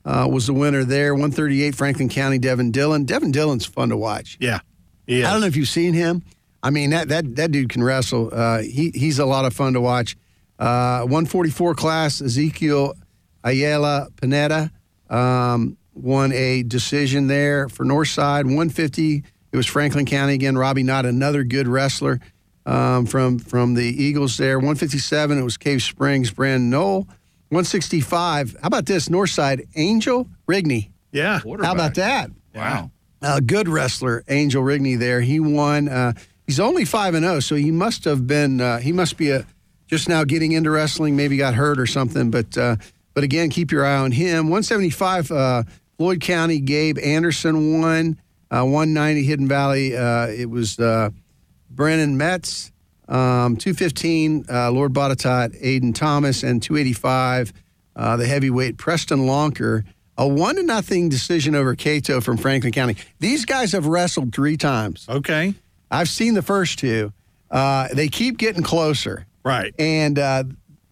uh, 0.05 0.27
was 0.29 0.47
the 0.47 0.53
winner 0.53 0.83
there. 0.83 1.13
138 1.13 1.73
Franklin 1.73 2.09
County 2.09 2.37
Devin 2.37 2.71
Dillon. 2.71 3.05
Devin 3.05 3.31
Dillon's 3.31 3.65
fun 3.65 3.89
to 3.89 3.97
watch. 3.97 4.37
Yeah. 4.39 4.59
Yeah. 5.07 5.29
I 5.29 5.31
don't 5.31 5.41
know 5.41 5.47
if 5.47 5.55
you've 5.55 5.67
seen 5.67 5.93
him. 5.93 6.23
I 6.63 6.69
mean, 6.69 6.91
that 6.91 7.07
that 7.07 7.35
that 7.37 7.51
dude 7.51 7.69
can 7.69 7.83
wrestle. 7.83 8.29
Uh, 8.31 8.59
he 8.59 8.91
he's 8.93 9.17
a 9.17 9.25
lot 9.25 9.45
of 9.45 9.53
fun 9.53 9.73
to 9.73 9.81
watch. 9.81 10.15
Uh, 10.59 11.01
144 11.01 11.73
class 11.73 12.21
Ezekiel 12.21 12.93
Ayala 13.43 14.09
Pineda 14.21 14.71
um, 15.11 15.77
won 15.93 16.31
a 16.31 16.63
decision 16.63 17.27
there 17.27 17.69
for 17.69 17.85
Northside. 17.85 18.45
150 18.45 19.23
it 19.51 19.57
was 19.57 19.67
Franklin 19.67 20.05
County 20.05 20.33
again. 20.33 20.57
Robbie 20.57 20.83
Knott, 20.83 21.05
another 21.05 21.43
good 21.43 21.67
wrestler 21.67 22.19
um, 22.65 23.05
from 23.05 23.39
from 23.39 23.73
the 23.73 23.83
Eagles 23.83 24.37
there. 24.37 24.57
157, 24.57 25.37
it 25.37 25.41
was 25.41 25.57
Cave 25.57 25.83
Springs, 25.83 26.31
Brand 26.31 26.69
Knoll. 26.69 27.01
165, 27.49 28.55
how 28.61 28.67
about 28.67 28.85
this? 28.85 29.09
Northside, 29.09 29.67
Angel 29.75 30.25
Rigney. 30.47 30.91
Yeah. 31.11 31.39
How 31.39 31.73
about 31.73 31.95
that? 31.95 32.31
Wow. 32.55 32.91
A 33.21 33.41
good 33.41 33.67
wrestler, 33.67 34.23
Angel 34.29 34.63
Rigney. 34.63 34.97
There, 34.97 35.19
he 35.19 35.41
won. 35.41 35.89
Uh, 35.89 36.13
he's 36.45 36.61
only 36.61 36.85
five 36.85 37.13
and 37.13 37.25
zero, 37.25 37.41
so 37.41 37.55
he 37.55 37.69
must 37.69 38.05
have 38.05 38.25
been. 38.25 38.61
Uh, 38.61 38.79
he 38.79 38.93
must 38.93 39.17
be 39.17 39.31
a 39.31 39.45
just 39.87 40.07
now 40.07 40.23
getting 40.23 40.53
into 40.53 40.71
wrestling. 40.71 41.17
Maybe 41.17 41.35
got 41.35 41.53
hurt 41.53 41.77
or 41.77 41.85
something. 41.85 42.31
But 42.31 42.57
uh, 42.57 42.77
but 43.13 43.23
again, 43.23 43.49
keep 43.49 43.71
your 43.71 43.85
eye 43.85 43.97
on 43.97 44.11
him. 44.11 44.45
175, 44.45 45.31
uh, 45.31 45.63
Floyd 45.97 46.21
County, 46.21 46.59
Gabe 46.59 46.97
Anderson 46.99 47.79
won. 47.79 48.19
Uh, 48.49 48.63
190, 48.65 49.23
Hidden 49.23 49.47
Valley. 49.47 49.95
Uh, 49.95 50.27
it 50.27 50.49
was 50.49 50.77
uh, 50.79 51.09
Brennan 51.69 52.17
Metz. 52.17 52.71
Um, 53.07 53.57
215, 53.57 54.45
uh, 54.49 54.71
Lord 54.71 54.93
Botetourt, 54.93 55.61
Aiden 55.61 55.93
Thomas, 55.93 56.43
and 56.43 56.63
285, 56.63 57.51
uh, 57.95 58.15
the 58.17 58.25
heavyweight 58.25 58.77
Preston 58.77 59.19
Lonker. 59.19 59.83
A 60.17 60.27
one 60.27 60.55
to 60.55 60.63
nothing 60.63 61.09
decision 61.09 61.55
over 61.55 61.75
Cato 61.75 62.21
from 62.21 62.37
Franklin 62.37 62.71
County. 62.71 62.95
These 63.19 63.45
guys 63.45 63.71
have 63.71 63.85
wrestled 63.85 64.33
three 64.33 64.55
times. 64.55 65.05
Okay. 65.09 65.53
I've 65.89 66.09
seen 66.09 66.35
the 66.35 66.41
first 66.41 66.79
two. 66.79 67.11
Uh, 67.49 67.87
they 67.93 68.07
keep 68.07 68.37
getting 68.37 68.63
closer. 68.63 69.25
Right. 69.43 69.73
And, 69.79 70.19
uh, 70.19 70.43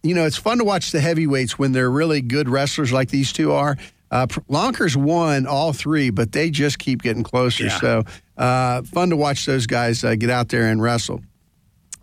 you 0.02 0.14
know, 0.14 0.24
it's 0.24 0.36
fun 0.36 0.58
to 0.58 0.64
watch 0.64 0.92
the 0.92 1.00
heavyweights 1.00 1.58
when 1.58 1.72
they're 1.72 1.90
really 1.90 2.20
good 2.20 2.48
wrestlers 2.48 2.92
like 2.92 3.10
these 3.10 3.32
two 3.32 3.52
are. 3.52 3.76
Uh, 4.10 4.26
Lonkers 4.26 4.96
won 4.96 5.46
all 5.46 5.72
three, 5.72 6.10
but 6.10 6.32
they 6.32 6.50
just 6.50 6.78
keep 6.78 7.02
getting 7.02 7.22
closer. 7.22 7.64
Yeah. 7.64 7.78
So 7.78 8.02
uh, 8.36 8.82
fun 8.82 9.10
to 9.10 9.16
watch 9.16 9.46
those 9.46 9.66
guys 9.66 10.02
uh, 10.02 10.16
get 10.16 10.30
out 10.30 10.48
there 10.48 10.68
and 10.68 10.82
wrestle. 10.82 11.22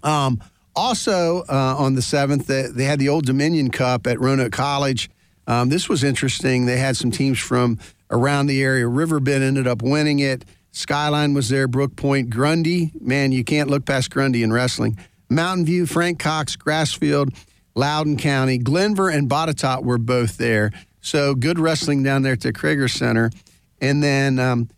Um, 0.03 0.41
also, 0.75 1.43
uh, 1.49 1.75
on 1.77 1.95
the 1.95 2.01
7th, 2.01 2.45
they, 2.45 2.67
they 2.67 2.83
had 2.85 2.99
the 2.99 3.09
Old 3.09 3.25
Dominion 3.25 3.71
Cup 3.71 4.07
at 4.07 4.19
Roanoke 4.19 4.53
College. 4.53 5.09
Um, 5.47 5.69
this 5.69 5.89
was 5.89 6.03
interesting. 6.03 6.65
They 6.65 6.77
had 6.77 6.95
some 6.95 7.11
teams 7.11 7.39
from 7.39 7.79
around 8.11 8.45
the 8.45 8.61
area. 8.61 8.87
Riverbend 8.87 9.43
ended 9.43 9.67
up 9.67 9.81
winning 9.81 10.19
it. 10.19 10.45
Skyline 10.71 11.33
was 11.33 11.49
there. 11.49 11.67
Brooke 11.67 11.95
Point, 11.95 12.29
Grundy. 12.29 12.91
Man, 13.01 13.31
you 13.31 13.43
can't 13.43 13.69
look 13.69 13.85
past 13.85 14.11
Grundy 14.11 14.43
in 14.43 14.53
wrestling. 14.53 14.97
Mountain 15.29 15.65
View, 15.65 15.85
Frank 15.85 16.19
Cox, 16.19 16.55
Grassfield, 16.55 17.35
Loudoun 17.77 18.17
County, 18.17 18.57
Glenvar, 18.57 19.13
and 19.13 19.29
Botetourt 19.29 19.83
were 19.83 19.97
both 19.97 20.37
there. 20.37 20.71
So 20.99 21.35
good 21.35 21.59
wrestling 21.59 22.03
down 22.03 22.23
there 22.23 22.33
at 22.33 22.41
the 22.41 22.51
Cregger 22.51 22.89
Center. 22.89 23.29
And 23.79 24.03
then, 24.03 24.39
um, 24.39 24.69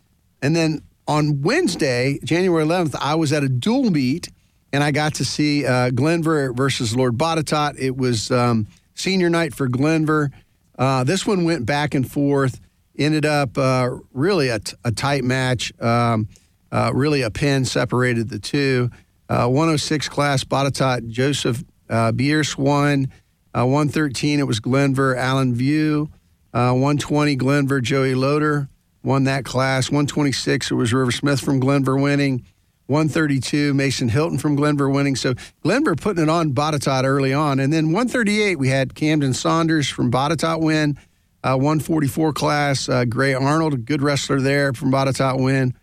and 0.41 0.55
then 0.55 0.83
on 1.07 1.41
Wednesday, 1.41 2.19
January 2.23 2.65
11th, 2.65 2.95
I 2.99 3.15
was 3.15 3.31
at 3.33 3.43
a 3.43 3.49
dual 3.49 3.89
meet 3.89 4.29
and 4.71 4.83
I 4.83 4.91
got 4.91 5.15
to 5.15 5.25
see 5.25 5.65
uh, 5.65 5.89
Glenvar 5.89 6.55
versus 6.55 6.95
Lord 6.95 7.17
Botetourt. 7.17 7.79
It 7.79 7.97
was 7.97 8.29
um, 8.29 8.67
senior 8.93 9.29
night 9.29 9.55
for 9.55 9.67
Glenvar. 9.67 10.31
Uh, 10.77 11.03
this 11.03 11.25
one 11.25 11.45
went 11.45 11.65
back 11.65 11.95
and 11.95 12.09
forth. 12.09 12.59
Ended 12.97 13.25
up 13.25 13.57
uh, 13.57 13.91
really 14.13 14.49
a, 14.49 14.59
t- 14.59 14.75
a 14.83 14.91
tight 14.91 15.23
match. 15.23 15.71
Um, 15.81 16.27
uh, 16.71 16.91
really, 16.93 17.21
a 17.21 17.31
pin 17.31 17.65
separated 17.65 18.29
the 18.29 18.39
two. 18.39 18.91
Uh, 19.29 19.47
106 19.47 20.09
class 20.09 20.43
Botetourt 20.43 21.07
Joseph 21.07 21.63
uh, 21.89 22.11
Bierce 22.11 22.57
won. 22.57 23.11
Uh, 23.53 23.65
113 23.65 24.39
it 24.39 24.47
was 24.47 24.59
Glenvar 24.59 25.17
Allen 25.17 25.55
View. 25.55 26.09
Uh, 26.53 26.73
120 26.73 27.35
Glenvar 27.37 27.81
Joey 27.81 28.15
Loader 28.15 28.69
won 29.03 29.23
that 29.25 29.45
class. 29.45 29.89
126 29.89 30.71
it 30.71 30.73
was 30.73 30.93
River 30.93 31.11
Smith 31.11 31.39
from 31.39 31.59
Glenvar 31.59 32.01
winning. 32.01 32.45
132 32.87 33.73
Mason 33.75 34.09
Hilton 34.09 34.39
from 34.39 34.57
Glenvar 34.57 34.91
winning. 34.91 35.15
So 35.15 35.35
Glenvar 35.63 35.95
putting 35.95 36.23
it 36.23 36.29
on 36.29 36.53
Botetourt 36.53 37.03
early 37.03 37.33
on. 37.33 37.59
And 37.59 37.71
then 37.71 37.87
138 37.87 38.57
we 38.57 38.69
had 38.69 38.95
Camden 38.95 39.33
Saunders 39.33 39.87
from 39.87 40.11
Botetourt 40.11 40.61
win. 40.61 40.97
Uh, 41.43 41.55
144 41.55 42.33
class 42.33 42.89
uh, 42.89 43.05
Gray 43.05 43.33
Arnold, 43.33 43.85
good 43.85 44.01
wrestler 44.01 44.41
there 44.41 44.73
from 44.73 44.91
Botetourt 44.91 45.41
win. 45.41 45.73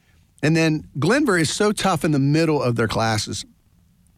And 0.42 0.56
then 0.56 0.86
Glenvar 0.98 1.40
is 1.40 1.50
so 1.50 1.72
tough 1.72 2.04
in 2.04 2.10
the 2.10 2.18
middle 2.18 2.62
of 2.62 2.76
their 2.76 2.88
classes. 2.88 3.44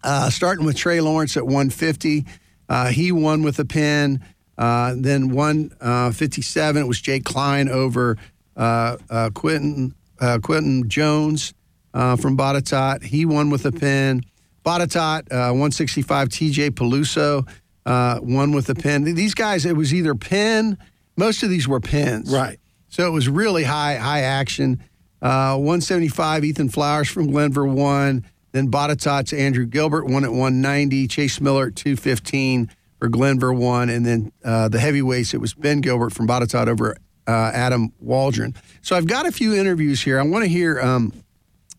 Uh, 0.03 0.31
starting 0.31 0.65
with 0.65 0.77
Trey 0.77 1.01
Lawrence 1.01 1.37
at 1.37 1.45
150, 1.45 2.25
uh, 2.69 2.87
he 2.89 3.13
won 3.13 3.43
with 3.43 3.59
a 3.59 3.65
pin. 3.65 4.23
Uh, 4.57 4.95
then 4.97 5.31
157, 5.31 6.83
it 6.83 6.87
was 6.87 7.01
Jake 7.01 7.25
Cline 7.25 7.69
over 7.69 8.17
uh, 8.57 8.97
uh, 9.09 9.31
Quentin 9.31 9.95
uh, 10.21 10.39
Quentin 10.43 10.89
Jones 10.89 11.55
uh, 11.95 12.17
from 12.17 12.37
Botetourt. 12.37 13.05
He 13.05 13.25
won 13.25 13.51
with 13.51 13.65
a 13.67 13.73
pin. 13.73 14.23
Botetourt, 14.65 15.33
uh, 15.33 15.53
165, 15.53 16.29
TJ 16.29 16.71
Peluso 16.71 17.49
uh, 17.87 18.21
won 18.23 18.53
with 18.53 18.69
a 18.69 18.75
pin. 18.75 19.05
These 19.05 19.35
guys, 19.35 19.65
it 19.65 19.77
was 19.77 19.95
either 19.95 20.15
pin. 20.15 20.77
Most 21.17 21.43
of 21.43 21.51
these 21.51 21.67
were 21.67 21.81
pins. 21.81 22.31
Right. 22.31 22.59
So 22.89 23.07
it 23.07 23.11
was 23.11 23.29
really 23.29 23.65
high 23.65 23.97
high 23.97 24.21
action. 24.21 24.83
Uh, 25.21 25.57
175, 25.57 26.45
Ethan 26.45 26.69
Flowers 26.69 27.09
from 27.09 27.29
Glenvar 27.29 27.67
won. 27.73 28.25
Then 28.59 28.73
Botetourt's 28.73 29.33
Andrew 29.33 29.67
Gilbert 29.67 30.07
won 30.07 30.25
at 30.25 30.33
190. 30.33 31.07
Chase 31.07 31.41
Miller 31.41 31.69
at 31.69 31.77
215 31.77 32.69
for 32.99 33.09
Glenvar 33.09 33.57
won. 33.57 33.89
And 33.89 34.05
then 34.05 34.33
uh, 34.45 34.69
the 34.69 34.81
heavyweights, 34.81 35.33
it 35.33 35.37
was 35.41 35.55
Ben 35.55 35.81
Gilbert 35.81 36.13
from 36.13 36.27
Botetourt 36.27 36.67
over 36.67 36.97
uh, 37.29 37.53
Adam 37.55 37.93
Waldron. 38.01 38.57
So 38.83 38.97
I've 38.97 39.07
got 39.07 39.27
a 39.27 39.31
few 39.31 39.55
interviews 39.55 40.03
here. 40.03 40.19
I 40.19 40.25
want 40.25 40.43
to 40.43 40.51
hear 40.51 40.81
um, 40.81 41.13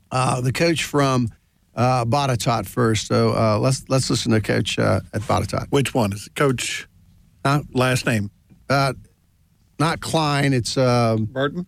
uh, 0.10 0.40
the 0.40 0.54
coach 0.54 0.86
from 0.86 1.28
uh, 1.76 2.06
Botetourt 2.06 2.66
first. 2.66 3.08
So 3.08 3.32
uh, 3.36 3.60
let's 3.60 3.84
let's 3.90 4.10
listen 4.10 4.32
to 4.32 4.40
Coach 4.40 4.80
uh, 4.80 5.02
at 5.14 5.22
Botetourt. 5.24 5.68
Which 5.72 5.94
one 5.94 6.14
is 6.14 6.28
it? 6.28 6.36
Coach? 6.36 6.88
Uh, 7.44 7.60
Last 7.74 8.06
name? 8.06 8.32
uh, 8.70 8.94
not 9.80 10.00
Cline. 10.00 10.54
It's 10.54 10.78
um, 10.78 11.26
Burton? 11.26 11.68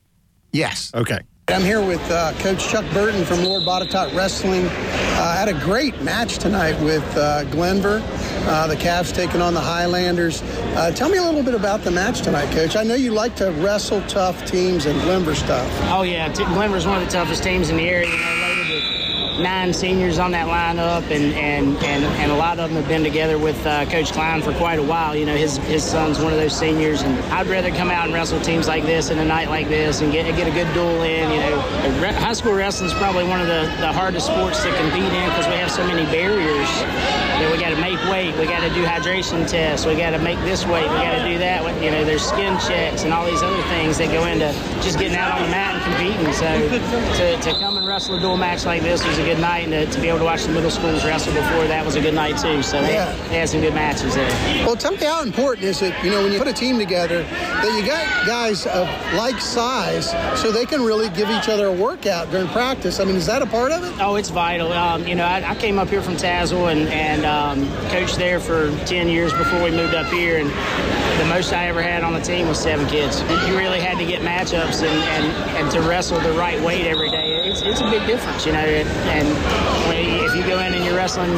yes. 0.54 0.90
Okay. 0.94 1.20
I'm 1.52 1.64
here 1.64 1.86
with 1.86 2.02
uh, 2.10 2.32
Coach 2.40 2.70
Chuck 2.70 2.86
Burton 2.94 3.26
from 3.26 3.44
Lord 3.44 3.64
Botetourt 3.64 4.16
Wrestling. 4.16 4.68
Uh, 4.68 5.36
had 5.36 5.50
a 5.50 5.54
great 5.54 6.02
match 6.02 6.38
tonight 6.38 6.82
with 6.82 7.04
uh, 7.18 7.44
Glenvar. 7.46 8.02
Uh, 8.48 8.68
the 8.68 8.76
Cavs 8.76 9.14
taking 9.14 9.42
on 9.42 9.54
the 9.54 9.60
Highlanders. 9.60 10.42
Uh, 10.44 10.92
tell 10.92 11.10
me 11.10 11.18
a 11.18 11.24
little 11.24 11.44
bit 11.44 11.54
about 11.54 11.82
the 11.82 11.92
match 11.92 12.22
tonight, 12.22 12.50
Coach. 12.54 12.78
I 12.78 12.84
know 12.84 12.96
you 12.96 13.12
like 13.12 13.36
to 13.36 13.52
wrestle 13.52 14.02
tough 14.04 14.46
teams 14.46 14.86
and 14.86 14.98
Glenvar 15.02 15.36
stuff. 15.36 15.70
Oh 15.92 16.04
yeah, 16.04 16.32
T- 16.32 16.44
Glenvar's 16.46 16.88
one 16.88 17.02
of 17.02 17.06
the 17.06 17.12
toughest 17.12 17.44
teams 17.44 17.70
in 17.70 17.76
the 17.76 17.90
area. 17.90 18.08
You 18.08 18.18
know, 18.18 18.91
nine 19.42 19.74
seniors 19.74 20.20
on 20.20 20.32
that 20.32 20.48
lineup, 20.48 21.10
and 21.12 21.34
and 21.34 21.76
and, 21.84 22.06
and 22.06 22.32
a 22.32 22.36
lot 22.36 22.60
of 22.60 22.70
them 22.70 22.82
have 22.82 22.88
been 22.88 23.04
together 23.04 23.38
with 23.38 23.66
uh, 23.66 23.86
Coach 23.86 24.12
Cline 24.14 24.42
for 24.42 24.54
quite 24.54 24.80
a 24.80 24.84
while. 24.84 25.16
You 25.16 25.26
know, 25.26 25.36
his 25.36 25.58
his 25.58 25.84
son's 25.84 26.20
one 26.20 26.32
of 26.32 26.40
those 26.40 26.58
seniors, 26.58 27.02
and 27.02 27.18
I'd 27.34 27.48
rather 27.48 27.72
come 27.72 27.90
out 27.90 28.06
and 28.06 28.14
wrestle 28.14 28.40
teams 28.42 28.68
like 28.68 28.84
this 28.84 29.10
in 29.10 29.20
a 29.20 29.26
night 29.26 29.50
like 29.50 29.68
this 29.68 30.02
and 30.02 30.12
get 30.12 30.26
get 30.36 30.48
a 30.48 30.52
good 30.52 30.72
duel 30.74 31.02
in. 31.04 31.32
You 31.32 31.40
know, 31.40 32.12
high 32.14 32.34
school 32.34 32.54
wrestling 32.54 32.90
is 32.90 32.96
probably 32.96 33.26
one 33.26 33.42
of 33.42 33.48
the, 33.48 33.64
the 33.80 33.92
hardest 33.92 34.28
sports 34.28 34.62
to 34.64 34.70
compete 34.78 35.12
in 35.12 35.30
because 35.30 35.48
we 35.48 35.56
have 35.56 35.72
so 35.72 35.86
many 35.86 36.04
barriers. 36.12 36.70
You 37.42 37.48
know, 37.48 37.52
we 37.52 37.60
got 37.60 37.70
to 37.70 37.82
make 37.82 37.98
weight, 38.10 38.38
we 38.38 38.46
got 38.46 38.62
to 38.62 38.70
do 38.74 38.86
hydration 38.86 39.50
tests, 39.50 39.86
we 39.86 39.96
got 39.96 40.12
to 40.12 40.20
make 40.20 40.38
this 40.40 40.66
weight, 40.66 40.84
we 40.84 40.98
got 41.02 41.18
to 41.18 41.28
do 41.28 41.40
that. 41.40 41.62
You 41.82 41.90
know, 41.90 42.06
there's 42.06 42.24
skin 42.24 42.60
checks 42.60 43.04
and 43.04 43.14
all 43.14 43.26
these 43.26 43.42
other 43.42 43.62
things 43.64 43.98
that 43.98 44.12
go 44.12 44.26
into 44.26 44.54
just 44.84 45.00
getting 45.00 45.18
out 45.18 45.34
on 45.34 45.42
the 45.44 45.50
mat 45.50 45.76
and 45.76 45.84
competing. 45.90 46.34
So 46.34 46.50
to, 47.18 47.42
to 47.42 47.60
come 47.60 47.78
and 47.78 47.88
wrestle 47.88 48.16
a 48.16 48.20
dual 48.20 48.38
match 48.38 48.66
like 48.66 48.84
this 48.84 49.06
was 49.06 49.18
a 49.18 49.24
good 49.24 49.31
night, 49.40 49.68
and 49.68 49.72
to, 49.72 49.86
to 49.96 50.02
be 50.02 50.08
able 50.10 50.20
to 50.20 50.26
watch 50.26 50.44
the 50.44 50.52
middle 50.52 50.72
schools 50.72 51.04
wrestle 51.06 51.34
before 51.34 51.66
that 51.68 51.86
was 51.86 51.96
a 51.96 52.02
good 52.02 52.14
night 52.14 52.38
too. 52.38 52.62
So 52.64 52.82
they, 52.82 52.94
Yeah. 52.94 53.12
they 53.30 53.40
had 53.40 53.50
some 53.50 53.62
good 53.62 53.74
matches 53.74 54.16
there. 54.16 54.30
Well, 54.66 54.76
tell 54.76 54.92
me 54.92 54.98
how 54.98 55.22
important 55.24 55.66
is 55.68 55.82
it, 55.82 55.94
you 56.04 56.12
know, 56.12 56.24
when 56.24 56.32
you 56.32 56.38
put 56.40 56.48
a 56.48 56.54
team 56.54 56.78
together, 56.78 57.24
that 57.24 57.78
you 57.80 57.86
got 57.86 58.26
guys 58.28 58.66
of 58.68 58.88
like 59.16 59.40
size 59.40 60.10
so 60.40 60.52
they 60.52 60.66
can 60.66 60.82
really 60.82 61.10
give 61.10 61.30
each 61.30 61.50
other 61.50 61.68
a 61.68 61.72
workout 61.72 62.30
during 62.32 62.48
practice. 62.50 63.00
I 63.00 63.06
mean, 63.06 63.16
is 63.16 63.26
that 63.28 63.42
a 63.42 63.46
part 63.46 63.72
of 63.72 63.84
it? 63.84 63.94
Oh, 64.02 64.16
it's 64.16 64.30
vital. 64.30 64.72
Um, 64.74 65.08
you 65.08 65.16
know, 65.16 65.26
I, 65.26 65.52
I 65.52 65.56
came 65.56 65.78
up 65.80 65.90
here 65.90 66.02
from 66.02 66.16
Tazewell 66.16 66.72
and, 66.72 66.88
and 66.90 67.26
um, 67.26 67.68
coached 67.90 68.18
there 68.18 68.40
for 68.40 68.70
10 68.86 69.08
years 69.08 69.32
before 69.34 69.64
we 69.64 69.72
moved 69.72 69.94
up 69.96 70.08
here. 70.12 70.38
And 70.40 70.50
the 71.20 71.26
most 71.28 71.54
I 71.54 71.68
ever 71.68 71.82
had 71.82 72.04
on 72.04 72.14
the 72.14 72.22
team 72.22 72.48
was 72.48 72.60
seven 72.60 72.88
kids. 72.88 73.22
You 73.22 73.58
really 73.58 73.80
had 73.80 73.98
to 73.98 74.06
get 74.06 74.22
matchups 74.22 74.82
and, 74.84 75.26
and, 75.26 75.58
and 75.58 75.72
to 75.72 75.82
wrestle 75.82 76.20
the 76.20 76.32
right 76.34 76.60
weight 76.62 76.86
every 76.86 77.10
day. 77.10 77.31
It's, 77.62 77.80
it's 77.80 77.82
a 77.82 77.92
big 77.92 78.08
difference, 78.08 78.46
you 78.46 78.54
know. 78.54 78.60
And, 78.60 78.90
and 79.10 80.26
if 80.26 80.36
you 80.36 80.42
go 80.44 80.60
in 80.60 80.74
and 80.74 80.84
you're 80.84 80.96
wrestling 80.96 81.30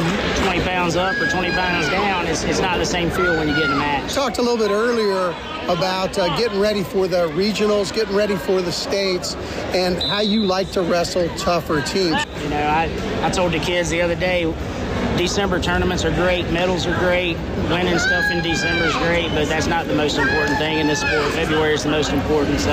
20 0.44 0.60
pounds 0.62 0.96
up 0.96 1.14
or 1.20 1.28
20 1.28 1.50
pounds 1.50 1.88
down, 1.90 2.26
it's, 2.26 2.44
it's 2.44 2.60
not 2.60 2.78
the 2.78 2.86
same 2.86 3.10
feel 3.10 3.36
when 3.36 3.46
you 3.46 3.54
get 3.54 3.64
in 3.64 3.72
a 3.72 3.76
match. 3.76 4.14
talked 4.14 4.38
a 4.38 4.42
little 4.42 4.56
bit 4.56 4.70
earlier 4.70 5.34
about 5.68 6.18
uh, 6.18 6.34
getting 6.38 6.60
ready 6.60 6.82
for 6.82 7.08
the 7.08 7.28
regionals, 7.30 7.92
getting 7.92 8.14
ready 8.14 8.36
for 8.36 8.62
the 8.62 8.72
states, 8.72 9.34
and 9.74 10.02
how 10.02 10.20
you 10.20 10.42
like 10.44 10.70
to 10.72 10.82
wrestle 10.82 11.28
tougher 11.36 11.82
teams. 11.82 12.24
You 12.42 12.48
know, 12.48 12.62
I, 12.62 12.90
I 13.22 13.30
told 13.30 13.52
the 13.52 13.58
kids 13.58 13.90
the 13.90 14.00
other 14.00 14.16
day, 14.16 14.46
December 15.16 15.60
tournaments 15.60 16.04
are 16.04 16.10
great, 16.10 16.50
medals 16.50 16.86
are 16.86 16.98
great, 16.98 17.36
winning 17.70 17.98
stuff 17.98 18.24
in 18.30 18.42
December 18.42 18.84
is 18.84 18.94
great, 18.96 19.28
but 19.30 19.48
that's 19.48 19.66
not 19.66 19.86
the 19.86 19.94
most 19.94 20.18
important 20.18 20.58
thing 20.58 20.78
in 20.78 20.88
this 20.88 21.00
sport. 21.00 21.32
February 21.32 21.74
is 21.74 21.84
the 21.84 21.90
most 21.90 22.10
important, 22.10 22.58
so 22.58 22.72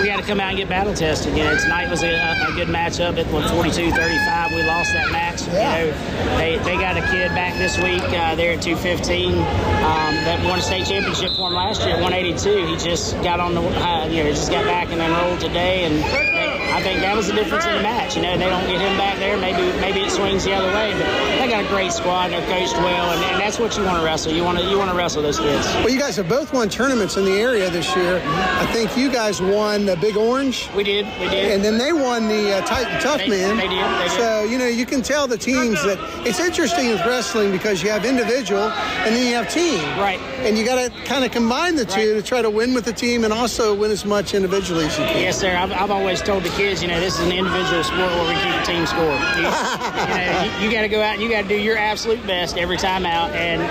we 0.00 0.06
got 0.06 0.20
to 0.20 0.22
come 0.22 0.38
out 0.38 0.50
and 0.50 0.58
get 0.58 0.68
battle 0.68 0.92
tested. 0.92 1.36
You 1.36 1.44
know, 1.44 1.56
tonight 1.56 1.88
was 1.88 2.02
a, 2.02 2.12
a 2.14 2.52
good 2.54 2.68
matchup 2.68 3.16
at 3.16 3.26
42-35. 3.26 4.54
We 4.54 4.62
lost 4.64 4.92
that 4.92 5.10
match. 5.10 5.46
Yeah. 5.48 5.84
You 5.84 5.90
know, 5.90 6.36
they, 6.36 6.58
they 6.58 6.76
got 6.76 6.96
a 6.96 7.02
kid 7.10 7.28
back 7.30 7.56
this 7.56 7.78
week 7.78 8.02
uh, 8.02 8.34
there 8.34 8.54
at 8.54 8.62
215 8.62 9.32
um, 9.32 9.42
that 9.42 10.44
won 10.44 10.58
a 10.58 10.62
state 10.62 10.86
championship 10.86 11.32
for 11.32 11.48
him 11.48 11.54
last 11.54 11.80
year 11.82 11.96
at 11.96 12.02
182. 12.02 12.66
He 12.66 12.76
just 12.76 13.14
got 13.22 13.40
on 13.40 13.54
the, 13.54 13.62
uh, 13.62 14.06
you 14.08 14.24
know, 14.24 14.30
just 14.30 14.50
got 14.50 14.64
back 14.64 14.88
and 14.90 15.00
enrolled 15.00 15.40
today, 15.40 15.84
and 15.84 16.57
I 16.70 16.82
think 16.82 17.00
that 17.00 17.16
was 17.16 17.26
the 17.26 17.32
difference 17.32 17.64
in 17.64 17.74
the 17.74 17.82
match. 17.82 18.14
You 18.16 18.22
know, 18.22 18.36
they 18.36 18.48
don't 18.48 18.66
get 18.66 18.80
him 18.80 18.96
back 18.96 19.18
there. 19.18 19.36
Maybe 19.36 19.62
maybe 19.80 20.00
it 20.00 20.10
swings 20.10 20.44
the 20.44 20.52
other 20.52 20.68
way, 20.68 20.92
but 20.92 21.06
they 21.38 21.48
got 21.48 21.64
a 21.64 21.68
great 21.68 21.92
squad. 21.92 22.28
They're 22.28 22.44
coached 22.46 22.76
well, 22.76 23.10
and, 23.10 23.22
and 23.24 23.40
that's 23.40 23.58
what 23.58 23.76
you 23.76 23.84
want 23.84 23.98
to 23.98 24.04
wrestle. 24.04 24.32
You 24.32 24.44
want 24.44 24.58
to 24.58 24.64
you 24.64 24.78
want 24.78 24.90
to 24.90 24.96
wrestle 24.96 25.22
those 25.22 25.38
kids. 25.38 25.66
Well, 25.76 25.88
you 25.90 25.98
guys 25.98 26.16
have 26.16 26.28
both 26.28 26.52
won 26.52 26.68
tournaments 26.68 27.16
in 27.16 27.24
the 27.24 27.32
area 27.40 27.70
this 27.70 27.94
year. 27.96 28.20
I 28.24 28.66
think 28.72 28.96
you 28.96 29.10
guys 29.10 29.40
won 29.40 29.86
the 29.86 29.96
Big 29.96 30.16
Orange. 30.16 30.68
We 30.76 30.84
did, 30.84 31.06
we 31.20 31.28
did. 31.28 31.52
And 31.52 31.64
then 31.64 31.78
they 31.78 31.92
won 31.92 32.28
the 32.28 32.56
uh, 32.58 32.66
Titan 32.66 33.00
Tough 33.00 33.18
They- 33.18 33.28
Man. 33.28 33.56
they 33.56 33.68
did, 33.68 33.72
they 33.84 34.02
did. 34.04 34.10
So, 34.12 34.44
you 34.44 34.58
know, 34.58 34.66
you 34.66 34.86
can 34.86 35.02
tell 35.02 35.26
the 35.26 35.38
teams 35.38 35.82
that 35.84 35.98
it's 36.26 36.38
interesting 36.40 36.88
with 36.90 37.00
wrestling 37.06 37.50
because 37.50 37.82
you 37.82 37.90
have 37.90 38.04
individual 38.04 38.62
and 38.70 39.14
then 39.16 39.26
you 39.26 39.34
have 39.34 39.48
team. 39.50 39.80
Right. 39.98 40.18
And 40.46 40.56
you 40.58 40.64
got 40.64 40.76
to 40.92 41.04
kind 41.04 41.24
of 41.24 41.30
combine 41.32 41.76
the 41.76 41.84
two 41.84 42.14
to 42.14 42.22
try 42.22 42.42
to 42.42 42.50
win 42.50 42.74
with 42.74 42.84
the 42.84 42.92
team 42.92 43.24
and 43.24 43.32
also 43.32 43.74
win 43.74 43.90
as 43.90 44.04
much 44.04 44.34
individually 44.34 44.84
as 44.86 44.98
you 44.98 45.04
can. 45.04 45.20
Yes, 45.22 45.38
sir. 45.38 45.54
I've, 45.56 45.72
I've 45.72 45.90
always 45.90 46.20
told 46.22 46.42
the 46.44 46.50
kids, 46.58 46.82
you 46.82 46.88
know, 46.88 46.98
this 46.98 47.14
is 47.14 47.20
an 47.24 47.30
individual 47.30 47.84
sport 47.84 48.10
where 48.10 48.26
we 48.28 48.34
keep 48.42 48.52
the 48.58 48.66
team 48.66 48.84
score. 48.84 49.14
You, 49.14 49.36
you 49.38 49.42
know, 49.46 50.58
you, 50.58 50.66
you 50.66 50.72
got 50.72 50.82
to 50.82 50.88
go 50.88 51.00
out 51.00 51.14
and 51.14 51.22
you 51.22 51.30
got 51.30 51.42
to 51.42 51.48
do 51.48 51.54
your 51.56 51.78
absolute 51.78 52.24
best 52.26 52.58
every 52.58 52.76
time 52.76 53.06
out, 53.06 53.30
and 53.30 53.62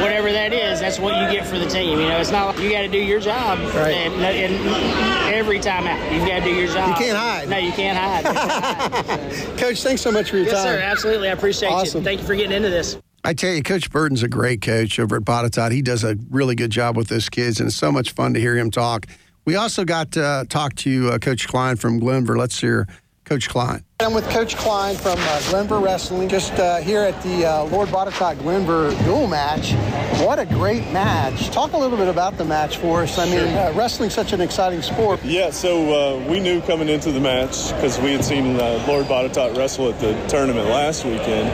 whatever 0.00 0.32
that 0.32 0.54
is, 0.54 0.80
that's 0.80 0.98
what 0.98 1.14
you 1.20 1.30
get 1.36 1.46
for 1.46 1.58
the 1.58 1.66
team. 1.66 2.00
You 2.00 2.08
know, 2.08 2.16
it's 2.18 2.30
not 2.30 2.46
like 2.56 2.58
you 2.64 2.70
got 2.70 2.80
to 2.80 2.88
do 2.88 2.98
your 2.98 3.20
job, 3.20 3.58
Right. 3.74 3.92
and, 3.94 4.14
and 4.24 5.34
every 5.34 5.60
time 5.60 5.86
out, 5.86 6.12
you've 6.12 6.26
got 6.26 6.38
to 6.38 6.44
do 6.44 6.54
your 6.54 6.68
job. 6.72 6.88
You 6.88 6.94
can't 7.04 7.18
hide. 7.18 7.48
No, 7.50 7.58
you 7.58 7.72
can't 7.72 7.98
hide. 7.98 9.58
Coach, 9.58 9.82
thanks 9.82 10.00
so 10.00 10.10
much 10.10 10.30
for 10.30 10.36
your 10.36 10.46
yes, 10.46 10.54
time. 10.54 10.64
sir. 10.64 10.78
Absolutely, 10.80 11.28
I 11.28 11.32
appreciate 11.32 11.68
Awesome. 11.68 12.00
you. 12.00 12.04
Thank 12.04 12.20
you 12.20 12.26
for 12.26 12.34
getting 12.34 12.52
into 12.56 12.70
this. 12.70 12.96
I 13.22 13.34
tell 13.34 13.52
you, 13.52 13.62
Coach 13.62 13.90
Burton's 13.90 14.22
a 14.22 14.28
great 14.28 14.60
coach 14.62 14.98
over 14.98 15.16
at 15.16 15.22
Botetourt. 15.22 15.72
He 15.72 15.80
does 15.82 16.04
a 16.04 16.16
really 16.30 16.54
good 16.54 16.70
job 16.70 16.96
with 16.96 17.08
those 17.08 17.28
kids, 17.28 17.60
and 17.60 17.68
it's 17.68 17.76
so 17.76 17.92
much 17.92 18.12
fun 18.12 18.32
to 18.34 18.40
hear 18.40 18.56
him 18.56 18.70
talk. 18.70 19.06
We 19.44 19.56
also 19.56 19.84
got 19.84 20.12
to 20.12 20.24
uh, 20.24 20.44
talk 20.44 20.74
to 20.76 21.10
uh, 21.10 21.18
Coach 21.18 21.48
Cline 21.48 21.76
from 21.76 22.00
Glenvar. 22.00 22.36
Let's 22.36 22.60
hear 22.60 22.86
Coach 23.24 23.48
Cline. 23.48 23.84
I'm 24.00 24.12
with 24.12 24.28
Coach 24.30 24.56
Cline 24.56 24.96
from 24.96 25.20
uh, 25.20 25.40
Glenvar 25.42 25.80
Wrestling, 25.80 26.28
just 26.28 26.52
uh, 26.54 26.78
here 26.78 27.02
at 27.02 27.22
the 27.22 27.46
uh, 27.46 27.64
Lord 27.66 27.88
Botetourt 27.90 28.38
Glenvar 28.38 28.90
dual 29.04 29.28
match. 29.28 29.72
What 30.20 30.40
a 30.40 30.46
great 30.46 30.90
match. 30.90 31.50
Talk 31.50 31.74
a 31.74 31.78
little 31.78 31.96
bit 31.96 32.08
about 32.08 32.36
the 32.36 32.44
match 32.44 32.78
for 32.78 33.02
us. 33.02 33.18
I 33.18 33.26
mean, 33.26 33.54
uh, 33.54 33.72
wrestling's 33.76 34.12
such 34.12 34.32
an 34.32 34.40
exciting 34.40 34.82
sport. 34.82 35.22
Yeah, 35.22 35.50
so 35.50 36.18
uh, 36.18 36.28
we 36.28 36.40
knew 36.40 36.60
coming 36.62 36.88
into 36.88 37.12
the 37.12 37.20
match 37.20 37.72
because 37.74 38.00
we 38.00 38.10
had 38.10 38.24
seen 38.24 38.56
uh, 38.56 38.84
Lord 38.88 39.06
Botetourt 39.06 39.56
wrestle 39.56 39.92
at 39.92 40.00
the 40.00 40.12
tournament 40.26 40.68
last 40.68 41.04
weekend, 41.04 41.48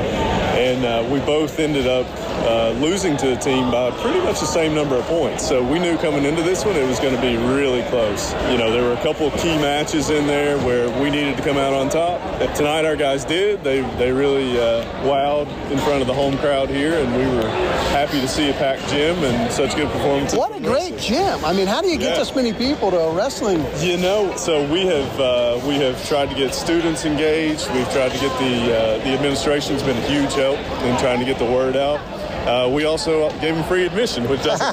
and 0.56 0.84
uh, 0.86 1.12
we 1.12 1.20
both 1.20 1.58
ended 1.58 1.86
up 1.86 2.06
uh, 2.46 2.70
losing 2.80 3.18
to 3.18 3.26
the 3.26 3.36
team 3.36 3.70
by 3.70 3.90
pretty 4.00 4.20
much 4.20 4.40
the 4.40 4.46
same 4.46 4.74
number 4.74 4.96
of 4.96 5.04
points. 5.04 5.46
So 5.46 5.62
we 5.62 5.78
knew 5.78 5.98
coming 5.98 6.24
into 6.24 6.42
this 6.42 6.64
one 6.64 6.74
it 6.74 6.88
was 6.88 6.98
going 7.00 7.14
to 7.14 7.20
be 7.20 7.36
really 7.36 7.82
close. 7.90 8.32
You 8.50 8.56
know, 8.56 8.72
there 8.72 8.82
were 8.82 8.94
a 8.94 9.02
couple 9.02 9.30
key 9.32 9.56
matches 9.58 10.08
in 10.08 10.26
there 10.26 10.56
where 10.64 10.88
we 11.02 11.10
needed 11.10 11.36
to 11.36 11.42
come 11.42 11.58
out 11.58 11.74
on 11.74 11.90
top. 11.90 12.29
Tonight 12.56 12.86
our 12.86 12.96
guys 12.96 13.24
did. 13.26 13.62
They 13.62 13.82
they 13.98 14.10
really 14.12 14.58
uh, 14.58 14.82
wowed 15.04 15.46
in 15.70 15.78
front 15.80 16.00
of 16.00 16.06
the 16.06 16.14
home 16.14 16.38
crowd 16.38 16.70
here, 16.70 16.94
and 16.94 17.14
we 17.14 17.24
were 17.36 17.48
happy 17.90 18.18
to 18.18 18.26
see 18.26 18.48
a 18.48 18.54
packed 18.54 18.88
gym 18.88 19.16
and 19.24 19.52
such 19.52 19.76
good 19.76 19.90
performances. 19.90 20.38
What 20.38 20.56
a 20.56 20.60
great 20.60 20.96
gym. 20.98 21.44
I 21.44 21.52
mean, 21.52 21.66
how 21.66 21.82
do 21.82 21.88
you 21.88 21.98
get 21.98 22.12
Yeah. 22.12 22.18
this 22.18 22.34
many 22.34 22.54
people 22.54 22.90
to 22.92 22.98
a 22.98 23.12
wrestling? 23.14 23.62
You 23.80 23.98
know, 23.98 24.34
so 24.36 24.64
we 24.72 24.86
have 24.86 25.20
uh, 25.20 25.60
we 25.66 25.74
have 25.80 26.02
tried 26.08 26.30
to 26.30 26.34
get 26.34 26.54
students 26.54 27.04
engaged. 27.04 27.70
We've 27.74 27.90
tried 27.92 28.12
to 28.12 28.18
get 28.18 28.32
the 28.38 28.54
uh, 28.74 28.98
the 29.04 29.10
administration's 29.12 29.82
been 29.82 29.98
a 29.98 30.06
huge 30.08 30.32
help 30.32 30.58
in 30.84 30.96
trying 30.98 31.18
to 31.18 31.26
get 31.26 31.38
the 31.38 31.44
word 31.44 31.76
out. 31.76 32.00
Uh, 32.46 32.68
we 32.72 32.84
also 32.84 33.28
gave 33.40 33.54
them 33.54 33.64
free 33.64 33.84
admission, 33.86 34.28
which 34.28 34.42
doesn't. 34.42 34.72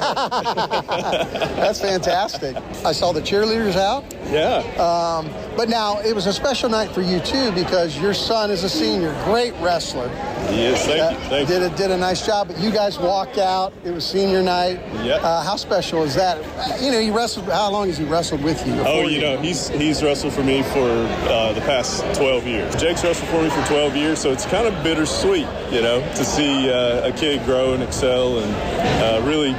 That's 1.56 1.80
fantastic. 1.80 2.56
I 2.84 2.92
saw 2.92 3.12
the 3.12 3.20
cheerleaders 3.20 3.76
out. 3.76 4.04
yeah. 4.30 4.58
Um, 4.78 5.30
but 5.56 5.68
now 5.68 5.98
it 6.00 6.14
was 6.14 6.26
a 6.26 6.32
special 6.32 6.68
night 6.68 6.90
for 6.92 7.02
you 7.02 7.18
too 7.20 7.50
because 7.52 7.98
your 7.98 8.14
son 8.14 8.50
is 8.50 8.62
a 8.64 8.68
senior, 8.68 9.12
great 9.24 9.52
wrestler. 9.60 10.06
yes. 10.50 10.86
Thank 10.86 11.00
Uh, 11.02 11.10
you. 11.10 11.28
Thank 11.28 11.48
did 11.48 11.62
a, 11.62 11.70
did 11.76 11.90
a 11.90 11.96
nice 11.96 12.24
job. 12.24 12.48
But 12.48 12.58
you 12.58 12.70
guys 12.70 12.98
walked 12.98 13.38
out. 13.38 13.72
It 13.84 13.90
was 13.90 14.06
senior 14.06 14.42
night. 14.42 14.80
Yep. 15.02 15.22
Uh, 15.22 15.42
how 15.42 15.56
special 15.56 16.02
is 16.04 16.14
that? 16.14 16.38
You 16.80 16.90
know, 16.92 17.00
he 17.00 17.10
wrestled. 17.10 17.46
How 17.46 17.70
long 17.70 17.88
has 17.88 17.98
he 17.98 18.04
wrestled 18.04 18.42
with 18.42 18.64
you? 18.66 18.72
Oh, 18.74 19.02
before 19.04 19.10
you 19.10 19.20
know, 19.20 19.36
he's 19.38 19.68
he's 19.68 20.02
wrestled 20.02 20.32
for 20.32 20.42
me 20.44 20.62
for 20.62 20.88
uh, 21.28 21.52
the 21.52 21.60
past 21.62 22.02
12 22.14 22.46
years. 22.46 22.76
Jake's 22.76 23.02
wrestled 23.04 23.28
for 23.30 23.42
me 23.42 23.50
for 23.50 23.66
12 23.66 23.96
years, 23.96 24.18
so 24.20 24.30
it's 24.32 24.46
kind 24.46 24.66
of 24.66 24.74
bittersweet, 24.84 25.46
you 25.72 25.82
know, 25.82 26.00
to 26.14 26.24
see 26.24 26.70
uh, 26.70 27.08
a 27.08 27.12
kid 27.12 27.44
grow 27.44 27.57
and 27.74 27.82
excel 27.82 28.38
and 28.38 28.54
uh, 29.02 29.26
really 29.26 29.52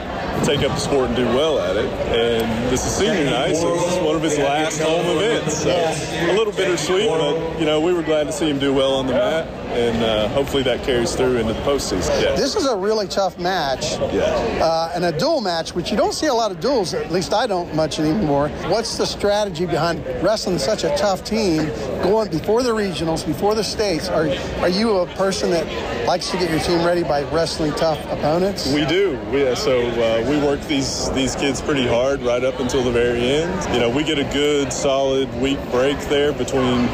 take 0.46 0.60
up 0.60 0.72
the 0.72 0.78
sport 0.78 1.08
and 1.08 1.16
do 1.16 1.26
well 1.26 1.60
at 1.60 1.76
it. 1.76 1.86
And 2.16 2.72
this 2.72 2.86
is 2.86 2.96
senior 2.96 3.26
night, 3.26 3.56
so 3.56 3.74
this 3.76 3.94
is 3.94 4.04
one 4.04 4.16
of 4.16 4.22
his 4.22 4.38
last 4.38 4.80
home 4.82 5.06
events. 5.18 5.58
So 5.58 5.72
a 5.72 6.34
little 6.36 6.54
bittersweet, 6.54 7.08
but 7.10 7.60
you 7.60 7.66
know, 7.66 7.82
we 7.82 7.94
were 7.94 8.04
glad 8.04 8.26
to 8.26 8.32
see 8.32 8.50
him 8.50 8.60
do 8.60 8.74
well 8.74 8.96
on 8.96 9.08
the 9.08 9.14
mat, 9.14 9.48
and 9.72 10.04
uh, 10.04 10.28
hopefully 10.30 10.64
that 10.64 10.84
carries 10.84 11.16
through 11.16 11.38
into 11.38 11.54
the 11.54 11.60
postseason. 11.62 12.22
Yeah. 12.22 12.36
This 12.36 12.56
is 12.56 12.66
a 12.66 12.76
really 12.76 13.08
tough 13.08 13.38
match. 13.38 13.98
yeah. 14.14 14.24
Uh, 14.62 14.92
and 14.96 15.06
a 15.06 15.12
dual 15.18 15.42
match, 15.42 15.76
which 15.76 15.92
you 15.92 15.98
don't 15.98 16.14
see 16.14 16.28
a 16.28 16.34
lot 16.34 16.52
of 16.52 16.60
duels, 16.60 16.94
at 16.94 17.12
least 17.12 17.34
I 17.34 17.48
don't 17.48 17.74
much 17.76 18.00
anymore. 18.00 18.50
What's 18.68 18.98
the 18.98 19.06
strategy 19.06 19.66
behind 19.66 20.06
wrestling 20.24 20.58
such 20.58 20.84
a 20.84 20.96
tough 20.98 21.24
team 21.24 21.68
going 22.02 22.30
before 22.30 22.64
the 22.64 22.72
regionals, 22.72 23.26
before 23.26 23.56
the 23.56 23.64
states? 23.64 24.10
Are, 24.10 24.28
are 24.62 24.70
you 24.70 24.98
a 24.98 25.06
person 25.16 25.52
that 25.52 25.66
likes 26.08 26.30
to 26.32 26.38
get 26.38 26.50
your 26.50 26.60
team 26.62 26.84
ready 26.86 27.04
by 27.04 27.24
wrestling 27.32 27.72
tough 27.74 28.00
opponents? 28.12 28.74
We 28.74 28.86
do. 28.86 29.20
We, 29.32 29.48
uh, 29.48 29.56
so 29.56 29.80
uh, 29.80 30.30
we 30.30 30.38
work 30.40 30.62
these 30.62 31.12
these 31.12 31.36
kids 31.36 31.62
pretty 31.62 31.88
hard 31.88 32.22
right 32.22 32.44
up 32.44 32.60
until 32.60 32.84
the 32.84 32.92
very 32.92 33.22
end. 33.22 33.74
You 33.74 33.80
know, 33.80 33.90
we 33.90 34.04
get 34.04 34.18
a 34.20 34.24
good 34.34 34.74
solid 34.74 35.34
week 35.42 35.60
break 35.72 35.98
there 36.10 36.34
between 36.34 36.86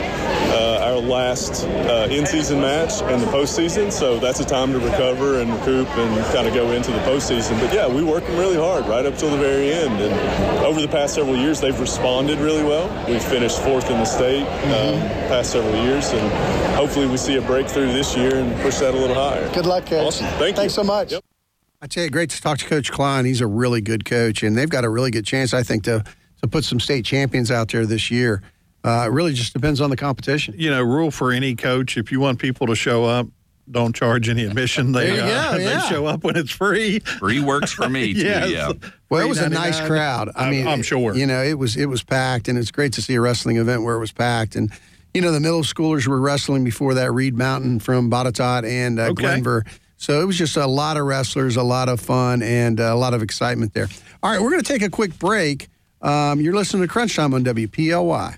uh, 0.52 0.75
our 0.96 1.02
last 1.02 1.66
uh, 1.66 2.08
in-season 2.10 2.62
match 2.62 3.02
and 3.04 3.22
the 3.22 3.28
postseason. 3.28 3.92
So 3.92 4.18
that's 4.18 4.40
a 4.40 4.46
time 4.46 4.72
to 4.72 4.80
recover 4.80 5.42
and 5.42 5.52
recoup 5.52 5.88
and 5.98 6.26
kind 6.34 6.48
of 6.48 6.54
go 6.54 6.72
into 6.72 6.92
the 6.92 7.00
postseason. 7.00 7.60
But 7.60 7.74
yeah, 7.74 7.88
we 7.88 8.04
work 8.04 8.26
them 8.26 8.38
really 8.38 8.56
hard 8.56 8.88
right 8.88 9.06
up 9.06 9.18
till 9.18 9.30
the 9.30 9.38
very 9.38 9.74
end. 9.74 10.00
And 10.00 10.66
over 10.66 10.82
the 10.82 10.88
past 10.88 11.16
several 11.16 11.36
years, 11.36 11.60
they've 11.60 11.80
responded 11.80 12.40
really 12.40 12.64
well. 12.64 12.88
We've 13.08 13.24
finished 13.24 13.62
fourth 13.62 13.90
in 13.90 13.98
the 13.98 14.06
state 14.06 14.44
um, 14.44 15.02
past 15.28 15.52
several 15.52 15.76
years, 15.84 16.12
and 16.12 16.76
hopefully 16.76 17.08
we 17.08 17.18
see 17.18 17.36
a 17.36 17.42
breakthrough 17.42 17.92
this 17.92 18.16
year 18.16 18.36
and 18.36 18.56
push 18.62 18.78
that 18.78 18.94
a 18.94 18.98
little 18.98 19.16
higher. 19.16 19.52
Good 19.54 19.66
luck, 19.66 19.86
Coach. 19.86 20.08
Awesome. 20.08 20.28
Thank 20.40 20.56
Thanks 20.56 20.74
you. 20.74 20.82
so 20.82 20.84
much. 20.84 21.12
Yep. 21.12 21.24
I 21.82 21.88
tell 21.88 22.06
you, 22.06 22.10
great 22.10 22.30
to 22.32 22.42
talk 22.42 22.58
to 22.60 22.66
Coach 22.66 22.92
Cline. 22.92 23.26
He's 23.26 23.42
a 23.42 23.48
really 23.48 23.82
good 23.82 24.06
coach, 24.06 24.44
and 24.44 24.58
they've 24.58 24.70
got 24.70 24.86
a 24.86 24.90
really 24.90 25.12
good 25.12 25.26
chance, 25.26 25.54
I 25.54 25.64
think, 25.64 25.84
to 25.84 26.04
to 26.42 26.48
put 26.48 26.64
some 26.64 26.80
state 26.80 27.06
champions 27.06 27.50
out 27.50 27.72
there 27.72 27.86
this 27.86 28.12
year. 28.12 28.42
Uh, 28.86 29.06
it 29.08 29.12
really 29.12 29.34
just 29.34 29.54
depends 29.54 29.82
on 29.82 29.90
the 29.90 29.98
competition. 29.98 30.54
You 30.58 30.70
know, 30.70 30.84
rule 30.84 31.10
for 31.12 31.32
any 31.32 31.56
coach: 31.56 31.98
if 31.98 32.12
you 32.12 32.20
want 32.20 32.38
people 32.40 32.68
to 32.68 32.76
show 32.76 33.04
up, 33.06 33.28
don't 33.72 33.96
charge 33.96 34.30
any 34.30 34.44
admission. 34.46 34.92
They 34.92 35.08
There 35.08 35.16
you 35.16 35.22
uh, 35.34 35.52
go, 35.54 35.58
they 35.64 35.80
show 35.90 36.06
up 36.06 36.24
when 36.24 36.36
it's 36.36 36.52
free. 36.52 37.00
Free 37.00 37.40
works 37.40 37.72
for 37.72 37.90
me 37.90 38.14
too. 38.14 38.20
Yes. 38.22 38.50
Yeah. 38.52 38.72
Well, 39.10 39.26
it 39.26 39.28
was 39.28 39.40
a 39.40 39.50
nice 39.50 39.80
crowd. 39.82 40.30
I 40.36 40.44
I'm- 40.44 40.52
mean, 40.52 40.68
I'm 40.68 40.84
sure. 40.84 41.16
You 41.16 41.26
know, 41.26 41.42
it 41.44 41.58
was 41.58 41.76
it 41.76 41.88
was 41.88 42.04
packed, 42.04 42.48
and 42.48 42.58
it's 42.60 42.70
great 42.72 42.94
to 42.94 43.02
see 43.02 43.16
a 43.16 43.22
wrestling 43.22 43.58
event 43.58 43.84
where 43.84 43.96
it 43.96 44.00
was 44.00 44.12
packed. 44.12 44.56
And 44.56 44.72
you 45.16 45.22
know, 45.22 45.32
the 45.32 45.40
middle 45.40 45.64
schoolers 45.64 46.06
were 46.06 46.20
wrestling 46.22 46.64
before 46.64 46.94
that. 46.94 47.12
Read 47.12 47.36
Mountain 47.36 47.80
from 47.80 48.12
Botetourt 48.12 48.70
and 48.70 49.00
uh, 49.00 49.04
Okay. 49.06 49.24
Glenvar. 49.24 49.64
So 49.98 50.22
it 50.22 50.26
was 50.26 50.38
just 50.38 50.58
a 50.58 50.68
lot 50.68 50.98
of 50.98 51.06
wrestlers, 51.06 51.56
a 51.56 51.64
lot 51.64 51.88
of 51.90 52.00
fun, 52.02 52.44
and 52.44 52.80
uh, 52.82 52.84
a 52.84 52.96
lot 52.96 53.14
of 53.16 53.24
excitement 53.24 53.74
there. 53.74 53.88
All 54.22 54.30
right, 54.30 54.42
we're 54.42 54.52
going 54.52 54.62
to 54.62 54.72
take 54.72 54.82
a 54.82 54.90
quick 54.90 55.18
break. 55.18 55.70
Um, 56.02 56.42
you're 56.42 56.54
listening 56.54 56.84
to 56.84 56.88
Crunch 56.90 57.16
Time 57.16 57.34
on 57.34 57.44
WPLY. 57.46 58.38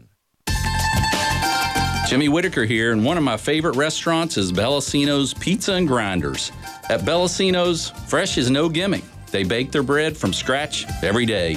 Jimmy 2.11 2.27
Whitaker 2.27 2.65
here, 2.65 2.91
and 2.91 3.05
one 3.05 3.17
of 3.17 3.23
my 3.23 3.37
favorite 3.37 3.77
restaurants 3.77 4.35
is 4.35 4.51
Bellacino's 4.51 5.33
Pizza 5.33 5.75
and 5.75 5.87
Grinders. 5.87 6.51
At 6.89 7.05
Bellacino's, 7.05 7.91
fresh 8.05 8.37
is 8.37 8.51
no 8.51 8.67
gimmick. 8.67 9.05
They 9.27 9.45
bake 9.45 9.71
their 9.71 9.81
bread 9.81 10.17
from 10.17 10.33
scratch 10.33 10.85
every 11.03 11.25
day, 11.25 11.55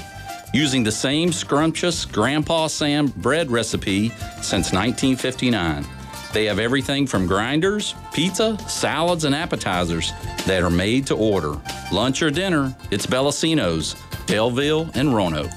using 0.52 0.84
the 0.84 0.92
same 0.92 1.32
scrumptious 1.32 2.04
Grandpa 2.04 2.68
Sam 2.68 3.08
bread 3.16 3.50
recipe 3.50 4.10
since 4.42 4.72
1959. 4.72 5.84
They 6.32 6.44
have 6.44 6.60
everything 6.60 7.08
from 7.08 7.26
grinders, 7.26 7.96
pizza, 8.12 8.56
salads, 8.68 9.24
and 9.24 9.34
appetizers 9.34 10.12
that 10.46 10.62
are 10.62 10.70
made 10.70 11.04
to 11.08 11.16
order. 11.16 11.60
Lunch 11.90 12.22
or 12.22 12.30
dinner, 12.30 12.76
it's 12.92 13.06
Bellacino's, 13.06 13.96
Belleville 14.28 14.88
and 14.94 15.16
Roanoke. 15.16 15.50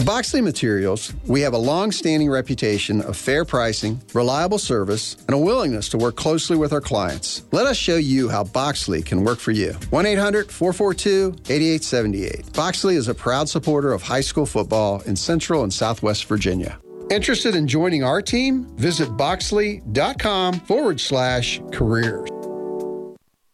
At 0.00 0.06
Boxley 0.06 0.42
Materials, 0.42 1.12
we 1.26 1.42
have 1.42 1.52
a 1.52 1.58
long 1.58 1.92
standing 1.92 2.30
reputation 2.30 3.02
of 3.02 3.18
fair 3.18 3.44
pricing, 3.44 4.00
reliable 4.14 4.56
service, 4.56 5.18
and 5.28 5.34
a 5.34 5.38
willingness 5.38 5.90
to 5.90 5.98
work 5.98 6.16
closely 6.16 6.56
with 6.56 6.72
our 6.72 6.80
clients. 6.80 7.44
Let 7.52 7.66
us 7.66 7.76
show 7.76 7.96
you 7.96 8.30
how 8.30 8.44
Boxley 8.44 9.04
can 9.04 9.22
work 9.24 9.38
for 9.38 9.50
you. 9.50 9.74
1 9.90 10.06
800 10.06 10.50
442 10.50 11.34
8878. 11.50 12.46
Boxley 12.46 12.94
is 12.94 13.08
a 13.08 13.14
proud 13.14 13.50
supporter 13.50 13.92
of 13.92 14.00
high 14.00 14.22
school 14.22 14.46
football 14.46 15.02
in 15.02 15.16
Central 15.16 15.64
and 15.64 15.72
Southwest 15.72 16.24
Virginia. 16.24 16.78
Interested 17.10 17.54
in 17.54 17.68
joining 17.68 18.02
our 18.02 18.22
team? 18.22 18.64
Visit 18.76 19.10
boxley.com 19.18 20.60
forward 20.60 20.98
slash 20.98 21.60
careers. 21.72 22.30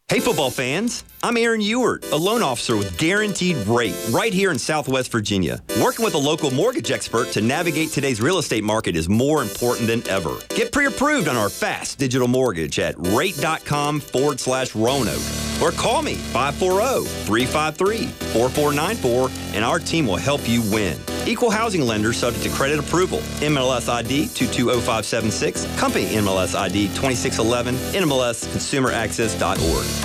Hey, 0.09 0.21
football 0.21 0.51
fans. 0.51 1.03
I'm 1.21 1.35
Aaron 1.35 1.59
Ewart, 1.59 2.09
a 2.13 2.15
loan 2.15 2.41
officer 2.41 2.77
with 2.77 2.97
Guaranteed 2.97 3.57
Rate 3.67 3.93
right 4.09 4.31
here 4.31 4.51
in 4.51 4.57
Southwest 4.57 5.11
Virginia. 5.11 5.61
Working 5.81 6.05
with 6.05 6.13
a 6.13 6.17
local 6.17 6.49
mortgage 6.49 6.91
expert 6.91 7.27
to 7.33 7.41
navigate 7.41 7.89
today's 7.89 8.21
real 8.21 8.37
estate 8.37 8.63
market 8.63 8.95
is 8.95 9.09
more 9.09 9.41
important 9.41 9.87
than 9.87 10.07
ever. 10.07 10.37
Get 10.47 10.71
pre 10.71 10.85
approved 10.85 11.27
on 11.27 11.35
our 11.35 11.49
fast 11.49 11.99
digital 11.99 12.29
mortgage 12.29 12.79
at 12.79 12.95
rate.com 12.97 13.99
forward 13.99 14.39
slash 14.39 14.73
Roanoke 14.75 15.19
or 15.61 15.71
call 15.71 16.01
me 16.01 16.15
540 16.15 17.05
353 17.25 18.05
4494 18.07 19.29
and 19.55 19.65
our 19.65 19.79
team 19.79 20.07
will 20.07 20.15
help 20.15 20.47
you 20.47 20.61
win. 20.71 20.97
Equal 21.25 21.49
housing 21.49 21.81
lender 21.81 22.13
subject 22.13 22.45
to 22.45 22.49
credit 22.51 22.79
approval. 22.79 23.19
MLS 23.41 23.89
ID 23.89 24.27
220576, 24.29 25.65
company 25.77 26.05
MLS 26.15 26.55
ID 26.55 26.87
2611, 26.95 27.75
NMLSconsumeraccess.org. 28.01 29.96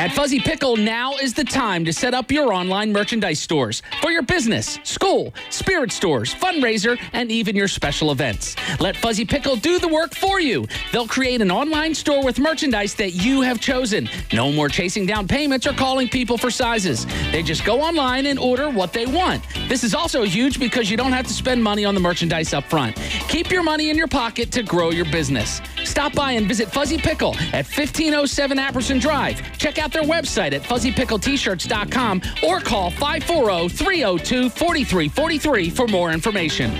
At 0.00 0.12
Fuzzy 0.12 0.40
Pickle, 0.40 0.78
now 0.78 1.16
is 1.16 1.34
the 1.34 1.44
time 1.44 1.84
to 1.84 1.92
set 1.92 2.14
up 2.14 2.32
your 2.32 2.54
online 2.54 2.90
merchandise 2.90 3.38
stores 3.38 3.82
for 4.00 4.10
your 4.10 4.22
business, 4.22 4.78
school, 4.82 5.34
spirit 5.50 5.92
stores, 5.92 6.32
fundraiser, 6.32 6.98
and 7.12 7.30
even 7.30 7.54
your 7.54 7.68
special 7.68 8.10
events. 8.10 8.56
Let 8.80 8.96
Fuzzy 8.96 9.26
Pickle 9.26 9.56
do 9.56 9.78
the 9.78 9.88
work 9.88 10.14
for 10.14 10.40
you. 10.40 10.66
They'll 10.90 11.06
create 11.06 11.42
an 11.42 11.50
online 11.50 11.94
store 11.94 12.24
with 12.24 12.38
merchandise 12.38 12.94
that 12.94 13.10
you 13.10 13.42
have 13.42 13.60
chosen. 13.60 14.08
No 14.32 14.50
more 14.50 14.70
chasing 14.70 15.04
down 15.04 15.28
payments 15.28 15.66
or 15.66 15.74
calling 15.74 16.08
people 16.08 16.38
for 16.38 16.50
sizes. 16.50 17.04
They 17.30 17.42
just 17.42 17.66
go 17.66 17.82
online 17.82 18.24
and 18.24 18.38
order 18.38 18.70
what 18.70 18.94
they 18.94 19.04
want. 19.04 19.44
This 19.68 19.84
is 19.84 19.94
also 19.94 20.22
huge 20.22 20.58
because 20.58 20.90
you 20.90 20.96
don't 20.96 21.12
have 21.12 21.26
to 21.26 21.34
spend 21.34 21.62
money 21.62 21.84
on 21.84 21.94
the 21.94 22.00
merchandise 22.00 22.54
up 22.54 22.64
front. 22.64 22.96
Keep 23.28 23.50
your 23.50 23.62
money 23.62 23.90
in 23.90 23.98
your 23.98 24.08
pocket 24.08 24.50
to 24.52 24.62
grow 24.62 24.92
your 24.92 25.04
business. 25.04 25.60
Stop 25.90 26.14
by 26.14 26.32
and 26.32 26.46
visit 26.46 26.70
Fuzzy 26.70 26.98
Pickle 26.98 27.34
at 27.52 27.66
1507 27.66 28.58
Apperson 28.58 29.00
Drive. 29.00 29.42
Check 29.58 29.78
out 29.78 29.92
their 29.92 30.04
website 30.04 30.52
at 30.52 30.62
fuzzypickletshirts.com 30.62 32.22
or 32.46 32.60
call 32.60 32.90
540 32.92 33.68
302 33.68 34.48
4343 34.50 35.70
for 35.70 35.88
more 35.88 36.12
information. 36.12 36.72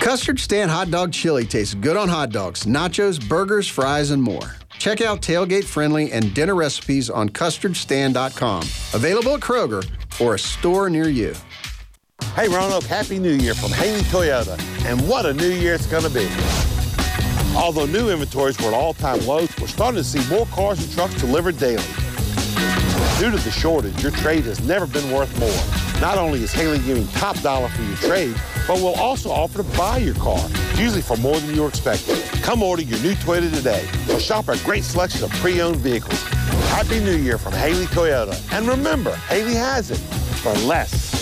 Custard 0.00 0.40
Stand 0.40 0.72
Hot 0.72 0.90
Dog 0.90 1.12
Chili 1.12 1.44
tastes 1.44 1.74
good 1.74 1.96
on 1.96 2.08
hot 2.08 2.30
dogs, 2.30 2.64
nachos, 2.64 3.26
burgers, 3.28 3.68
fries, 3.68 4.10
and 4.10 4.20
more. 4.20 4.56
Check 4.78 5.00
out 5.00 5.22
tailgate 5.22 5.64
friendly 5.64 6.10
and 6.10 6.34
dinner 6.34 6.56
recipes 6.56 7.10
on 7.10 7.28
custardstand.com. 7.28 8.62
Available 8.94 9.34
at 9.34 9.40
Kroger 9.40 9.88
or 10.20 10.34
a 10.34 10.38
store 10.38 10.90
near 10.90 11.08
you. 11.08 11.32
Hey 12.34 12.48
Roanoke, 12.48 12.84
Happy 12.84 13.20
New 13.20 13.34
Year 13.34 13.54
from 13.54 13.70
Haley 13.70 14.00
Toyota. 14.02 14.60
And 14.84 15.08
what 15.08 15.26
a 15.26 15.32
new 15.32 15.48
year 15.48 15.74
it's 15.74 15.86
going 15.86 16.04
to 16.04 16.10
be. 16.10 16.28
Although 17.58 17.86
new 17.86 18.08
inventories 18.08 18.56
were 18.60 18.68
at 18.68 18.74
all-time 18.74 19.26
lows, 19.26 19.50
we're 19.60 19.66
starting 19.66 20.00
to 20.00 20.04
see 20.04 20.26
more 20.32 20.46
cars 20.46 20.82
and 20.82 20.90
trucks 20.92 21.14
delivered 21.14 21.58
daily. 21.58 21.82
Due 23.18 23.32
to 23.32 23.36
the 23.36 23.50
shortage, 23.50 24.00
your 24.00 24.12
trade 24.12 24.44
has 24.44 24.60
never 24.60 24.86
been 24.86 25.10
worth 25.10 25.36
more. 25.40 26.00
Not 26.00 26.18
only 26.18 26.44
is 26.44 26.52
Haley 26.52 26.78
giving 26.78 27.08
top 27.08 27.36
dollar 27.40 27.68
for 27.68 27.82
your 27.82 27.96
trade, 27.96 28.40
but 28.68 28.76
we'll 28.76 28.94
also 28.94 29.28
offer 29.28 29.58
to 29.64 29.76
buy 29.76 29.98
your 29.98 30.14
car, 30.14 30.40
usually 30.76 31.02
for 31.02 31.16
more 31.16 31.38
than 31.40 31.52
you 31.52 31.62
were 31.62 31.68
expecting. 31.68 32.16
Come 32.42 32.62
order 32.62 32.82
your 32.82 33.00
new 33.00 33.14
Toyota 33.14 33.52
today 33.52 33.88
or 34.08 34.20
shop 34.20 34.48
our 34.48 34.56
great 34.58 34.84
selection 34.84 35.24
of 35.24 35.30
pre-owned 35.32 35.78
vehicles. 35.78 36.22
Happy 36.70 37.00
New 37.00 37.16
Year 37.16 37.38
from 37.38 37.54
Haley 37.54 37.86
Toyota. 37.86 38.40
And 38.52 38.68
remember, 38.68 39.14
Haley 39.26 39.54
has 39.54 39.90
it 39.90 39.98
for 39.98 40.52
less. 40.60 41.17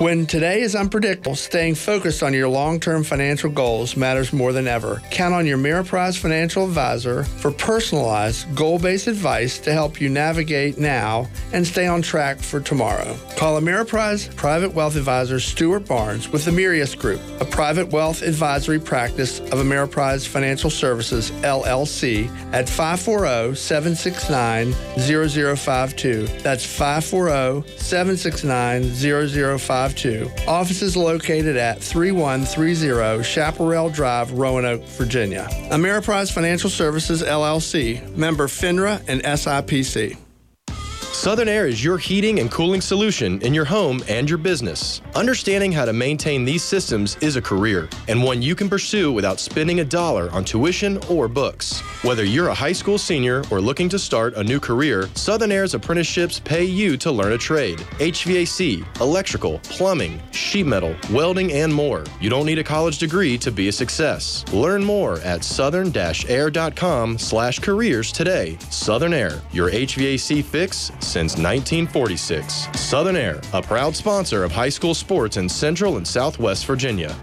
When 0.00 0.24
today 0.24 0.62
is 0.62 0.74
unpredictable, 0.74 1.36
staying 1.36 1.74
focused 1.74 2.22
on 2.22 2.32
your 2.32 2.48
long 2.48 2.80
term 2.80 3.04
financial 3.04 3.50
goals 3.50 3.98
matters 3.98 4.32
more 4.32 4.50
than 4.50 4.66
ever. 4.66 5.02
Count 5.10 5.34
on 5.34 5.44
your 5.44 5.58
Ameriprise 5.58 6.16
financial 6.16 6.64
advisor 6.64 7.24
for 7.24 7.50
personalized, 7.50 8.46
goal 8.56 8.78
based 8.78 9.08
advice 9.08 9.58
to 9.58 9.74
help 9.74 10.00
you 10.00 10.08
navigate 10.08 10.78
now 10.78 11.28
and 11.52 11.66
stay 11.66 11.86
on 11.86 12.00
track 12.00 12.38
for 12.38 12.60
tomorrow. 12.60 13.14
Call 13.36 13.60
Ameriprise 13.60 14.34
Private 14.36 14.72
Wealth 14.72 14.96
Advisor 14.96 15.38
Stuart 15.38 15.86
Barnes 15.86 16.30
with 16.30 16.46
the 16.46 16.52
Mirius 16.52 16.94
Group, 16.94 17.20
a 17.38 17.44
private 17.44 17.88
wealth 17.88 18.22
advisory 18.22 18.80
practice 18.80 19.40
of 19.40 19.58
Ameriprise 19.58 20.26
Financial 20.26 20.70
Services, 20.70 21.30
LLC, 21.42 22.30
at 22.54 22.70
540 22.70 23.54
769 23.54 24.72
0052. 24.98 26.26
That's 26.42 26.64
540 26.64 27.68
769 27.76 28.84
0052. 28.94 29.89
Offices 30.46 30.96
located 30.96 31.56
at 31.56 31.82
3130 31.82 33.22
Chaparral 33.22 33.90
Drive, 33.90 34.32
Roanoke, 34.32 34.82
Virginia. 34.98 35.48
Ameriprise 35.70 36.32
Financial 36.32 36.70
Services, 36.70 37.22
LLC, 37.22 38.16
member 38.16 38.46
FINRA 38.46 39.02
and 39.08 39.22
SIPC. 39.22 40.16
Southern 41.20 41.48
Air 41.48 41.66
is 41.66 41.84
your 41.84 41.98
heating 41.98 42.40
and 42.40 42.50
cooling 42.50 42.80
solution 42.80 43.42
in 43.42 43.52
your 43.52 43.66
home 43.66 44.02
and 44.08 44.26
your 44.26 44.38
business. 44.38 45.02
Understanding 45.14 45.70
how 45.70 45.84
to 45.84 45.92
maintain 45.92 46.46
these 46.46 46.62
systems 46.62 47.18
is 47.20 47.36
a 47.36 47.42
career 47.42 47.90
and 48.08 48.22
one 48.22 48.40
you 48.40 48.54
can 48.54 48.70
pursue 48.70 49.12
without 49.12 49.38
spending 49.38 49.80
a 49.80 49.84
dollar 49.84 50.30
on 50.30 50.46
tuition 50.46 50.96
or 51.10 51.28
books. 51.28 51.80
Whether 52.02 52.24
you're 52.24 52.48
a 52.48 52.54
high 52.54 52.72
school 52.72 52.96
senior 52.96 53.44
or 53.50 53.60
looking 53.60 53.86
to 53.90 53.98
start 53.98 54.32
a 54.36 54.42
new 54.42 54.58
career, 54.58 55.10
Southern 55.14 55.52
Air's 55.52 55.74
apprenticeships 55.74 56.40
pay 56.40 56.64
you 56.64 56.96
to 56.96 57.12
learn 57.12 57.32
a 57.32 57.38
trade 57.38 57.80
HVAC, 57.98 58.82
electrical, 59.02 59.58
plumbing, 59.64 60.22
sheet 60.30 60.64
metal, 60.64 60.96
welding, 61.12 61.52
and 61.52 61.72
more. 61.72 62.02
You 62.22 62.30
don't 62.30 62.46
need 62.46 62.58
a 62.58 62.64
college 62.64 62.96
degree 62.96 63.36
to 63.38 63.52
be 63.52 63.68
a 63.68 63.72
success. 63.72 64.42
Learn 64.54 64.82
more 64.82 65.20
at 65.20 65.44
southern-air.com 65.44 67.18
slash 67.18 67.58
careers 67.58 68.10
today. 68.10 68.56
Southern 68.70 69.12
Air, 69.12 69.42
your 69.52 69.70
HVAC 69.70 70.42
fix 70.42 70.90
since 71.10 71.32
1946. 71.36 72.68
Southern 72.78 73.16
Air, 73.16 73.40
a 73.52 73.60
proud 73.60 73.96
sponsor 73.96 74.44
of 74.44 74.52
high 74.52 74.68
school 74.68 74.94
sports 74.94 75.36
in 75.36 75.48
Central 75.48 75.96
and 75.96 76.06
Southwest 76.06 76.66
Virginia. 76.66 77.16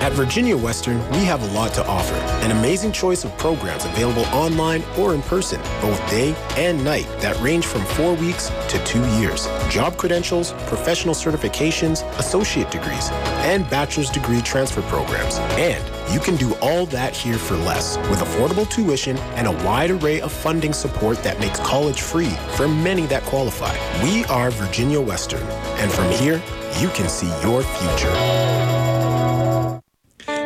At 0.00 0.12
Virginia 0.12 0.56
Western, 0.56 0.98
we 1.10 1.24
have 1.24 1.42
a 1.42 1.52
lot 1.52 1.74
to 1.74 1.84
offer. 1.84 2.14
An 2.44 2.52
amazing 2.52 2.92
choice 2.92 3.24
of 3.24 3.36
programs 3.36 3.84
available 3.84 4.24
online 4.26 4.84
or 4.96 5.12
in 5.12 5.22
person, 5.22 5.60
both 5.82 5.98
day 6.08 6.36
and 6.56 6.84
night, 6.84 7.08
that 7.18 7.38
range 7.40 7.66
from 7.66 7.84
four 7.84 8.14
weeks 8.14 8.48
to 8.68 8.84
two 8.84 9.04
years. 9.18 9.48
Job 9.68 9.96
credentials, 9.96 10.52
professional 10.68 11.16
certifications, 11.16 12.08
associate 12.20 12.70
degrees, 12.70 13.10
and 13.42 13.68
bachelor's 13.70 14.08
degree 14.08 14.40
transfer 14.40 14.82
programs. 14.82 15.38
And 15.58 15.82
you 16.14 16.20
can 16.20 16.36
do 16.36 16.54
all 16.62 16.86
that 16.86 17.16
here 17.16 17.36
for 17.36 17.56
less 17.56 17.96
with 18.08 18.20
affordable 18.20 18.70
tuition 18.70 19.18
and 19.34 19.48
a 19.48 19.52
wide 19.66 19.90
array 19.90 20.20
of 20.20 20.30
funding 20.30 20.72
support 20.72 21.24
that 21.24 21.40
makes 21.40 21.58
college 21.58 22.02
free 22.02 22.30
for 22.56 22.68
many 22.68 23.06
that 23.06 23.24
qualify. 23.24 23.76
We 24.04 24.24
are 24.26 24.52
Virginia 24.52 25.00
Western, 25.00 25.42
and 25.80 25.90
from 25.90 26.08
here, 26.12 26.40
you 26.78 26.88
can 26.90 27.08
see 27.08 27.28
your 27.42 27.62
future. 27.62 28.37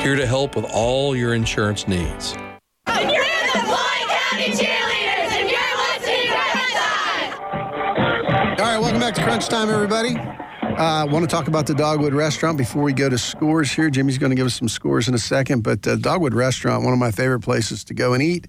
here 0.00 0.16
to 0.16 0.26
help 0.26 0.56
with 0.56 0.64
all 0.72 1.14
your 1.14 1.34
insurance 1.34 1.86
needs. 1.86 2.34
And 2.86 3.10
you're 3.10 3.24
in 3.24 3.46
the 3.52 3.60
Floyd 3.60 4.08
County 4.08 4.50
Cheerleaders, 4.52 5.32
and 5.32 5.50
you're 5.50 5.76
listening 5.78 6.26
to 6.26 6.36
Crunch 6.50 6.72
Time. 6.72 8.60
All 8.60 8.66
right, 8.66 8.78
welcome 8.78 9.00
back 9.00 9.14
to 9.14 9.22
Crunch 9.22 9.48
Time, 9.48 9.70
everybody. 9.70 10.16
I 10.16 11.02
uh, 11.02 11.06
want 11.06 11.22
to 11.22 11.28
talk 11.28 11.48
about 11.48 11.66
the 11.66 11.74
Dogwood 11.74 12.14
Restaurant 12.14 12.56
before 12.56 12.82
we 12.82 12.92
go 12.94 13.08
to 13.08 13.18
scores 13.18 13.70
here. 13.70 13.90
Jimmy's 13.90 14.16
going 14.18 14.30
to 14.30 14.36
give 14.36 14.46
us 14.46 14.54
some 14.54 14.68
scores 14.68 15.06
in 15.06 15.14
a 15.14 15.18
second, 15.18 15.62
but 15.62 15.86
uh, 15.86 15.96
Dogwood 15.96 16.34
Restaurant, 16.34 16.82
one 16.82 16.94
of 16.94 16.98
my 16.98 17.10
favorite 17.10 17.40
places 17.40 17.84
to 17.84 17.94
go 17.94 18.14
and 18.14 18.22
eat. 18.22 18.48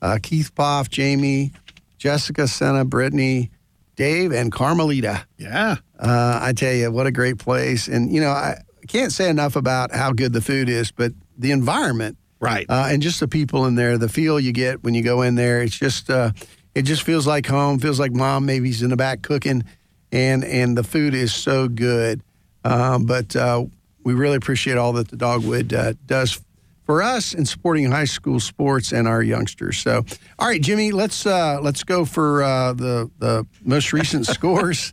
Uh, 0.00 0.18
Keith 0.22 0.54
Poff, 0.54 0.88
Jamie, 0.88 1.52
Jessica, 1.98 2.46
Senna, 2.46 2.84
Brittany, 2.84 3.50
Dave, 3.96 4.32
and 4.32 4.52
Carmelita. 4.52 5.26
Yeah. 5.38 5.76
Uh, 5.98 6.38
I 6.40 6.52
tell 6.52 6.72
you, 6.72 6.92
what 6.92 7.06
a 7.06 7.10
great 7.10 7.38
place. 7.38 7.88
And, 7.88 8.14
you 8.14 8.20
know, 8.20 8.30
I 8.30 8.60
can't 8.86 9.12
say 9.12 9.28
enough 9.28 9.56
about 9.56 9.92
how 9.92 10.12
good 10.12 10.32
the 10.32 10.40
food 10.40 10.68
is, 10.68 10.90
but 10.90 11.12
the 11.36 11.50
environment. 11.52 12.16
Right. 12.38 12.66
Uh, 12.68 12.88
and 12.90 13.02
just 13.02 13.20
the 13.20 13.28
people 13.28 13.64
in 13.66 13.74
there, 13.74 13.96
the 13.96 14.08
feel 14.08 14.38
you 14.38 14.52
get 14.52 14.84
when 14.84 14.94
you 14.94 15.02
go 15.02 15.22
in 15.22 15.34
there, 15.34 15.62
it's 15.62 15.78
just, 15.78 16.10
uh, 16.10 16.32
it 16.74 16.82
just 16.82 17.02
feels 17.02 17.26
like 17.26 17.46
home, 17.46 17.78
feels 17.78 17.98
like 17.98 18.12
mom 18.12 18.46
maybe's 18.46 18.82
in 18.82 18.90
the 18.90 18.96
back 18.96 19.22
cooking, 19.22 19.64
and, 20.12 20.44
and 20.44 20.76
the 20.76 20.84
food 20.84 21.14
is 21.14 21.32
so 21.34 21.66
good. 21.68 22.22
Um, 22.64 23.06
but 23.06 23.34
uh, 23.34 23.64
we 24.04 24.14
really 24.14 24.36
appreciate 24.36 24.76
all 24.76 24.92
that 24.94 25.08
the 25.08 25.16
Dogwood 25.16 25.72
uh, 25.72 25.94
does 26.04 26.40
for 26.86 27.02
us 27.02 27.34
in 27.34 27.44
supporting 27.44 27.90
high 27.90 28.04
school 28.04 28.40
sports 28.40 28.92
and 28.92 29.08
our 29.08 29.22
youngsters. 29.22 29.78
So, 29.78 30.04
all 30.38 30.48
right, 30.48 30.62
Jimmy, 30.62 30.92
let's 30.92 31.26
uh, 31.26 31.58
let's 31.60 31.82
go 31.82 32.04
for 32.04 32.42
uh, 32.42 32.72
the 32.72 33.10
the 33.18 33.46
most 33.62 33.92
recent 33.92 34.26
scores. 34.34 34.90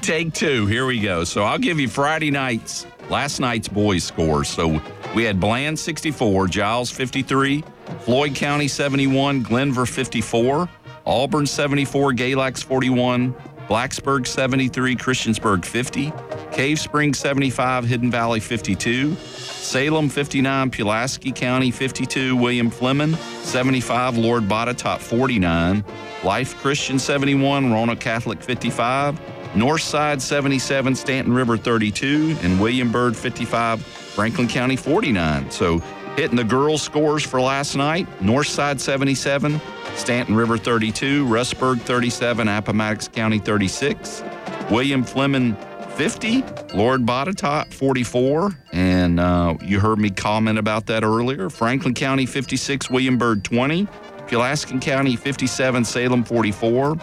Take 0.00 0.32
two. 0.32 0.66
Here 0.66 0.86
we 0.86 0.98
go. 1.00 1.24
So 1.24 1.44
I'll 1.44 1.58
give 1.58 1.78
you 1.78 1.88
Friday 1.88 2.30
night's, 2.30 2.86
last 3.12 3.40
night's 3.40 3.68
boys 3.68 4.02
scores. 4.02 4.48
So 4.48 4.80
we 5.14 5.22
had 5.22 5.38
Bland 5.38 5.78
64, 5.78 6.48
Giles 6.48 6.90
53, 6.90 7.62
Floyd 8.00 8.34
County 8.34 8.66
71, 8.66 9.44
Glenvar 9.44 9.86
54, 9.86 10.68
Auburn 11.04 11.46
74, 11.46 12.12
Galax 12.12 12.64
41, 12.64 13.34
Blacksburg 13.68 14.26
73, 14.26 14.96
Christiansburg 14.96 15.64
50, 15.64 16.10
Cave 16.52 16.80
Spring 16.80 17.12
75, 17.12 17.84
Hidden 17.84 18.10
Valley 18.10 18.40
52, 18.40 19.14
Salem 19.16 20.08
59, 20.08 20.70
Pulaski 20.70 21.32
County 21.32 21.70
52, 21.70 22.34
William 22.34 22.70
Fleming 22.70 23.14
75, 23.42 24.16
Lord 24.16 24.44
Botetourt 24.44 25.00
49, 25.00 25.84
Life 26.24 26.56
Christian 26.62 26.98
71, 26.98 27.70
Roanoke 27.70 28.00
Catholic 28.00 28.42
55, 28.42 29.20
Northside 29.54 30.20
77, 30.20 30.94
Staunton 30.94 31.32
River 31.34 31.56
32, 31.56 32.36
and 32.42 32.58
William 32.60 32.90
Byrd 32.90 33.16
55, 33.16 33.82
Franklin 33.82 34.48
County 34.48 34.76
49. 34.76 35.50
So 35.50 35.78
hitting 36.16 36.36
the 36.36 36.44
girls' 36.44 36.82
scores 36.82 37.22
for 37.22 37.40
last 37.40 37.76
night 37.76 38.06
Northside 38.20 38.80
77, 38.80 39.60
Staunton 39.94 40.34
River 40.34 40.56
32, 40.56 41.26
Rustburg 41.26 41.80
37, 41.82 42.48
Appomattox 42.48 43.08
County 43.08 43.38
36, 43.38 44.22
William 44.70 45.04
Fleming 45.04 45.54
50, 45.96 46.42
Lord 46.74 47.02
Botetourt 47.02 47.72
44, 47.74 48.52
and 48.72 49.20
uh, 49.20 49.54
you 49.62 49.78
heard 49.78 49.98
me 49.98 50.08
comment 50.08 50.58
about 50.58 50.86
that 50.86 51.04
earlier. 51.04 51.50
Franklin 51.50 51.92
County 51.92 52.24
56, 52.24 52.88
William 52.88 53.18
Byrd 53.18 53.44
20, 53.44 53.86
Pulaski 54.28 54.78
County 54.78 55.16
57, 55.16 55.84
Salem 55.84 56.24
44, 56.24 56.96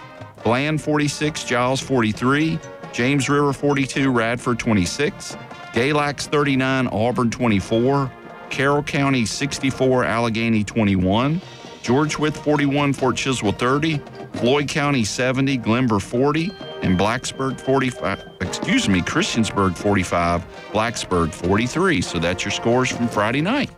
Bland 0.44 0.82
46, 0.82 1.44
Giles 1.44 1.80
43, 1.82 2.60
James 2.92 3.30
River 3.30 3.54
42, 3.54 4.12
Radford 4.12 4.60
26, 4.60 5.36
Galax 5.74 6.22
39, 6.22 6.88
Auburn 6.88 7.30
24, 7.30 8.12
Carroll 8.50 8.84
County 8.84 9.26
64, 9.26 10.04
Alleghany 10.06 10.64
21, 10.64 11.42
George 11.82 12.18
Wythe 12.18 12.36
41, 12.36 12.94
Fort 12.94 13.16
Chiswell 13.16 13.58
30, 13.58 14.02
Floyd 14.34 14.68
County 14.68 15.04
70, 15.04 15.58
Glenvar 15.60 16.02
40, 16.02 16.52
and 16.82 16.98
Blacksburg 16.98 17.60
45, 17.60 18.24
excuse 18.42 18.88
me, 18.90 19.02
Christiansburg 19.02 19.76
45, 19.76 20.46
Blacksburg 20.72 21.34
43. 21.34 22.02
So 22.02 22.20
that's 22.20 22.44
your 22.44 22.52
scores 22.52 22.90
from 22.90 23.08
Friday 23.08 23.42
night. 23.42 23.70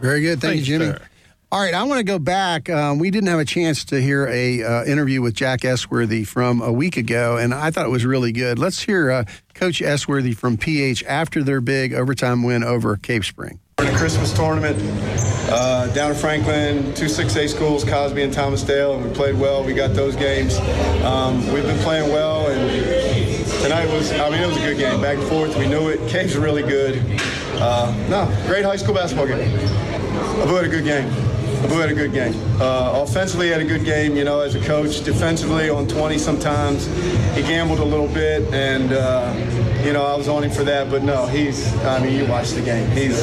Very 0.00 0.22
good. 0.22 0.40
Thank 0.40 0.54
Thanks, 0.54 0.68
you, 0.68 0.78
Jimmy. 0.78 0.92
sir. 0.92 1.06
All 1.52 1.58
right, 1.58 1.74
I 1.74 1.82
want 1.82 1.98
to 1.98 2.04
go 2.04 2.20
back. 2.20 2.70
Um, 2.70 3.00
we 3.00 3.10
didn't 3.10 3.28
have 3.28 3.40
a 3.40 3.44
chance 3.44 3.84
to 3.86 4.00
hear 4.00 4.24
a 4.28 4.62
uh, 4.62 4.84
interview 4.84 5.20
with 5.20 5.34
Jack 5.34 5.64
Esworthy 5.64 6.22
from 6.22 6.62
a 6.62 6.70
week 6.70 6.96
ago, 6.96 7.38
and 7.38 7.52
I 7.52 7.72
thought 7.72 7.86
it 7.86 7.90
was 7.90 8.06
really 8.06 8.30
good. 8.30 8.56
Let's 8.56 8.80
hear 8.80 9.10
uh, 9.10 9.24
Coach 9.54 9.82
Esworthy 9.82 10.30
from 10.30 10.56
PH 10.56 11.02
after 11.08 11.42
their 11.42 11.60
big 11.60 11.92
overtime 11.92 12.44
win 12.44 12.62
over 12.62 12.96
Cave 12.96 13.26
Spring. 13.26 13.58
We're 13.80 13.88
in 13.88 13.94
a 13.96 13.98
Christmas 13.98 14.32
tournament 14.32 14.78
uh, 15.50 15.88
down 15.92 16.12
in 16.12 16.16
Franklin, 16.16 16.94
two 16.94 17.06
6A 17.06 17.48
schools, 17.48 17.82
Cosby 17.82 18.22
and 18.22 18.32
Thomas 18.32 18.62
Dale, 18.62 18.94
and 18.94 19.04
we 19.04 19.12
played 19.12 19.34
well. 19.34 19.64
We 19.64 19.74
got 19.74 19.92
those 19.92 20.14
games. 20.14 20.56
Um, 21.02 21.52
we've 21.52 21.64
been 21.64 21.80
playing 21.80 22.12
well, 22.12 22.46
and 22.46 23.44
tonight 23.60 23.92
was, 23.92 24.12
I 24.12 24.30
mean, 24.30 24.40
it 24.40 24.46
was 24.46 24.56
a 24.56 24.60
good 24.60 24.78
game. 24.78 25.00
Back 25.00 25.18
and 25.18 25.26
forth, 25.26 25.56
we 25.56 25.66
knew 25.66 25.88
it. 25.88 25.98
Cave's 26.08 26.36
really 26.36 26.62
good. 26.62 27.02
Uh, 27.54 27.92
no, 28.08 28.26
great 28.46 28.64
high 28.64 28.76
school 28.76 28.94
basketball 28.94 29.26
game. 29.26 29.40
Abu 30.40 30.54
had 30.54 30.64
a 30.64 30.68
good 30.68 30.84
game. 30.84 31.29
Abu 31.62 31.74
had 31.74 31.90
a 31.90 31.94
good 31.94 32.12
game. 32.12 32.34
Uh, 32.60 33.02
offensively, 33.04 33.48
had 33.48 33.60
a 33.60 33.64
good 33.64 33.84
game, 33.84 34.16
you 34.16 34.24
know, 34.24 34.40
as 34.40 34.54
a 34.54 34.60
coach. 34.60 35.02
Defensively, 35.04 35.68
on 35.68 35.86
20 35.86 36.16
sometimes, 36.16 36.86
he 37.36 37.42
gambled 37.42 37.80
a 37.80 37.84
little 37.84 38.08
bit, 38.08 38.42
and, 38.54 38.92
uh, 38.92 39.32
you 39.84 39.92
know, 39.92 40.04
I 40.04 40.16
was 40.16 40.26
on 40.26 40.42
him 40.42 40.50
for 40.50 40.64
that. 40.64 40.90
But 40.90 41.02
no, 41.02 41.26
he's, 41.26 41.72
I 41.84 42.00
mean, 42.02 42.16
you 42.16 42.26
watch 42.26 42.50
the 42.52 42.62
game. 42.62 42.90
He's 42.92 43.20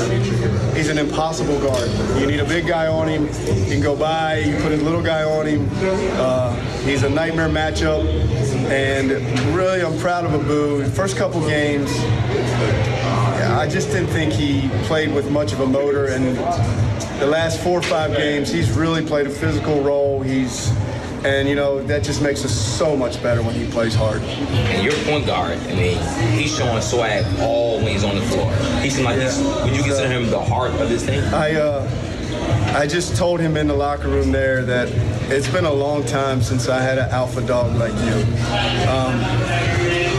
he's 0.75 0.89
an 0.89 0.99
impossible 0.99 1.59
guard. 1.59 1.89
You 2.19 2.27
need 2.27 2.39
a 2.39 2.45
big 2.45 2.67
guy 2.67 2.87
on 2.87 3.07
him. 3.07 3.27
He 3.27 3.71
can 3.71 3.81
go 3.81 3.95
by. 3.95 4.37
You 4.37 4.55
put 4.57 4.71
a 4.71 4.77
little 4.77 5.01
guy 5.01 5.23
on 5.23 5.47
him. 5.47 5.67
Uh, 6.19 6.55
he's 6.85 7.03
a 7.03 7.09
nightmare 7.09 7.49
matchup. 7.49 8.05
And 8.69 9.11
really, 9.55 9.81
I'm 9.81 9.97
proud 9.99 10.25
of 10.25 10.33
Abu. 10.33 10.85
First 10.89 11.17
couple 11.17 11.41
games, 11.47 11.89
I 13.57 13.67
just 13.67 13.89
didn't 13.89 14.09
think 14.09 14.33
he 14.33 14.69
played 14.83 15.11
with 15.11 15.31
much 15.31 15.51
of 15.51 15.61
a 15.61 15.65
motor. 15.65 16.05
And 16.05 16.37
the 17.19 17.25
last 17.25 17.59
four 17.63 17.79
or 17.79 17.81
five 17.81 18.15
games, 18.15 18.51
he's 18.51 18.69
really 18.69 19.03
played 19.03 19.25
a 19.25 19.31
physical 19.31 19.81
role. 19.81 20.21
He's, 20.21 20.69
and 21.25 21.49
you 21.49 21.55
know, 21.55 21.81
that 21.81 22.03
just 22.03 22.21
makes 22.21 22.45
us 22.45 22.53
so 22.53 22.95
much 22.95 23.21
better 23.23 23.41
when 23.41 23.55
he 23.55 23.65
plays 23.65 23.95
hard. 23.95 24.21
And 24.21 24.83
your 24.83 24.93
point 25.05 25.25
guard, 25.25 25.57
I 25.57 25.73
mean, 25.73 26.37
he's 26.37 26.55
showing 26.55 26.79
swag 26.83 27.25
all 27.39 27.77
when 27.77 27.87
he's 27.87 28.03
on 28.03 28.15
the 28.15 28.21
floor. 28.27 28.53
He 28.79 28.91
seems 28.91 29.05
like 29.05 29.19
he's, 29.19 29.39
would 29.39 29.75
you 29.75 29.81
consider 29.81 30.07
him 30.07 30.29
the 30.29 30.39
heart 30.39 30.69
of 30.73 30.87
this 30.87 31.03
thing? 31.03 31.23
I, 31.33 31.55
uh, 31.55 32.77
I 32.77 32.85
just 32.85 33.15
told 33.15 33.39
him 33.39 33.57
in 33.57 33.65
the 33.65 33.73
locker 33.73 34.07
room 34.07 34.31
there 34.31 34.63
that 34.65 34.87
it's 35.31 35.49
been 35.49 35.65
a 35.65 35.73
long 35.73 36.05
time 36.05 36.43
since 36.43 36.69
I 36.69 36.79
had 36.79 36.99
an 36.99 37.09
alpha 37.09 37.41
dog 37.41 37.75
like 37.75 37.93
you. 37.93 38.21
Um, 38.87 39.15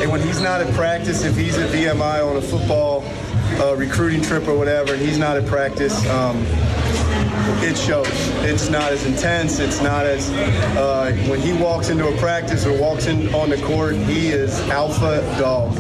and 0.03 0.11
when 0.11 0.23
he's 0.23 0.41
not 0.41 0.61
at 0.61 0.75
practice, 0.75 1.25
if 1.25 1.37
he's 1.37 1.57
at 1.57 1.71
VMI 1.71 2.29
on 2.29 2.37
a 2.37 2.43
football 2.43 3.05
uh, 3.61 3.75
recruiting 3.77 4.23
trip 4.23 4.47
or 4.49 4.57
whatever, 4.57 4.95
and 4.95 5.03
he's 5.03 5.19
not 5.19 5.37
at 5.37 5.47
practice, 5.47 6.07
um, 6.09 6.45
it 7.61 7.77
shows. 7.77 8.07
It's 8.45 8.71
not 8.71 8.93
as 8.93 9.05
intense. 9.05 9.59
It's 9.59 9.81
not 9.81 10.07
as 10.07 10.31
uh, 10.77 11.13
when 11.29 11.41
he 11.41 11.53
walks 11.53 11.89
into 11.89 12.07
a 12.07 12.17
practice 12.19 12.65
or 12.67 12.79
walks 12.79 13.07
in 13.07 13.35
on 13.35 13.51
the 13.51 13.57
court, 13.63 13.97
he 13.97 14.29
is 14.29 14.59
alpha 14.71 15.21
dog. 15.39 15.77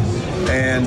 And 0.48 0.86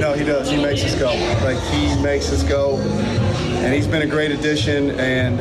no, 0.00 0.14
he 0.14 0.24
does. 0.24 0.50
He 0.50 0.56
makes 0.56 0.82
us 0.84 0.98
go. 0.98 1.08
Like 1.44 1.58
he 1.70 2.02
makes 2.02 2.32
us 2.32 2.42
go. 2.42 2.78
And 2.78 3.74
he's 3.74 3.86
been 3.86 4.02
a 4.02 4.06
great 4.06 4.30
addition. 4.30 4.98
And 4.98 5.38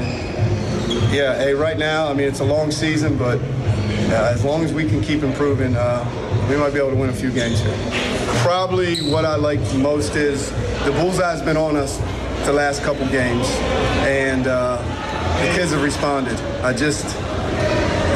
yeah, 1.14 1.36
hey, 1.38 1.54
right 1.54 1.78
now, 1.78 2.08
I 2.08 2.14
mean, 2.14 2.28
it's 2.28 2.42
a 2.42 2.46
long 2.46 2.72
season, 2.72 3.18
but 3.18 3.40
uh, 3.40 4.32
as 4.34 4.44
long 4.44 4.64
as 4.64 4.74
we 4.74 4.88
can 4.88 5.02
keep 5.02 5.24
improving, 5.24 5.76
uh, 5.76 6.48
we 6.50 6.58
might 6.58 6.74
be 6.74 6.80
able 6.80 6.92
to 6.92 6.96
win 6.96 7.10
a 7.10 7.14
few 7.14 7.32
games 7.32 7.62
here. 7.62 8.15
Probably 8.42 8.98
what 9.10 9.26
I 9.26 9.36
like 9.36 9.60
most 9.76 10.16
is 10.16 10.52
the 10.84 10.92
bullseye's 10.92 11.42
been 11.42 11.58
on 11.58 11.76
us 11.76 11.98
the 12.46 12.54
last 12.54 12.84
couple 12.84 13.08
games, 13.08 13.48
and 14.06 14.48
uh, 14.48 14.78
the 15.42 15.54
kids 15.54 15.72
have 15.72 15.82
responded. 15.82 16.40
I 16.64 16.74
just, 16.74 17.06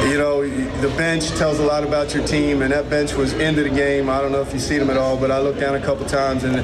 you 0.09 0.17
know, 0.17 0.47
the 0.81 0.89
bench 0.95 1.29
tells 1.29 1.59
a 1.59 1.65
lot 1.65 1.83
about 1.83 2.13
your 2.13 2.25
team, 2.27 2.61
and 2.61 2.71
that 2.71 2.89
bench 2.89 3.13
was 3.13 3.33
into 3.33 3.63
the 3.63 3.69
game. 3.69 4.09
I 4.09 4.21
don't 4.21 4.31
know 4.31 4.41
if 4.41 4.53
you 4.53 4.59
see 4.59 4.77
them 4.77 4.89
at 4.89 4.97
all, 4.97 5.17
but 5.17 5.31
I 5.31 5.39
looked 5.39 5.59
down 5.59 5.75
a 5.75 5.81
couple 5.81 6.05
times, 6.05 6.43
and 6.43 6.57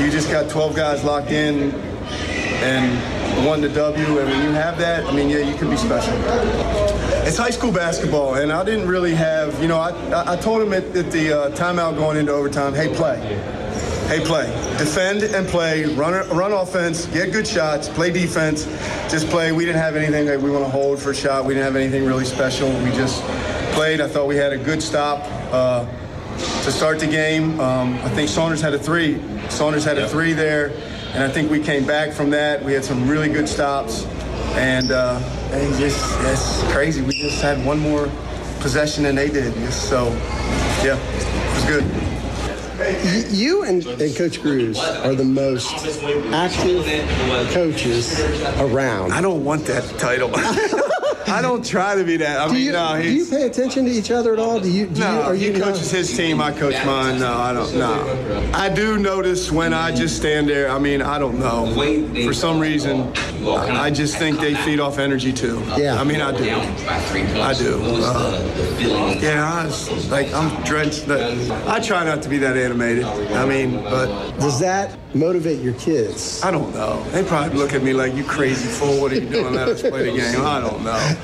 you 0.00 0.10
just 0.10 0.30
got 0.30 0.50
12 0.50 0.76
guys 0.76 1.02
locked 1.04 1.30
in 1.30 1.72
and 2.62 3.46
won 3.46 3.60
the 3.60 3.68
W. 3.70 4.18
And 4.18 4.30
when 4.30 4.42
you 4.42 4.50
have 4.50 4.78
that, 4.78 5.06
I 5.06 5.12
mean, 5.12 5.28
yeah, 5.28 5.38
you 5.38 5.56
can 5.56 5.70
be 5.70 5.76
special. 5.76 7.05
It's 7.26 7.36
high 7.36 7.50
school 7.50 7.72
basketball, 7.72 8.34
and 8.34 8.52
I 8.52 8.64
didn't 8.64 8.86
really 8.86 9.12
have, 9.14 9.60
you 9.60 9.66
know, 9.66 9.78
I, 9.78 10.32
I- 10.34 10.36
told 10.36 10.62
him 10.62 10.72
at, 10.72 10.84
at 10.96 11.10
the 11.10 11.32
uh, 11.32 11.50
timeout 11.56 11.96
going 11.96 12.16
into 12.16 12.30
overtime, 12.32 12.72
hey, 12.72 12.94
play. 12.94 13.18
Hey, 14.06 14.20
play. 14.24 14.46
Defend 14.78 15.24
and 15.24 15.48
play. 15.48 15.84
Run, 15.86 16.28
run 16.28 16.52
offense. 16.52 17.06
Get 17.06 17.32
good 17.32 17.44
shots. 17.44 17.88
Play 17.88 18.12
defense. 18.12 18.64
Just 19.10 19.26
play. 19.28 19.50
We 19.50 19.64
didn't 19.64 19.80
have 19.80 19.96
anything 19.96 20.24
that 20.26 20.40
we 20.40 20.48
want 20.48 20.64
to 20.64 20.70
hold 20.70 21.00
for 21.02 21.10
a 21.10 21.14
shot. 21.14 21.44
We 21.44 21.54
didn't 21.54 21.64
have 21.64 21.74
anything 21.74 22.06
really 22.06 22.24
special. 22.24 22.68
We 22.84 22.90
just 22.92 23.20
played. 23.74 24.00
I 24.00 24.06
thought 24.06 24.28
we 24.28 24.36
had 24.36 24.52
a 24.52 24.58
good 24.58 24.80
stop 24.80 25.24
uh, 25.52 25.84
to 26.36 26.70
start 26.70 27.00
the 27.00 27.08
game. 27.08 27.58
Um, 27.58 27.94
I 28.04 28.08
think 28.10 28.28
Saunders 28.28 28.60
had 28.60 28.74
a 28.74 28.78
three. 28.78 29.20
Saunders 29.48 29.82
had 29.82 29.98
a 29.98 30.08
three 30.08 30.32
there, 30.32 30.68
and 31.12 31.24
I 31.24 31.28
think 31.28 31.50
we 31.50 31.58
came 31.60 31.84
back 31.84 32.12
from 32.12 32.30
that. 32.30 32.62
We 32.64 32.72
had 32.74 32.84
some 32.84 33.08
really 33.08 33.28
good 33.28 33.48
stops, 33.48 34.04
and, 34.56 34.90
uh, 34.90 35.20
and 35.52 35.74
just 35.78 35.98
it's 36.20 36.62
crazy. 36.72 37.02
We 37.02 37.12
just 37.12 37.42
had 37.42 37.64
one 37.64 37.78
more 37.78 38.10
possession 38.60 39.04
than 39.04 39.14
they 39.14 39.28
did. 39.28 39.52
So, 39.72 40.08
yeah, 40.82 40.98
it 40.98 41.54
was 41.54 41.64
good. 41.64 42.15
You 43.30 43.62
and, 43.64 43.84
and 43.86 44.16
Coach 44.16 44.42
Cruz 44.42 44.78
are 44.78 45.14
the 45.14 45.24
most 45.24 45.72
active 46.34 46.84
coaches 47.52 48.20
around. 48.58 49.12
I 49.12 49.20
don't 49.22 49.44
want 49.44 49.64
that 49.66 49.84
title. 49.98 50.30
I 51.28 51.42
don't 51.42 51.64
try 51.64 51.96
to 51.96 52.04
be 52.04 52.16
that. 52.18 52.38
I 52.38 52.46
do 52.46 52.54
mean, 52.54 52.62
you, 52.66 52.72
no, 52.72 53.02
do 53.02 53.10
you 53.12 53.26
pay 53.26 53.42
attention 53.46 53.84
to 53.86 53.90
each 53.90 54.10
other 54.10 54.32
at 54.32 54.38
all? 54.38 54.60
Do 54.60 54.70
you? 54.70 54.86
Do 54.86 55.00
No, 55.00 55.12
you, 55.12 55.20
are 55.22 55.34
he 55.34 55.46
you 55.48 55.60
coaches 55.60 55.90
his 55.90 56.16
team. 56.16 56.40
I 56.40 56.52
coach 56.52 56.76
mine. 56.86 57.18
No, 57.18 57.32
I 57.34 57.52
don't. 57.52 57.74
No, 57.76 58.50
I 58.54 58.68
do 58.68 58.96
notice 58.98 59.50
when 59.50 59.74
I 59.74 59.92
just 59.94 60.16
stand 60.16 60.48
there. 60.48 60.70
I 60.70 60.78
mean, 60.78 61.02
I 61.02 61.18
don't 61.18 61.38
know. 61.38 61.66
For 62.24 62.32
some 62.32 62.60
reason, 62.60 63.12
I 63.44 63.86
I 63.86 63.90
just 63.90 64.18
think 64.18 64.38
they 64.38 64.54
feed 64.54 64.78
off 64.78 64.98
energy 64.98 65.32
too. 65.32 65.62
Yeah. 65.76 66.00
I 66.00 66.04
mean, 66.04 66.20
I 66.20 66.30
do. 66.36 66.48
I 67.40 67.54
do. 67.54 67.80
Uh, 67.82 69.18
yeah, 69.20 69.52
I 69.52 69.66
was, 69.66 70.10
like 70.10 70.32
I'm 70.32 70.62
drenched. 70.64 71.08
I 71.08 71.80
try 71.80 72.04
not 72.04 72.22
to 72.22 72.28
be 72.28 72.38
that 72.38 72.56
animated. 72.66 73.04
I 73.04 73.46
mean, 73.46 73.82
but 73.84 74.06
Does 74.38 74.58
that 74.60 74.96
motivate 75.14 75.60
your 75.62 75.74
kids? 75.74 76.42
I 76.42 76.50
don't 76.50 76.74
know. 76.74 77.02
They 77.10 77.22
probably 77.24 77.56
look 77.58 77.72
at 77.72 77.82
me 77.82 77.92
like 77.92 78.14
you 78.14 78.24
crazy 78.24 78.66
fool. 78.68 79.00
What 79.00 79.12
are 79.12 79.16
you 79.16 79.28
doing? 79.28 79.54
Let 79.54 79.68
us 79.68 79.80
play 79.82 80.10
the 80.10 80.16
game. 80.18 80.40
I 80.42 80.60
don't 80.60 80.82
know. 80.84 81.16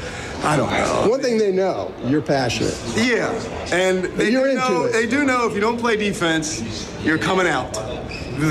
I 0.44 0.56
don't 0.56 0.70
know. 0.70 1.08
One 1.08 1.20
thing 1.20 1.38
they 1.38 1.52
know, 1.52 1.94
you're 2.04 2.22
passionate. 2.22 2.76
Yeah, 2.96 3.30
and 3.72 4.04
they 4.18 4.30
You're 4.30 4.44
do 4.44 4.50
into 4.50 4.68
know. 4.72 4.84
it. 4.86 4.92
They 4.92 5.06
do 5.06 5.24
know 5.24 5.46
if 5.48 5.54
you 5.54 5.60
don't 5.60 5.78
play 5.78 5.96
defense, 5.96 6.60
you're 7.04 7.18
coming 7.18 7.46
out. 7.46 7.72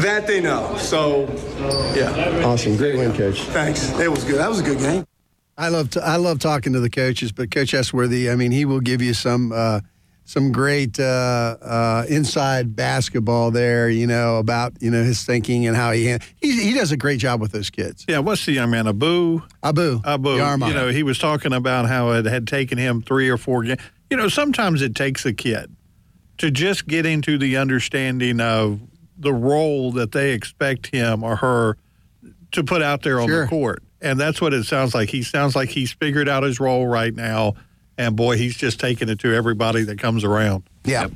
That 0.01 0.25
they 0.25 0.39
know. 0.39 0.77
So, 0.77 1.27
yeah. 1.93 2.43
Awesome, 2.45 2.77
great 2.77 2.95
win, 2.95 3.11
Coach. 3.13 3.41
Thanks. 3.41 3.91
It 3.99 4.09
was 4.09 4.23
good. 4.23 4.37
That 4.37 4.47
was 4.47 4.59
a 4.59 4.63
good 4.63 4.77
game. 4.79 5.05
I 5.57 5.67
love 5.67 5.89
to, 5.91 6.01
I 6.03 6.15
love 6.15 6.39
talking 6.39 6.71
to 6.73 6.79
the 6.79 6.89
coaches, 6.89 7.33
but 7.33 7.51
Coach 7.51 7.73
Esworthy, 7.73 8.29
I 8.31 8.35
mean, 8.35 8.51
he 8.51 8.63
will 8.63 8.79
give 8.79 9.01
you 9.01 9.13
some 9.13 9.51
uh, 9.51 9.81
some 10.23 10.51
great 10.51 10.99
uh, 10.99 11.57
uh, 11.61 12.05
inside 12.07 12.75
basketball 12.75 13.51
there. 13.51 13.89
You 13.89 14.07
know 14.07 14.37
about 14.37 14.73
you 14.81 14.89
know 14.91 15.03
his 15.03 15.23
thinking 15.23 15.67
and 15.67 15.75
how 15.75 15.91
he 15.91 16.17
he, 16.41 16.61
he 16.63 16.73
does 16.73 16.91
a 16.91 16.97
great 16.97 17.19
job 17.19 17.41
with 17.41 17.51
those 17.51 17.69
kids. 17.69 18.05
Yeah, 18.07 18.19
what's 18.19 18.45
the 18.45 18.53
young 18.53 18.71
man? 18.71 18.87
Abu? 18.87 19.41
Abu. 19.63 20.01
Abu. 20.05 20.29
You 20.29 20.73
know, 20.73 20.89
he 20.89 21.03
was 21.03 21.17
talking 21.19 21.53
about 21.53 21.87
how 21.87 22.11
it 22.11 22.25
had 22.25 22.47
taken 22.47 22.77
him 22.77 23.01
three 23.01 23.29
or 23.29 23.37
four 23.37 23.63
games. 23.63 23.81
You 24.09 24.17
know, 24.17 24.27
sometimes 24.27 24.81
it 24.81 24.95
takes 24.95 25.25
a 25.25 25.33
kid 25.33 25.75
to 26.37 26.51
just 26.51 26.87
get 26.87 27.05
into 27.05 27.37
the 27.37 27.57
understanding 27.57 28.39
of 28.39 28.79
the 29.17 29.31
role 29.33 29.91
that 29.91 30.11
they 30.11 30.31
expect 30.31 30.87
him 30.87 31.23
or 31.23 31.35
her 31.37 31.77
to 32.51 32.63
put 32.63 32.81
out 32.81 33.03
there 33.03 33.19
on 33.19 33.27
Sure. 33.27 33.43
the 33.43 33.47
court. 33.47 33.83
And 34.01 34.19
that's 34.19 34.41
what 34.41 34.51
it 34.53 34.63
sounds 34.65 34.95
like. 34.95 35.09
He 35.09 35.21
sounds 35.21 35.55
like 35.55 35.69
he's 35.69 35.91
figured 35.93 36.27
out 36.27 36.41
his 36.41 36.59
role 36.59 36.87
right 36.87 37.13
now. 37.13 37.53
And 38.01 38.15
boy, 38.15 38.35
he's 38.35 38.57
just 38.57 38.79
taking 38.79 39.09
it 39.09 39.19
to 39.19 39.31
everybody 39.31 39.83
that 39.83 39.99
comes 39.99 40.23
around. 40.23 40.63
Yeah. 40.83 41.09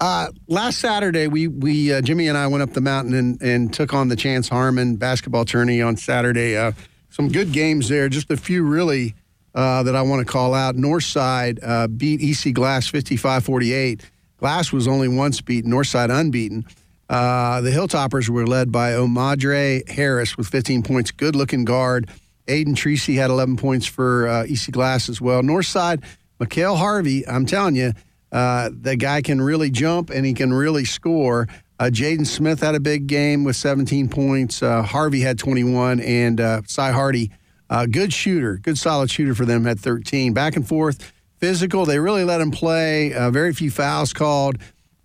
Uh, 0.00 0.28
last 0.46 0.78
Saturday, 0.78 1.26
we 1.26 1.48
we 1.48 1.92
uh, 1.92 2.00
Jimmy 2.00 2.28
and 2.28 2.38
I 2.38 2.46
went 2.46 2.62
up 2.62 2.72
the 2.72 2.80
mountain 2.80 3.14
and, 3.14 3.42
and 3.42 3.74
took 3.74 3.92
on 3.92 4.08
the 4.08 4.14
Chance 4.14 4.48
Harmon 4.48 4.94
basketball 4.94 5.44
tourney 5.44 5.82
on 5.82 5.96
Saturday. 5.96 6.56
Uh, 6.56 6.70
some 7.10 7.28
good 7.28 7.50
games 7.50 7.88
there. 7.88 8.08
Just 8.08 8.30
a 8.30 8.36
few 8.36 8.62
really 8.62 9.16
uh, 9.56 9.82
that 9.82 9.96
I 9.96 10.02
want 10.02 10.24
to 10.24 10.32
call 10.32 10.54
out. 10.54 10.76
Northside 10.76 11.58
uh, 11.62 11.88
beat 11.88 12.22
EC 12.22 12.54
Glass 12.54 12.88
55-48. 12.88 14.02
Glass 14.38 14.72
was 14.72 14.86
only 14.86 15.08
once 15.08 15.40
beaten. 15.40 15.72
Northside 15.72 16.16
unbeaten. 16.16 16.64
Uh, 17.08 17.60
the 17.60 17.70
Hilltoppers 17.70 18.28
were 18.28 18.46
led 18.46 18.70
by 18.70 18.92
Omadre 18.92 19.86
Harris 19.88 20.36
with 20.36 20.46
15 20.46 20.84
points. 20.84 21.10
Good 21.10 21.34
looking 21.34 21.64
guard. 21.64 22.08
Aiden 22.46 22.74
Treacy 22.74 23.16
had 23.16 23.30
11 23.30 23.56
points 23.56 23.86
for 23.86 24.28
uh, 24.28 24.44
EC 24.44 24.70
Glass 24.70 25.08
as 25.08 25.20
well. 25.20 25.42
Northside, 25.42 26.02
Mikhail 26.40 26.76
Harvey, 26.76 27.26
I'm 27.28 27.44
telling 27.44 27.76
you, 27.76 27.92
uh, 28.32 28.70
the 28.72 28.96
guy 28.96 29.20
can 29.20 29.40
really 29.40 29.70
jump 29.70 30.10
and 30.10 30.24
he 30.24 30.32
can 30.32 30.52
really 30.52 30.86
score. 30.86 31.46
Uh, 31.78 31.84
Jaden 31.84 32.26
Smith 32.26 32.60
had 32.60 32.74
a 32.74 32.80
big 32.80 33.06
game 33.06 33.44
with 33.44 33.56
17 33.56 34.08
points. 34.08 34.62
Uh, 34.62 34.82
Harvey 34.82 35.20
had 35.20 35.38
21, 35.38 36.00
and 36.00 36.40
uh, 36.40 36.62
Cy 36.66 36.92
Hardy, 36.92 37.30
uh, 37.68 37.86
good 37.86 38.12
shooter, 38.12 38.56
good 38.58 38.78
solid 38.78 39.10
shooter 39.10 39.34
for 39.34 39.44
them, 39.44 39.64
had 39.64 39.78
13. 39.78 40.32
Back 40.32 40.56
and 40.56 40.66
forth, 40.66 41.12
physical. 41.38 41.86
They 41.86 41.98
really 41.98 42.24
let 42.24 42.40
him 42.40 42.50
play. 42.50 43.14
Uh, 43.14 43.30
very 43.30 43.52
few 43.52 43.70
fouls 43.70 44.12
called. 44.12 44.56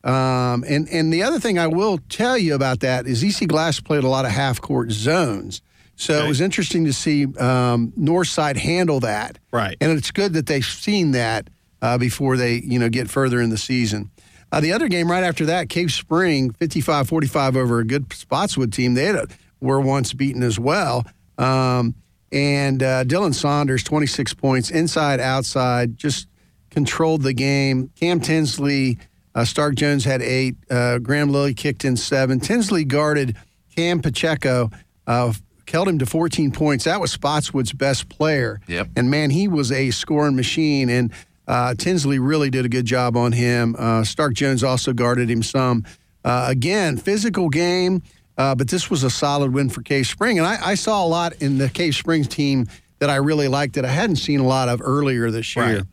Um, 0.03 0.63
and 0.67 0.87
and 0.89 1.11
the 1.11 1.23
other 1.23 1.39
thing 1.39 1.57
I 1.57 1.67
will 1.67 1.97
tell 2.09 2.37
you 2.37 2.53
about 2.53 2.81
that 2.81 3.07
is 3.07 3.23
EC 3.23 3.47
Glass 3.47 3.79
played 3.79 4.03
a 4.03 4.07
lot 4.07 4.25
of 4.25 4.31
half 4.31 4.61
court 4.61 4.91
zones. 4.91 5.61
So 5.95 6.25
it 6.25 6.27
was 6.27 6.41
interesting 6.41 6.85
to 6.85 6.93
see 6.93 7.25
um, 7.37 7.93
Northside 7.97 8.57
handle 8.57 8.99
that. 9.01 9.37
Right. 9.51 9.77
And 9.79 9.91
it's 9.91 10.11
good 10.11 10.33
that 10.33 10.45
they've 10.45 10.65
seen 10.65 11.11
that 11.11 11.49
uh, 11.81 11.97
before 11.97 12.37
they, 12.37 12.55
you 12.55 12.79
know, 12.79 12.89
get 12.89 13.09
further 13.09 13.41
in 13.41 13.49
the 13.49 13.57
season. 13.57 14.11
Uh, 14.51 14.59
the 14.59 14.73
other 14.73 14.87
game 14.87 15.09
right 15.09 15.23
after 15.23 15.45
that, 15.45 15.69
Cave 15.69 15.91
Spring, 15.91 16.51
55-45 16.51 17.55
over 17.55 17.79
a 17.79 17.85
good 17.85 18.11
Spotswood 18.13 18.71
team. 18.73 18.93
They 18.93 19.05
had 19.05 19.15
a, 19.15 19.27
were 19.59 19.81
once 19.81 20.13
beaten 20.13 20.43
as 20.43 20.59
well. 20.59 21.05
Um, 21.37 21.95
and 22.31 22.83
uh, 22.83 23.03
Dylan 23.05 23.33
Saunders, 23.33 23.83
26 23.83 24.33
points, 24.33 24.69
inside, 24.69 25.19
outside, 25.19 25.97
just 25.97 26.27
controlled 26.69 27.23
the 27.23 27.33
game. 27.33 27.89
Cam 27.95 28.19
Tinsley, 28.19 28.97
uh, 29.33 29.45
Stark 29.45 29.75
Jones 29.75 30.03
had 30.03 30.21
eight. 30.21 30.55
Uh, 30.69 30.99
Graham 30.99 31.29
Lilly 31.31 31.53
kicked 31.53 31.85
in 31.85 31.95
seven. 31.97 32.39
Tinsley 32.39 32.83
guarded 32.83 33.37
Cam 33.75 34.01
Pacheco, 34.01 34.69
uh, 35.07 35.33
held 35.67 35.87
him 35.87 35.99
to 35.99 36.05
14 36.05 36.51
points. 36.51 36.85
That 36.85 36.99
was 37.01 37.11
Spotswood's 37.11 37.73
best 37.73 38.09
player. 38.09 38.59
Yep. 38.67 38.89
And 38.95 39.09
man, 39.09 39.29
he 39.29 39.47
was 39.47 39.71
a 39.71 39.91
scoring 39.91 40.35
machine. 40.35 40.89
And 40.89 41.11
uh, 41.47 41.75
Tinsley 41.75 42.19
really 42.19 42.49
did 42.49 42.65
a 42.65 42.69
good 42.69 42.85
job 42.85 43.15
on 43.17 43.31
him. 43.31 43.75
Uh, 43.77 44.03
Stark 44.03 44.33
Jones 44.33 44.63
also 44.63 44.93
guarded 44.93 45.29
him 45.29 45.43
some. 45.43 45.85
Uh, 46.23 46.47
again, 46.49 46.97
physical 46.97 47.49
game, 47.49 48.01
uh, 48.37 48.55
but 48.55 48.67
this 48.67 48.89
was 48.89 49.03
a 49.03 49.09
solid 49.09 49.53
win 49.53 49.69
for 49.69 49.81
Cave 49.83 50.07
Spring. 50.07 50.39
And 50.39 50.47
I, 50.47 50.71
I 50.71 50.75
saw 50.75 51.05
a 51.05 51.07
lot 51.07 51.33
in 51.41 51.59
the 51.59 51.69
Cave 51.69 51.95
Springs 51.95 52.27
team 52.27 52.67
that 52.99 53.09
I 53.09 53.17
really 53.17 53.47
liked 53.47 53.75
that 53.75 53.85
I 53.85 53.89
hadn't 53.89 54.15
seen 54.15 54.39
a 54.39 54.47
lot 54.47 54.67
of 54.67 54.81
earlier 54.81 55.29
this 55.29 55.55
year. 55.55 55.65
Right. 55.65 55.83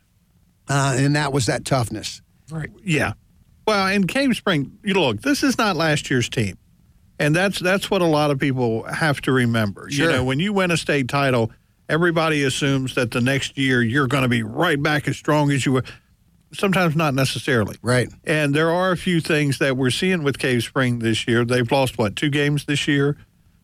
Uh, 0.68 0.94
and 0.96 1.16
that 1.16 1.32
was 1.32 1.46
that 1.46 1.64
toughness. 1.64 2.22
Right. 2.50 2.70
Yeah. 2.82 3.12
Well, 3.66 3.88
in 3.88 4.06
Cave 4.06 4.34
Spring, 4.36 4.78
you 4.82 4.94
look, 4.94 5.20
this 5.20 5.42
is 5.42 5.58
not 5.58 5.76
last 5.76 6.10
year's 6.10 6.28
team. 6.28 6.56
And 7.22 7.34
that's 7.36 7.58
that's 7.60 7.90
what 7.90 8.02
a 8.02 8.06
lot 8.06 8.30
of 8.30 8.38
people 8.38 8.82
have 8.84 9.20
to 9.22 9.32
remember. 9.32 9.88
Sure. 9.90 10.06
You 10.10 10.16
know, 10.16 10.24
when 10.24 10.40
you 10.40 10.52
win 10.52 10.70
a 10.70 10.76
state 10.76 11.08
title, 11.08 11.50
everybody 11.88 12.42
assumes 12.44 12.94
that 12.96 13.10
the 13.12 13.20
next 13.20 13.56
year 13.56 13.82
you're 13.82 14.06
going 14.08 14.24
to 14.24 14.28
be 14.28 14.42
right 14.42 14.82
back 14.82 15.06
as 15.08 15.16
strong 15.16 15.50
as 15.50 15.64
you 15.64 15.72
were. 15.72 15.84
Sometimes 16.52 16.94
not 16.94 17.14
necessarily. 17.14 17.76
Right. 17.80 18.10
And 18.24 18.54
there 18.54 18.70
are 18.70 18.90
a 18.92 18.96
few 18.96 19.20
things 19.20 19.58
that 19.58 19.76
we're 19.76 19.90
seeing 19.90 20.22
with 20.22 20.38
Cave 20.38 20.62
Spring 20.62 20.98
this 20.98 21.26
year. 21.26 21.44
They've 21.46 21.70
lost 21.70 21.96
what 21.96 22.14
two 22.16 22.28
games 22.28 22.66
this 22.66 22.86
year. 22.86 23.16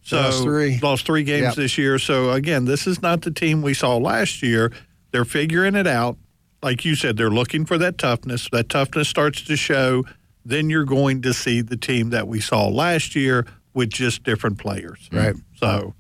So 0.03 0.17
Lost 0.17 0.43
three. 0.43 0.79
Lost 0.83 1.05
three 1.05 1.23
games 1.23 1.43
Yep. 1.49 1.55
this 1.57 1.77
year. 1.77 1.99
So 1.99 2.31
again, 2.31 2.65
this 2.65 2.87
is 2.87 3.03
not 3.03 3.23
the 3.23 3.31
team 3.31 3.61
we 3.61 3.75
saw 3.75 3.99
last 3.99 4.43
year. 4.43 4.73
They're 5.11 5.27
figuring 5.27 5.75
it 5.75 5.87
out. 5.87 6.17
Like 6.63 6.85
you 6.85 6.95
said, 6.95 7.17
they're 7.19 7.29
looking 7.31 7.67
for 7.67 7.77
that 7.79 7.99
toughness. 7.99 8.49
That 8.51 8.69
toughness 8.71 9.09
starts 9.09 9.43
to 9.43 9.57
show. 9.57 10.05
Then 10.49 10.71
you're 10.71 10.85
going 10.85 11.23
to 11.23 11.35
see 11.35 11.61
the 11.61 11.77
team 11.77 12.11
that 12.11 12.27
we 12.27 12.41
saw 12.41 12.67
last 12.69 13.15
year 13.15 13.47
with 13.75 13.91
just 13.91 14.23
different 14.23 14.59
players. 14.59 15.09
Right. 15.13 15.37
So 15.57 15.95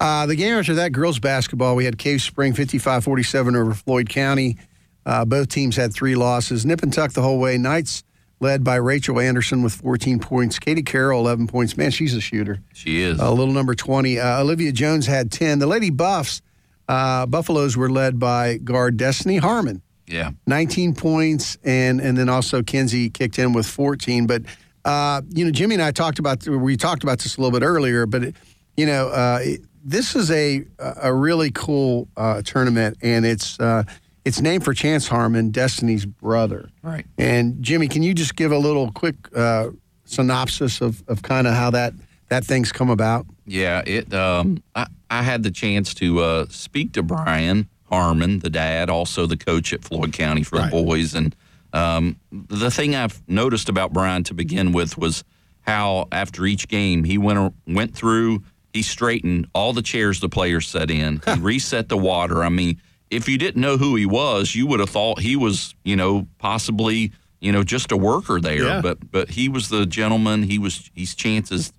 Uh, 0.00 0.24
the 0.26 0.36
game 0.36 0.54
after 0.54 0.74
that, 0.76 0.92
girls 0.92 1.18
basketball, 1.18 1.74
we 1.74 1.84
had 1.84 1.98
Cave 1.98 2.22
Spring 2.22 2.54
55 2.54 3.02
47 3.02 3.56
over 3.56 3.74
Floyd 3.74 4.08
County. 4.08 4.56
Uh, 5.04 5.24
both 5.24 5.48
teams 5.48 5.74
had 5.74 5.92
three 5.92 6.14
losses. 6.14 6.64
Nip 6.64 6.82
and 6.82 6.92
tuck 6.92 7.12
the 7.12 7.22
whole 7.22 7.38
way. 7.40 7.58
Knights 7.58 8.04
led 8.40 8.62
by 8.62 8.76
Rachel 8.76 9.18
Anderson 9.18 9.62
with 9.64 9.72
14 9.74 10.20
points. 10.20 10.60
Katie 10.60 10.82
Carroll, 10.82 11.20
11 11.22 11.48
points. 11.48 11.76
Man, 11.76 11.90
she's 11.90 12.14
a 12.14 12.20
shooter. 12.20 12.60
She 12.72 13.00
is. 13.02 13.18
A 13.18 13.30
little 13.32 13.52
number 13.52 13.74
20. 13.74 14.20
Uh, 14.20 14.40
Olivia 14.42 14.70
Jones 14.70 15.06
had 15.06 15.32
10. 15.32 15.58
The 15.58 15.66
Lady 15.66 15.90
Buffs, 15.90 16.40
uh, 16.88 17.26
Buffaloes 17.26 17.76
were 17.76 17.90
led 17.90 18.20
by 18.20 18.58
guard 18.58 18.96
Destiny 18.96 19.38
Harmon. 19.38 19.82
Yeah. 20.08 20.30
19 20.46 20.94
points, 20.94 21.56
and 21.64 22.00
and 22.00 22.16
then 22.16 22.28
also 22.28 22.62
Kenzie 22.62 23.10
kicked 23.10 23.38
in 23.38 23.52
with 23.52 23.66
14. 23.66 24.26
But 24.26 24.42
uh, 24.84 25.22
you 25.28 25.44
know, 25.44 25.50
Jimmy 25.50 25.74
and 25.74 25.82
I 25.82 25.90
talked 25.90 26.18
about 26.18 26.46
we 26.46 26.76
talked 26.76 27.02
about 27.02 27.18
this 27.18 27.36
a 27.36 27.40
little 27.40 27.58
bit 27.58 27.64
earlier, 27.64 28.06
but 28.06 28.24
it, 28.24 28.36
you 28.76 28.86
know, 28.86 29.08
uh, 29.08 29.38
it- 29.42 29.60
this 29.84 30.14
is 30.16 30.30
a 30.30 30.64
a 31.02 31.14
really 31.14 31.50
cool 31.52 32.08
uh, 32.16 32.42
tournament, 32.42 32.98
and 33.02 33.24
it's 33.24 33.58
uh, 33.60 33.84
it's 34.24 34.40
named 34.40 34.64
for 34.64 34.74
Chance 34.74 35.08
Harmon, 35.08 35.50
Destiny's 35.50 36.04
brother. 36.04 36.68
Right. 36.82 37.06
And 37.16 37.62
Jimmy, 37.62 37.88
can 37.88 38.02
you 38.02 38.12
just 38.12 38.34
give 38.36 38.52
a 38.52 38.58
little 38.58 38.90
quick 38.92 39.14
uh, 39.34 39.68
synopsis 40.04 40.80
of, 40.80 41.02
of 41.08 41.22
kind 41.22 41.46
of 41.46 41.54
how 41.54 41.70
that 41.70 41.94
that 42.28 42.44
thing's 42.44 42.72
come 42.72 42.90
about? 42.90 43.26
Yeah, 43.46 43.82
it. 43.86 44.12
Um, 44.12 44.62
I, 44.74 44.86
I 45.08 45.22
had 45.22 45.42
the 45.42 45.50
chance 45.50 45.94
to 45.94 46.20
uh, 46.20 46.46
speak 46.50 46.92
to 46.94 47.02
Brian 47.02 47.68
Harmon, 47.90 48.40
the 48.40 48.50
dad, 48.50 48.90
also 48.90 49.26
the 49.26 49.36
coach 49.36 49.72
at 49.72 49.82
Floyd 49.82 50.12
County 50.12 50.42
for 50.42 50.58
the 50.58 50.68
boys, 50.70 51.14
and 51.14 51.34
um, 51.72 52.16
the 52.30 52.70
thing 52.70 52.94
I've 52.94 53.22
noticed 53.28 53.68
about 53.68 53.92
Brian 53.92 54.24
to 54.24 54.34
begin 54.34 54.72
with 54.72 54.96
was 54.96 55.24
how 55.62 56.08
after 56.12 56.46
each 56.46 56.68
game 56.68 57.04
he 57.04 57.18
went 57.18 57.54
went 57.66 57.94
through, 57.94 58.42
he 58.72 58.82
straightened 58.82 59.48
all 59.54 59.72
the 59.72 59.82
chairs 59.82 60.20
the 60.20 60.28
players 60.28 60.66
sat 60.66 60.90
in, 60.90 61.20
he 61.26 61.40
reset 61.40 61.88
the 61.88 61.98
water. 61.98 62.42
I 62.42 62.48
mean, 62.48 62.80
if 63.10 63.28
you 63.28 63.38
didn't 63.38 63.60
know 63.60 63.76
who 63.76 63.96
he 63.96 64.06
was, 64.06 64.54
you 64.54 64.66
would 64.66 64.80
have 64.80 64.90
thought 64.90 65.20
he 65.20 65.36
was, 65.36 65.74
you 65.84 65.96
know, 65.96 66.26
possibly, 66.38 67.12
you 67.40 67.52
know, 67.52 67.62
just 67.62 67.92
a 67.92 67.96
worker 67.96 68.40
there. 68.40 68.64
Yeah. 68.64 68.80
But 68.80 69.10
but 69.10 69.30
he 69.30 69.48
was 69.48 69.68
the 69.68 69.86
gentleman. 69.86 70.42
He 70.42 70.58
was 70.58 70.90
he's 70.94 71.14
Chance's 71.14 71.72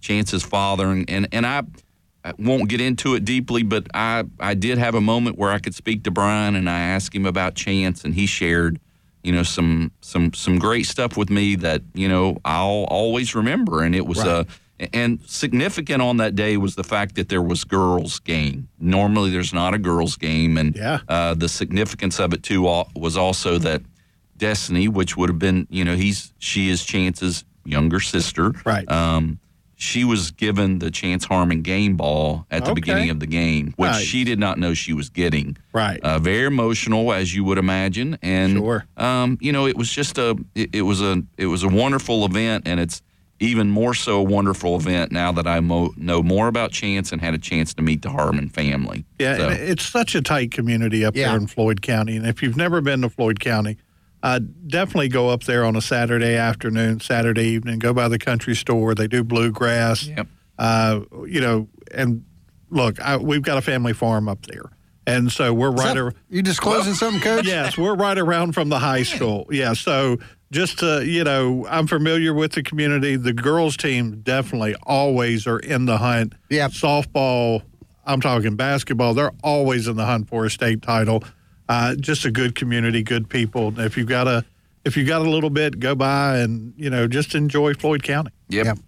Chance's 0.00 0.42
father, 0.42 0.90
and 0.90 1.08
and, 1.08 1.28
and 1.32 1.46
I. 1.46 1.62
I 2.26 2.32
won't 2.38 2.68
get 2.68 2.80
into 2.80 3.14
it 3.14 3.24
deeply, 3.24 3.62
but 3.62 3.86
I, 3.94 4.24
I 4.40 4.54
did 4.54 4.78
have 4.78 4.96
a 4.96 5.00
moment 5.00 5.38
where 5.38 5.52
I 5.52 5.60
could 5.60 5.74
speak 5.76 6.02
to 6.04 6.10
Brian 6.10 6.56
and 6.56 6.68
I 6.68 6.80
asked 6.80 7.14
him 7.14 7.24
about 7.24 7.54
Chance, 7.54 8.04
and 8.04 8.14
he 8.14 8.26
shared, 8.26 8.80
you 9.22 9.30
know, 9.32 9.44
some 9.44 9.92
some 10.00 10.32
some 10.34 10.58
great 10.58 10.86
stuff 10.86 11.16
with 11.16 11.30
me 11.30 11.54
that 11.56 11.82
you 11.94 12.08
know 12.08 12.38
I'll 12.44 12.84
always 12.88 13.34
remember. 13.36 13.82
And 13.84 13.94
it 13.94 14.06
was 14.06 14.18
uh, 14.18 14.42
and 14.92 15.20
significant 15.26 16.02
on 16.02 16.16
that 16.16 16.34
day 16.34 16.56
was 16.56 16.74
the 16.74 16.82
fact 16.84 17.14
that 17.14 17.28
there 17.28 17.42
was 17.42 17.62
girls 17.64 18.18
game. 18.18 18.68
Normally, 18.80 19.30
there's 19.30 19.54
not 19.54 19.72
a 19.74 19.78
girls 19.78 20.16
game, 20.16 20.58
and 20.58 20.74
Yeah. 20.74 20.98
uh, 21.08 21.34
the 21.34 21.48
significance 21.48 22.18
of 22.18 22.32
it 22.34 22.42
too 22.42 22.62
was 22.96 23.16
also 23.16 23.58
that 23.58 23.82
Destiny, 24.36 24.88
which 24.88 25.16
would 25.16 25.30
have 25.30 25.38
been, 25.38 25.66
you 25.70 25.84
know, 25.84 25.94
he's 25.96 26.32
she 26.38 26.68
is 26.70 26.84
Chance's 26.84 27.44
younger 27.64 28.00
sister, 28.00 28.52
Right. 28.64 28.90
Um, 28.90 29.38
she 29.78 30.04
was 30.04 30.30
given 30.30 30.78
the 30.78 30.90
Chance 30.90 31.26
Harmon 31.26 31.60
game 31.62 31.96
ball 31.96 32.46
at 32.50 32.64
the 32.64 32.70
Okay. 32.70 32.80
beginning 32.80 33.10
of 33.10 33.20
the 33.20 33.26
game, 33.26 33.74
which 33.76 33.90
Nice. 33.90 34.02
she 34.04 34.24
did 34.24 34.38
not 34.38 34.58
know 34.58 34.72
she 34.72 34.94
was 34.94 35.10
getting. 35.10 35.56
Right. 35.72 36.00
Uh, 36.00 36.18
very 36.18 36.46
emotional, 36.46 37.12
as 37.12 37.34
you 37.34 37.44
would 37.44 37.58
imagine, 37.58 38.16
and 38.22 38.54
Sure. 38.54 38.86
um, 38.96 39.36
you 39.40 39.52
know, 39.52 39.66
it 39.66 39.76
was 39.76 39.90
just 39.92 40.16
a 40.16 40.34
it, 40.54 40.70
it 40.72 40.82
was 40.82 41.02
a 41.02 41.22
it 41.36 41.46
was 41.46 41.62
a 41.62 41.68
wonderful 41.68 42.24
event, 42.24 42.66
and 42.66 42.80
it's 42.80 43.02
even 43.38 43.68
more 43.68 43.92
so 43.92 44.20
a 44.20 44.22
wonderful 44.22 44.76
event 44.76 45.12
now 45.12 45.30
that 45.30 45.46
I 45.46 45.60
mo- 45.60 45.92
know 45.98 46.22
more 46.22 46.48
about 46.48 46.72
Chance 46.72 47.12
and 47.12 47.20
had 47.20 47.34
a 47.34 47.38
chance 47.38 47.74
to 47.74 47.82
meet 47.82 48.00
the 48.00 48.08
Harmon 48.08 48.48
family. 48.48 49.04
Yeah, 49.18 49.36
So- 49.36 49.48
it's 49.50 49.84
such 49.84 50.14
a 50.14 50.22
tight 50.22 50.52
community 50.52 51.04
up 51.04 51.14
Yeah. 51.14 51.28
there 51.28 51.36
in 51.36 51.46
Floyd 51.46 51.82
County. 51.82 52.16
And 52.16 52.26
if 52.26 52.42
you've 52.42 52.56
never 52.56 52.80
been 52.80 53.02
to 53.02 53.10
Floyd 53.10 53.38
County, 53.40 53.76
uh, 54.26 54.40
definitely 54.66 55.08
go 55.08 55.28
up 55.28 55.44
there 55.44 55.64
on 55.64 55.76
a 55.76 55.80
Saturday 55.80 56.34
afternoon, 56.34 56.98
Saturday 56.98 57.44
evening. 57.44 57.78
Go 57.78 57.92
by 57.92 58.08
the 58.08 58.18
country 58.18 58.56
store. 58.56 58.92
They 58.94 59.06
do 59.06 59.22
bluegrass. 59.22 60.08
Yep. 60.08 60.26
Uh, 60.58 61.00
you 61.26 61.40
know, 61.40 61.68
and 61.92 62.24
look, 62.70 63.00
I, 63.00 63.18
we've 63.18 63.42
got 63.42 63.56
a 63.56 63.62
family 63.62 63.92
farm 63.92 64.28
up 64.28 64.44
there. 64.46 64.64
And 65.06 65.30
so 65.30 65.54
we're 65.54 65.70
right 65.70 65.94
that- 65.94 65.96
ar- 65.96 66.12
you 66.28 66.42
disclosing 66.42 66.94
something, 66.94 67.20
Coach? 67.22 67.46
Yes, 67.56 67.78
we're 67.78 67.94
right 67.94 68.18
around 68.18 68.52
from 68.54 68.68
the 68.68 68.80
high 68.80 69.04
school. 69.04 69.46
Yeah, 69.48 69.74
so 69.74 70.16
just 70.50 70.80
to, 70.80 71.06
you 71.06 71.22
know, 71.22 71.64
I'm 71.68 71.86
familiar 71.86 72.34
with 72.34 72.52
the 72.52 72.64
community. 72.64 73.14
The 73.14 73.32
girls 73.32 73.76
team 73.76 74.22
definitely 74.22 74.74
always 74.82 75.46
are 75.46 75.60
in 75.60 75.84
the 75.84 75.98
hunt. 75.98 76.32
Yeah. 76.50 76.66
Softball, 76.68 77.62
I'm 78.04 78.20
talking 78.20 78.56
basketball, 78.56 79.14
they're 79.14 79.32
always 79.44 79.86
in 79.86 79.94
the 79.96 80.06
hunt 80.06 80.28
for 80.28 80.44
a 80.44 80.50
state 80.50 80.82
title. 80.82 81.22
Uh, 81.68 81.94
just 81.96 82.24
a 82.24 82.30
good 82.30 82.54
community, 82.54 83.02
good 83.02 83.28
people. 83.28 83.78
If 83.80 83.96
you've 83.96 84.08
got 84.08 84.28
a 84.28 84.44
if 84.86 84.96
you 84.96 85.04
got 85.04 85.20
a 85.20 85.28
little 85.28 85.50
bit, 85.50 85.80
go 85.80 85.96
by 85.96 86.38
and, 86.38 86.72
you 86.76 86.88
know, 86.88 87.08
just 87.08 87.34
enjoy 87.34 87.74
Floyd 87.74 88.04
County. 88.04 88.30
Yep. 88.50 88.78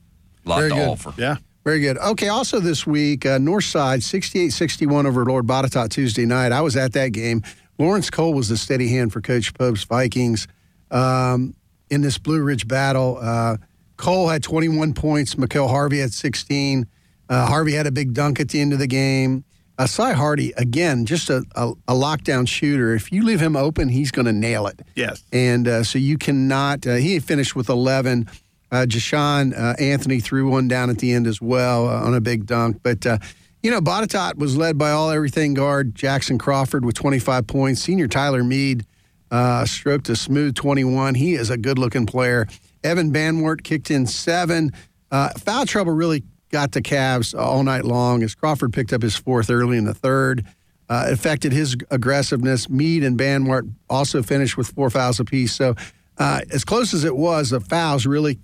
Lot 0.44 0.58
Very 0.58 0.70
to 0.70 0.76
good. 0.76 0.88
offer. 0.88 1.14
Yeah. 1.18 1.36
Very 1.64 1.80
good. 1.80 1.98
Okay, 1.98 2.28
also 2.28 2.60
this 2.60 2.86
week, 2.86 3.26
uh, 3.26 3.38
Northside 3.38 4.02
68 4.02 4.50
61 4.50 5.06
over 5.06 5.24
Lord 5.24 5.46
Botetourt 5.46 5.90
Tuesday 5.90 6.24
night. 6.24 6.52
I 6.52 6.60
was 6.60 6.76
at 6.76 6.92
that 6.92 7.08
game. 7.08 7.42
Lawrence 7.78 8.10
Cole 8.10 8.32
was 8.32 8.48
the 8.48 8.56
steady 8.56 8.88
hand 8.88 9.12
for 9.12 9.20
Coach 9.20 9.52
Pope's 9.54 9.84
Vikings 9.84 10.46
um, 10.92 11.54
in 11.90 12.00
this 12.00 12.16
Blue 12.16 12.42
Ridge 12.42 12.68
battle. 12.68 13.18
Uh, 13.20 13.56
Cole 13.96 14.28
had 14.28 14.42
21 14.44 14.94
points, 14.94 15.36
Mikael 15.36 15.68
Harvey 15.68 15.98
had 15.98 16.12
16. 16.12 16.86
Uh, 17.28 17.46
Harvey 17.46 17.72
had 17.72 17.86
a 17.86 17.92
big 17.92 18.14
dunk 18.14 18.40
at 18.40 18.48
the 18.48 18.60
end 18.60 18.72
of 18.72 18.78
the 18.78 18.86
game. 18.86 19.44
Uh, 19.78 19.86
Cy 19.86 20.12
Hardy, 20.12 20.52
again, 20.56 21.06
just 21.06 21.30
a, 21.30 21.44
a, 21.54 21.68
a 21.86 21.94
lockdown 21.94 22.48
shooter. 22.48 22.94
If 22.94 23.12
you 23.12 23.22
leave 23.24 23.40
him 23.40 23.56
open, 23.56 23.88
he's 23.88 24.10
going 24.10 24.26
to 24.26 24.32
nail 24.32 24.66
it. 24.66 24.80
Yes. 24.96 25.22
And 25.32 25.68
uh, 25.68 25.84
so 25.84 26.00
you 26.00 26.18
cannot. 26.18 26.84
Uh, 26.84 26.96
he 26.96 27.20
finished 27.20 27.54
with 27.54 27.68
11. 27.68 28.28
Uh, 28.70 28.86
Jashawn 28.88 29.56
uh, 29.56 29.74
Anthony 29.78 30.18
threw 30.18 30.50
one 30.50 30.66
down 30.66 30.90
at 30.90 30.98
the 30.98 31.12
end 31.12 31.26
as 31.28 31.40
well 31.40 31.88
uh, 31.88 32.02
on 32.02 32.12
a 32.12 32.20
big 32.20 32.44
dunk. 32.44 32.80
But, 32.82 33.06
uh, 33.06 33.18
you 33.62 33.70
know, 33.70 33.80
Botetourt 33.80 34.34
was 34.34 34.56
led 34.56 34.78
by 34.78 34.90
all 34.90 35.10
everything 35.10 35.54
guard 35.54 35.94
Jackson 35.94 36.38
Crawford 36.38 36.84
with 36.84 36.96
25 36.96 37.46
points. 37.46 37.80
Senior 37.80 38.08
Tyler 38.08 38.42
Mead 38.42 38.84
uh, 39.30 39.64
stroked 39.64 40.08
a 40.08 40.16
smooth 40.16 40.56
21. 40.56 41.14
He 41.14 41.34
is 41.34 41.50
a 41.50 41.56
good 41.56 41.78
looking 41.78 42.04
player. 42.04 42.48
Evan 42.82 43.12
Banwart 43.12 43.62
kicked 43.62 43.90
in 43.90 44.06
seven. 44.06 44.72
Uh, 45.10 45.30
foul 45.30 45.66
trouble 45.66 45.92
really 45.92 46.24
got 46.50 46.72
the 46.72 46.82
Cavs 46.82 47.38
all 47.38 47.62
night 47.62 47.84
long 47.84 48.22
as 48.22 48.34
Crawford 48.34 48.72
picked 48.72 48.92
up 48.92 49.02
his 49.02 49.16
fourth 49.16 49.50
early 49.50 49.76
in 49.78 49.84
the 49.84 49.94
third. 49.94 50.44
Uh, 50.90 51.08
affected 51.10 51.52
his 51.52 51.76
aggressiveness. 51.90 52.70
Mead 52.70 53.04
and 53.04 53.18
Banwart 53.18 53.70
also 53.90 54.22
finished 54.22 54.56
with 54.56 54.68
four 54.68 54.88
fouls 54.88 55.20
apiece. 55.20 55.52
So, 55.54 55.74
uh, 56.16 56.40
as 56.50 56.64
close 56.64 56.94
as 56.94 57.04
it 57.04 57.14
was, 57.14 57.50
the 57.50 57.60
fouls 57.60 58.06
really 58.06 58.38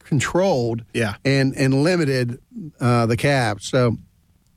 controlled 0.00 0.84
Yeah. 0.92 1.14
and 1.24 1.54
and 1.56 1.82
limited 1.84 2.38
uh, 2.80 3.06
the 3.06 3.16
Cavs. 3.16 3.62
So, 3.62 3.96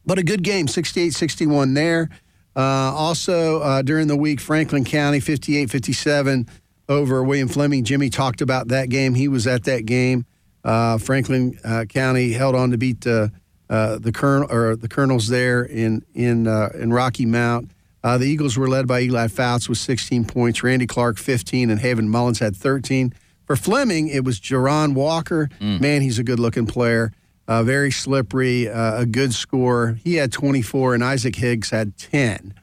but 0.05 0.17
a 0.17 0.23
good 0.23 0.41
game, 0.43 0.65
68-61 0.67 1.75
there. 1.75 2.09
Uh, 2.55 2.59
also, 2.59 3.61
uh, 3.61 3.81
during 3.83 4.07
the 4.07 4.17
week, 4.17 4.39
Franklin 4.41 4.83
County 4.83 5.19
58-57 5.19 6.47
over 6.89 7.23
William 7.23 7.47
Fleming. 7.47 7.83
Jimmy 7.83 8.09
talked 8.09 8.41
about 8.41 8.69
that 8.69 8.89
game. 8.89 9.13
He 9.13 9.27
was 9.27 9.45
at 9.45 9.63
that 9.65 9.85
game. 9.85 10.25
Uh, 10.63 10.97
Franklin 10.97 11.57
uh, 11.63 11.85
County 11.85 12.33
held 12.33 12.55
on 12.55 12.71
to 12.71 12.77
beat 12.77 13.01
the 13.01 13.31
uh, 13.69 13.97
the 13.99 14.11
colonel 14.11 14.51
or 14.51 14.75
the 14.75 14.87
colonels 14.87 15.27
there 15.27 15.63
in 15.63 16.03
in 16.13 16.47
uh, 16.47 16.69
in 16.73 16.91
Rocky 16.91 17.25
Mount. 17.25 17.71
Uh, 18.03 18.17
the 18.17 18.25
Eagles 18.25 18.57
were 18.57 18.69
led 18.69 18.87
by 18.87 19.01
Eli 19.01 19.27
Fouts 19.27 19.67
with 19.67 19.79
16 19.79 20.25
points, 20.25 20.63
Randy 20.63 20.87
Clark 20.87 21.17
15, 21.17 21.69
and 21.69 21.79
Haven 21.79 22.07
Mullins 22.07 22.39
had 22.39 22.55
13. 22.55 23.13
For 23.45 23.55
Fleming, 23.55 24.07
it 24.07 24.23
was 24.23 24.39
Jerron 24.39 24.93
Walker. 24.93 25.49
Man, 25.81 26.01
he's 26.01 26.19
a 26.19 26.23
good 26.23 26.39
looking 26.39 26.67
player. 26.67 27.11
Uh, 27.47 27.63
very 27.63 27.91
slippery, 27.91 28.69
uh, 28.69 29.01
a 29.01 29.05
good 29.05 29.33
scorer. 29.33 29.97
He 30.03 30.15
had 30.15 30.31
24, 30.31 30.93
and 30.93 31.03
Isaac 31.03 31.35
Higgs 31.35 31.69
had 31.69 31.97
10. 31.97 32.53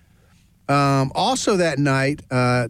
Um, 0.69 1.11
also 1.15 1.57
that 1.57 1.79
night, 1.79 2.23
uh, 2.31 2.69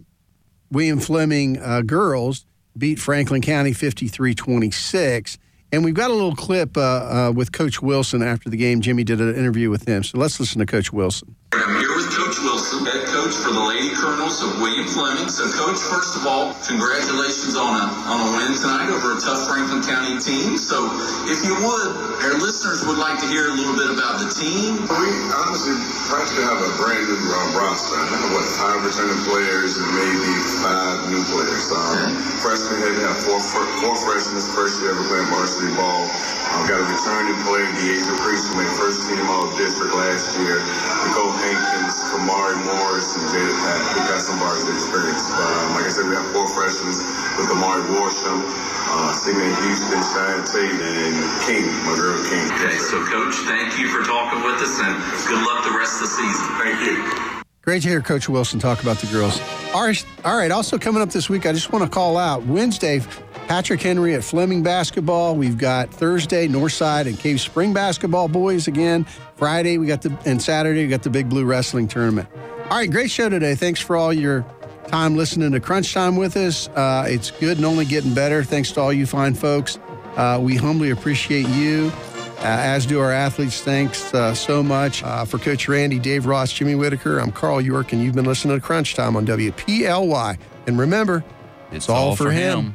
William 0.71 0.99
Fleming 0.99 1.59
uh, 1.59 1.81
girls 1.81 2.45
beat 2.77 2.99
Franklin 2.99 3.41
County 3.41 3.73
53 3.73 4.35
26. 4.35 5.37
And 5.71 5.83
we've 5.83 5.93
got 5.93 6.09
a 6.09 6.13
little 6.13 6.35
clip 6.35 6.77
uh, 6.77 6.81
uh, 6.81 7.31
with 7.35 7.51
Coach 7.51 7.81
Wilson 7.81 8.21
after 8.21 8.49
the 8.49 8.57
game. 8.57 8.81
Jimmy 8.81 9.03
did 9.03 9.19
an 9.19 9.35
interview 9.35 9.69
with 9.69 9.87
him. 9.87 10.03
So 10.03 10.17
let's 10.17 10.39
listen 10.39 10.59
to 10.59 10.65
Coach 10.65 10.93
Wilson. 10.93 11.35
I'm 11.51 11.79
here 11.79 11.95
with 11.95 12.09
Coach 12.11 12.39
Wilson, 12.39 12.85
coach 13.25 13.41
for 13.41 13.57
the 13.57 13.65
Lady 13.73 13.89
Colonels 13.89 14.45
of 14.45 14.61
William 14.61 14.85
Fleming. 14.85 15.25
So, 15.33 15.49
Coach, 15.49 15.81
first 15.81 16.13
of 16.13 16.29
all, 16.29 16.53
congratulations 16.61 17.57
on 17.57 17.73
a 17.73 17.85
on 18.05 18.21
a 18.21 18.29
win 18.37 18.53
tonight 18.53 18.93
over 18.93 19.17
a 19.17 19.19
tough 19.19 19.49
Franklin 19.49 19.81
County 19.81 20.21
team. 20.21 20.61
So, 20.61 20.85
if 21.25 21.41
you 21.41 21.57
would, 21.57 21.89
our 22.21 22.37
listeners 22.37 22.85
would 22.85 23.01
like 23.01 23.17
to 23.17 23.25
hear 23.25 23.49
a 23.49 23.55
little 23.57 23.73
bit 23.73 23.89
about 23.89 24.21
the 24.21 24.29
team. 24.29 24.77
We 24.85 25.09
honestly 25.41 25.73
practically 26.05 26.45
have 26.45 26.61
a 26.61 26.69
brand 26.77 27.01
new 27.09 27.17
uh, 27.17 27.57
roster. 27.57 27.97
I 27.97 28.05
think 28.13 28.29
what 28.29 28.45
five 28.61 28.85
returning 28.85 29.17
players 29.25 29.81
and 29.81 29.89
maybe 29.97 30.29
five 30.61 31.09
new 31.09 31.25
players. 31.33 31.65
Um, 31.73 32.13
Freshmen 32.45 32.77
had 32.77 32.93
have 33.09 33.17
four 33.25 33.41
four 33.41 33.97
freshmen 34.05 34.37
first 34.53 34.85
year 34.85 34.93
ever 34.93 35.01
playing 35.09 35.33
varsity 35.33 35.73
ball. 35.73 36.05
Um, 36.53 36.69
got 36.69 36.77
a 36.77 36.85
returning 36.85 37.41
player, 37.41 37.65
Deasia 37.81 38.13
Priest, 38.21 38.53
who 38.53 38.61
made 38.61 38.69
first 38.77 39.01
team 39.09 39.25
all 39.33 39.49
district 39.57 39.97
last 39.97 40.37
year. 40.37 40.61
Nicole 41.09 41.33
Hankins, 41.41 42.04
Kamari 42.15 42.55
Morris, 42.63 43.11
and 43.19 43.27
Jada 43.27 43.51
Pat, 43.59 43.79
who 43.91 43.99
got 44.07 44.21
some 44.23 44.39
varsity 44.39 44.71
experience. 44.71 45.27
But 45.35 45.51
um, 45.51 45.75
like 45.75 45.83
I 45.83 45.91
said, 45.91 46.07
we 46.07 46.15
have 46.15 46.23
four 46.31 46.47
freshmen 46.47 46.95
with 47.35 47.51
Amari 47.51 47.83
Warsham, 47.91 48.39
uh, 48.39 49.11
Sigmund 49.11 49.51
Houston, 49.67 49.99
Cheyenne 49.99 50.47
Tate, 50.47 50.79
and 50.79 51.15
King, 51.43 51.67
my 51.83 51.91
girl 51.99 52.15
King. 52.23 52.47
Okay, 52.55 52.79
so 52.79 53.03
Coach, 53.03 53.35
thank 53.43 53.75
you 53.75 53.91
for 53.91 53.99
talking 54.07 54.39
with 54.47 54.63
us, 54.63 54.79
and 54.79 54.95
good 55.27 55.43
luck 55.43 55.67
the 55.67 55.75
rest 55.75 55.99
of 55.99 56.07
the 56.07 56.11
season. 56.15 56.47
Thank 56.55 56.79
you. 56.87 57.43
Great 57.63 57.81
to 57.81 57.89
hear 57.89 57.99
Coach 57.99 58.29
Wilson 58.29 58.59
talk 58.59 58.81
about 58.81 58.97
the 58.97 59.07
girls. 59.07 59.41
All 59.73 59.83
right, 59.83 60.05
all 60.23 60.37
right. 60.37 60.51
Also 60.51 60.77
coming 60.77 61.01
up 61.01 61.09
this 61.09 61.29
week, 61.29 61.45
I 61.45 61.51
just 61.51 61.73
want 61.73 61.83
to 61.83 61.89
call 61.89 62.15
out 62.15 62.45
Wednesday, 62.45 63.01
Patrick 63.47 63.81
Henry 63.81 64.15
at 64.15 64.23
Fleming 64.23 64.63
basketball. 64.63 65.35
We've 65.35 65.57
got 65.57 65.93
Thursday 65.93 66.47
Northside 66.47 67.05
and 67.05 67.17
Cave 67.17 67.39
Spring 67.39 67.73
basketball 67.73 68.27
boys 68.27 68.67
again. 68.67 69.05
Friday 69.35 69.77
we 69.77 69.85
got 69.85 70.01
the 70.01 70.17
and 70.25 70.41
Saturday 70.41 70.83
we 70.83 70.89
got 70.89 71.03
the 71.03 71.11
Big 71.11 71.29
Blue 71.29 71.45
Wrestling 71.45 71.87
tournament. 71.87 72.27
All 72.69 72.77
right, 72.77 72.89
great 72.89 73.11
show 73.11 73.29
today. 73.29 73.53
Thanks 73.53 73.79
for 73.79 73.95
all 73.95 74.11
your 74.11 74.43
time 74.87 75.15
listening 75.15 75.51
to 75.51 75.59
Crunch 75.59 75.93
Time 75.93 76.15
with 76.15 76.35
us. 76.35 76.67
Uh, 76.69 77.05
it's 77.07 77.29
good 77.31 77.57
and 77.57 77.65
only 77.65 77.85
getting 77.85 78.15
better. 78.15 78.43
Thanks 78.43 78.71
to 78.71 78.81
all 78.81 78.91
you 78.91 79.05
fine 79.05 79.35
folks. 79.35 79.77
Uh, 80.15 80.39
we 80.41 80.55
humbly 80.55 80.89
appreciate 80.89 81.47
you, 81.49 81.91
uh, 82.39 82.41
as 82.43 82.87
do 82.87 82.99
our 82.99 83.11
athletes. 83.11 83.61
Thanks 83.61 84.11
uh, 84.13 84.33
so 84.33 84.63
much 84.63 85.03
uh, 85.03 85.23
for 85.25 85.37
Coach 85.37 85.67
Randy, 85.67 85.99
Dave 85.99 86.25
Ross, 86.25 86.51
Jimmy 86.51 86.73
Whitaker. 86.73 87.19
I'm 87.19 87.31
Carl 87.31 87.61
York, 87.61 87.93
and 87.93 88.01
you've 88.01 88.15
been 88.15 88.25
listening 88.25 88.57
to 88.57 88.65
Crunch 88.65 88.95
Time 88.95 89.15
on 89.15 89.27
WPLY. 89.27 90.39
And 90.65 90.79
remember, 90.79 91.23
it's, 91.71 91.89
all, 91.89 92.15
for 92.15 92.31
him. 92.31 92.73